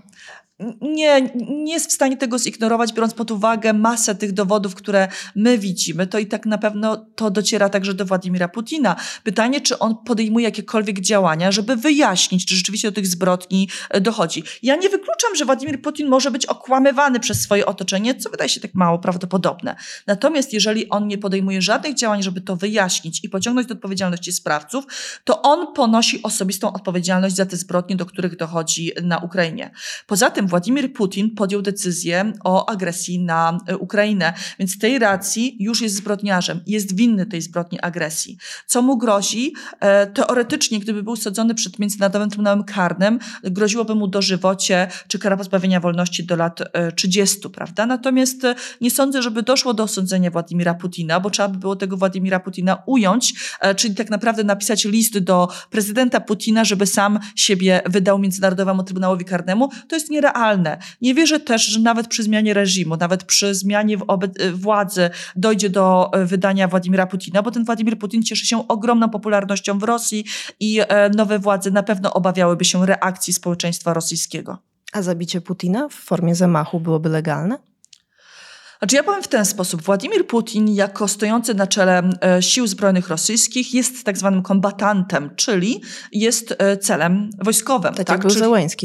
nie, 0.80 1.22
nie 1.48 1.72
jest 1.72 1.90
w 1.90 1.92
stanie 1.92 2.16
tego 2.16 2.38
zignorować, 2.38 2.92
biorąc 2.92 3.14
pod 3.14 3.30
uwagę 3.30 3.72
masę 3.72 4.14
tych 4.14 4.32
dowodów, 4.32 4.74
które 4.74 5.08
my 5.36 5.58
widzimy, 5.58 6.06
to 6.06 6.18
i 6.18 6.26
tak 6.26 6.46
na 6.46 6.58
pewno 6.58 6.96
to 6.96 7.30
dociera 7.30 7.68
także 7.68 7.94
do 7.94 8.04
Władimira 8.04 8.48
Putina. 8.48 8.96
Pytanie, 9.24 9.60
czy 9.60 9.78
on 9.78 9.96
podejmuje 10.06 10.44
jakiekolwiek 10.44 11.00
działania, 11.00 11.52
żeby 11.52 11.76
wyjaśnić, 11.76 12.46
czy 12.46 12.56
rzeczywiście 12.56 12.88
do 12.88 12.94
tych 12.94 13.06
zbrodni 13.06 13.68
e, 13.90 14.00
dochodzi. 14.00 14.44
Ja 14.62 14.76
nie 14.76 14.88
wykluczam, 14.88 15.36
że 15.36 15.44
Władimir 15.44 15.82
Putin 15.82 16.08
może 16.08 16.30
być 16.30 16.46
okłamywany 16.46 17.20
przez 17.20 17.40
swoje 17.40 17.66
otoczenie, 17.66 18.14
co 18.14 18.30
wydaje 18.30 18.48
się 18.48 18.60
tak 18.60 18.74
mało 18.74 18.98
prawdopodobne. 18.98 19.76
Natomiast 20.06 20.52
jeżeli 20.52 20.88
on 20.88 21.08
nie 21.08 21.18
podejmuje 21.18 21.62
żadnych 21.62 21.94
działań, 21.94 22.22
żeby 22.22 22.40
to 22.40 22.56
wyjaśnić 22.56 23.24
i 23.24 23.28
pociągnąć 23.28 23.68
do 23.68 23.74
odpowiedzialności 23.74 24.32
sprawców, 24.32 24.84
to 25.24 25.42
on 25.42 25.74
ponosi 25.74 26.22
osobistą 26.22 26.72
odpowiedzialność 26.72 27.36
za 27.36 27.46
te 27.46 27.56
zbrodnie, 27.56 27.96
do 27.96 28.06
których 28.06 28.36
dochodzi 28.36 28.92
na 29.02 29.18
Ukrainie. 29.18 29.70
Poza 30.06 30.30
tym 30.30 30.43
Władimir 30.46 30.92
Putin 30.92 31.35
podjął 31.35 31.62
decyzję 31.62 32.33
o 32.44 32.68
agresji 32.68 33.20
na 33.20 33.59
e, 33.66 33.76
Ukrainę, 33.76 34.33
więc 34.59 34.70
z 34.72 34.78
tej 34.78 34.98
racji 34.98 35.57
już 35.61 35.80
jest 35.80 35.94
zbrodniarzem, 35.94 36.61
jest 36.66 36.96
winny 36.96 37.26
tej 37.26 37.42
zbrodni 37.42 37.80
agresji. 37.80 38.37
Co 38.66 38.83
mu 38.83 38.98
grozi? 38.98 39.54
E, 39.80 40.07
teoretycznie, 40.07 40.80
gdyby 40.80 41.02
był 41.02 41.16
sądzony 41.16 41.54
przed 41.54 41.78
Międzynarodowym 41.78 42.30
Trybunałem 42.30 42.64
Karnym, 42.64 43.18
groziłoby 43.42 43.94
mu 43.94 44.09
dożywocie 44.09 44.88
czy 45.09 45.18
kara 45.18 45.37
pozbawienia 45.37 45.80
wolności 45.80 46.24
do 46.24 46.37
lat 46.37 46.61
e, 46.72 46.92
30, 46.92 47.48
prawda? 47.48 47.87
Natomiast 47.87 48.44
e, 48.44 48.54
nie 48.80 48.90
sądzę, 48.90 49.22
żeby 49.22 49.42
doszło 49.42 49.74
do 49.74 49.83
osądzenia 49.83 50.30
Władimira 50.30 50.74
Putina, 50.74 51.20
bo 51.20 51.30
trzeba 51.30 51.48
by 51.48 51.59
było 51.59 51.76
tego 51.76 51.96
Władimira 51.96 52.40
Putina 52.40 52.83
ująć, 52.87 53.35
e, 53.61 53.74
czyli 53.74 53.94
tak 53.94 54.11
naprawdę 54.11 54.44
napisać 54.44 54.85
list 54.85 55.18
do 55.18 55.48
prezydenta 55.70 56.20
Putina, 56.20 56.64
żeby 56.64 56.87
sam 56.87 57.18
siebie 57.37 57.83
wydał 57.87 58.18
Międzynarodowemu 58.18 58.83
Trybunałowi 58.83 59.24
Karnemu. 59.24 59.68
To 59.88 59.96
jest 59.96 60.11
nierealne 60.11 60.33
nierealne. 60.34 60.78
Nie 61.00 61.14
wierzę 61.14 61.40
też, 61.40 61.66
że 61.66 61.80
nawet 61.80 62.08
przy 62.08 62.22
zmianie 62.22 62.54
reżimu, 62.54 62.96
nawet 62.96 63.24
przy 63.24 63.54
zmianie 63.54 63.96
władzy 64.54 65.10
dojdzie 65.36 65.70
do 65.70 66.10
wydania 66.24 66.68
Władimira 66.68 67.06
Putina, 67.06 67.42
bo 67.42 67.50
ten 67.50 67.64
Władimir 67.64 67.98
Putin 67.98 68.22
cieszy 68.22 68.46
się 68.46 68.68
ogromną 68.68 69.10
popularnością 69.10 69.78
w 69.78 69.82
Rosji 69.82 70.24
i 70.60 70.80
nowe 71.16 71.38
władze 71.38 71.70
na 71.70 71.82
pewno 71.82 72.12
obawiałyby 72.12 72.64
się 72.64 72.86
reakcji 72.86 73.32
społeczeństwa 73.32 73.94
rosyjskiego. 73.94 74.58
A 74.92 75.02
zabicie 75.02 75.40
Putina 75.40 75.88
w 75.88 75.94
formie 75.94 76.34
zamachu 76.34 76.80
byłoby 76.80 77.08
legalne? 77.08 77.58
Znaczy 78.79 78.96
ja 78.96 79.02
powiem 79.02 79.22
w 79.22 79.29
ten 79.29 79.44
sposób. 79.44 79.83
Władimir 79.83 80.27
Putin 80.27 80.68
jako 80.68 81.08
stojący 81.08 81.54
na 81.54 81.66
czele 81.66 82.10
e, 82.20 82.42
sił 82.42 82.66
zbrojnych 82.66 83.08
rosyjskich 83.08 83.75
jest 83.75 84.04
tak 84.04 84.18
zwanym 84.18 84.42
kombatantem, 84.42 85.31
czyli 85.37 85.83
jest 86.12 86.54
e, 86.58 86.77
celem 86.77 87.31
wojskowym. 87.38 87.94
Tak, 87.94 88.06
tak? 88.06 88.16
jak 88.16 88.33
czyli... 88.33 88.35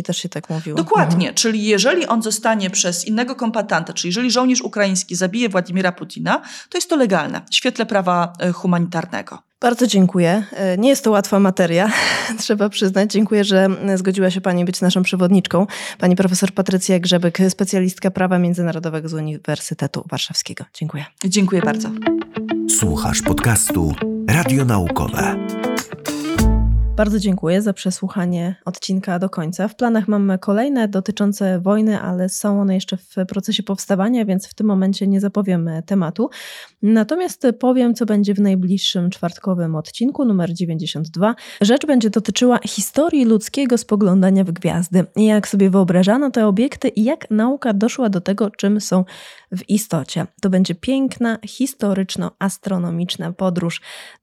Też 0.04 0.18
się 0.18 0.30
tak 0.30 0.50
mówiło. 0.50 0.78
Dokładnie, 0.78 1.28
mhm. 1.28 1.36
czyli 1.36 1.64
jeżeli 1.64 2.08
on 2.08 2.22
zostanie 2.22 2.70
przez 2.70 3.06
innego 3.06 3.36
kombatanta, 3.36 3.94
czyli 3.94 4.10
jeżeli 4.10 4.32
żołnierz 4.32 4.62
ukraiński 4.62 5.16
zabije 5.16 5.50
Władimira 5.50 5.92
Putina, 5.92 6.42
to 6.70 6.78
jest 6.78 6.90
to 6.90 6.96
legalne 6.96 7.42
w 7.52 7.56
świetle 7.56 7.86
prawa 7.86 8.34
e, 8.40 8.52
humanitarnego. 8.52 9.49
Bardzo 9.62 9.88
dziękuję. 9.88 10.44
E, 10.52 10.78
nie 10.78 10.90
jest 10.90 11.04
to 11.04 11.12
łatwa 11.12 11.40
materia, 11.40 11.92
trzeba 12.40 12.70
przyznać. 12.70 13.12
Dziękuję, 13.12 13.44
że 13.44 13.68
zgodziła 13.96 14.32
się 14.32 14.42
Pani 14.42 14.66
być 14.66 14.82
naszą 14.82 15.04
przewodniczką. 15.04 15.68
Pani 15.98 16.16
profesor 16.16 16.52
Patrycja 16.52 17.00
Grzebek, 17.00 17.38
specjalistka 17.50 18.12
prawa 18.12 18.40
międzynarodowego 18.40 19.10
z 19.10 19.14
Uniwersytetu 19.14 20.04
Warszawskiego. 20.10 20.66
Dziękuję. 20.74 21.06
Dziękuję 21.26 21.62
bardzo. 21.62 21.90
Słuchasz 22.80 23.22
podcastu 23.22 23.96
Radionaukowe. 24.30 25.36
Bardzo 27.00 27.20
dziękuję 27.20 27.62
za 27.62 27.74
przesłuchanie 27.74 28.56
odcinka 28.66 29.20
do 29.20 29.30
końca. 29.30 29.68
W 29.68 29.76
planach 29.76 30.08
mamy 30.08 30.40
kolejne 30.40 30.88
dotyczące 30.88 31.60
wojny, 31.60 32.02
ale 32.02 32.30
są 32.30 32.62
one 32.62 32.76
jeszcze 32.76 32.98
w 32.98 33.16
procesie 33.28 33.64
powstawania, 33.64 34.26
więc 34.26 34.48
w 34.48 34.54
tym 34.54 34.68
momencie 34.68 35.08
nie 35.08 35.20
zapowiem 35.20 35.70
tematu. 35.86 36.30
Natomiast 36.82 37.48
powiem, 37.60 37.94
co 37.94 38.06
będzie 38.06 38.34
w 38.34 38.40
najbliższym 38.40 39.10
czwartkowym 39.10 39.76
odcinku, 39.76 40.26
numer 40.26 40.54
92. 40.54 41.36
Rzecz 41.62 41.86
będzie 41.86 42.10
dotyczyła 42.10 42.60
historii 42.68 43.26
ludzkiego 43.26 43.78
spoglądania 43.78 44.44
w 44.44 44.52
gwiazdy. 44.52 45.06
Jak 45.16 45.48
sobie 45.48 45.70
wyobrażano 45.70 46.32
te 46.32 46.48
obiekty 46.48 46.88
i 46.88 47.04
jak 47.04 47.32
nauka 47.32 47.74
doszła 47.74 48.10
do 48.10 48.22
tego, 48.22 48.50
czym 48.50 48.82
są 48.82 49.06
w 49.52 49.70
istocie. 49.70 50.26
To 50.42 50.50
będzie 50.50 50.76
piękna, 50.76 51.38
historyczno-astronomiczna 51.48 53.34
podróż. 53.34 53.82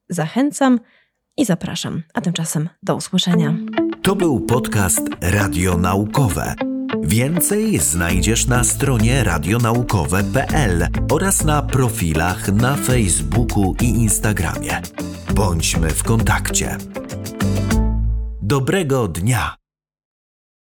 Zachęcam 0.09 0.79
i 1.37 1.45
zapraszam. 1.45 2.03
A 2.13 2.21
tymczasem 2.21 2.69
do 2.83 2.95
usłyszenia. 2.95 3.53
To 4.01 4.15
był 4.15 4.39
podcast 4.39 5.01
Radionaukowe. 5.21 6.53
Więcej 7.01 7.79
znajdziesz 7.79 8.47
na 8.47 8.63
stronie 8.63 9.23
radionaukowe.pl 9.23 10.87
oraz 11.11 11.43
na 11.43 11.61
profilach 11.61 12.53
na 12.53 12.75
Facebooku 12.75 13.75
i 13.81 13.85
Instagramie. 13.85 14.81
Bądźmy 15.35 15.89
w 15.89 16.03
kontakcie. 16.03 16.77
Dobrego 18.41 19.07
dnia! 19.07 19.66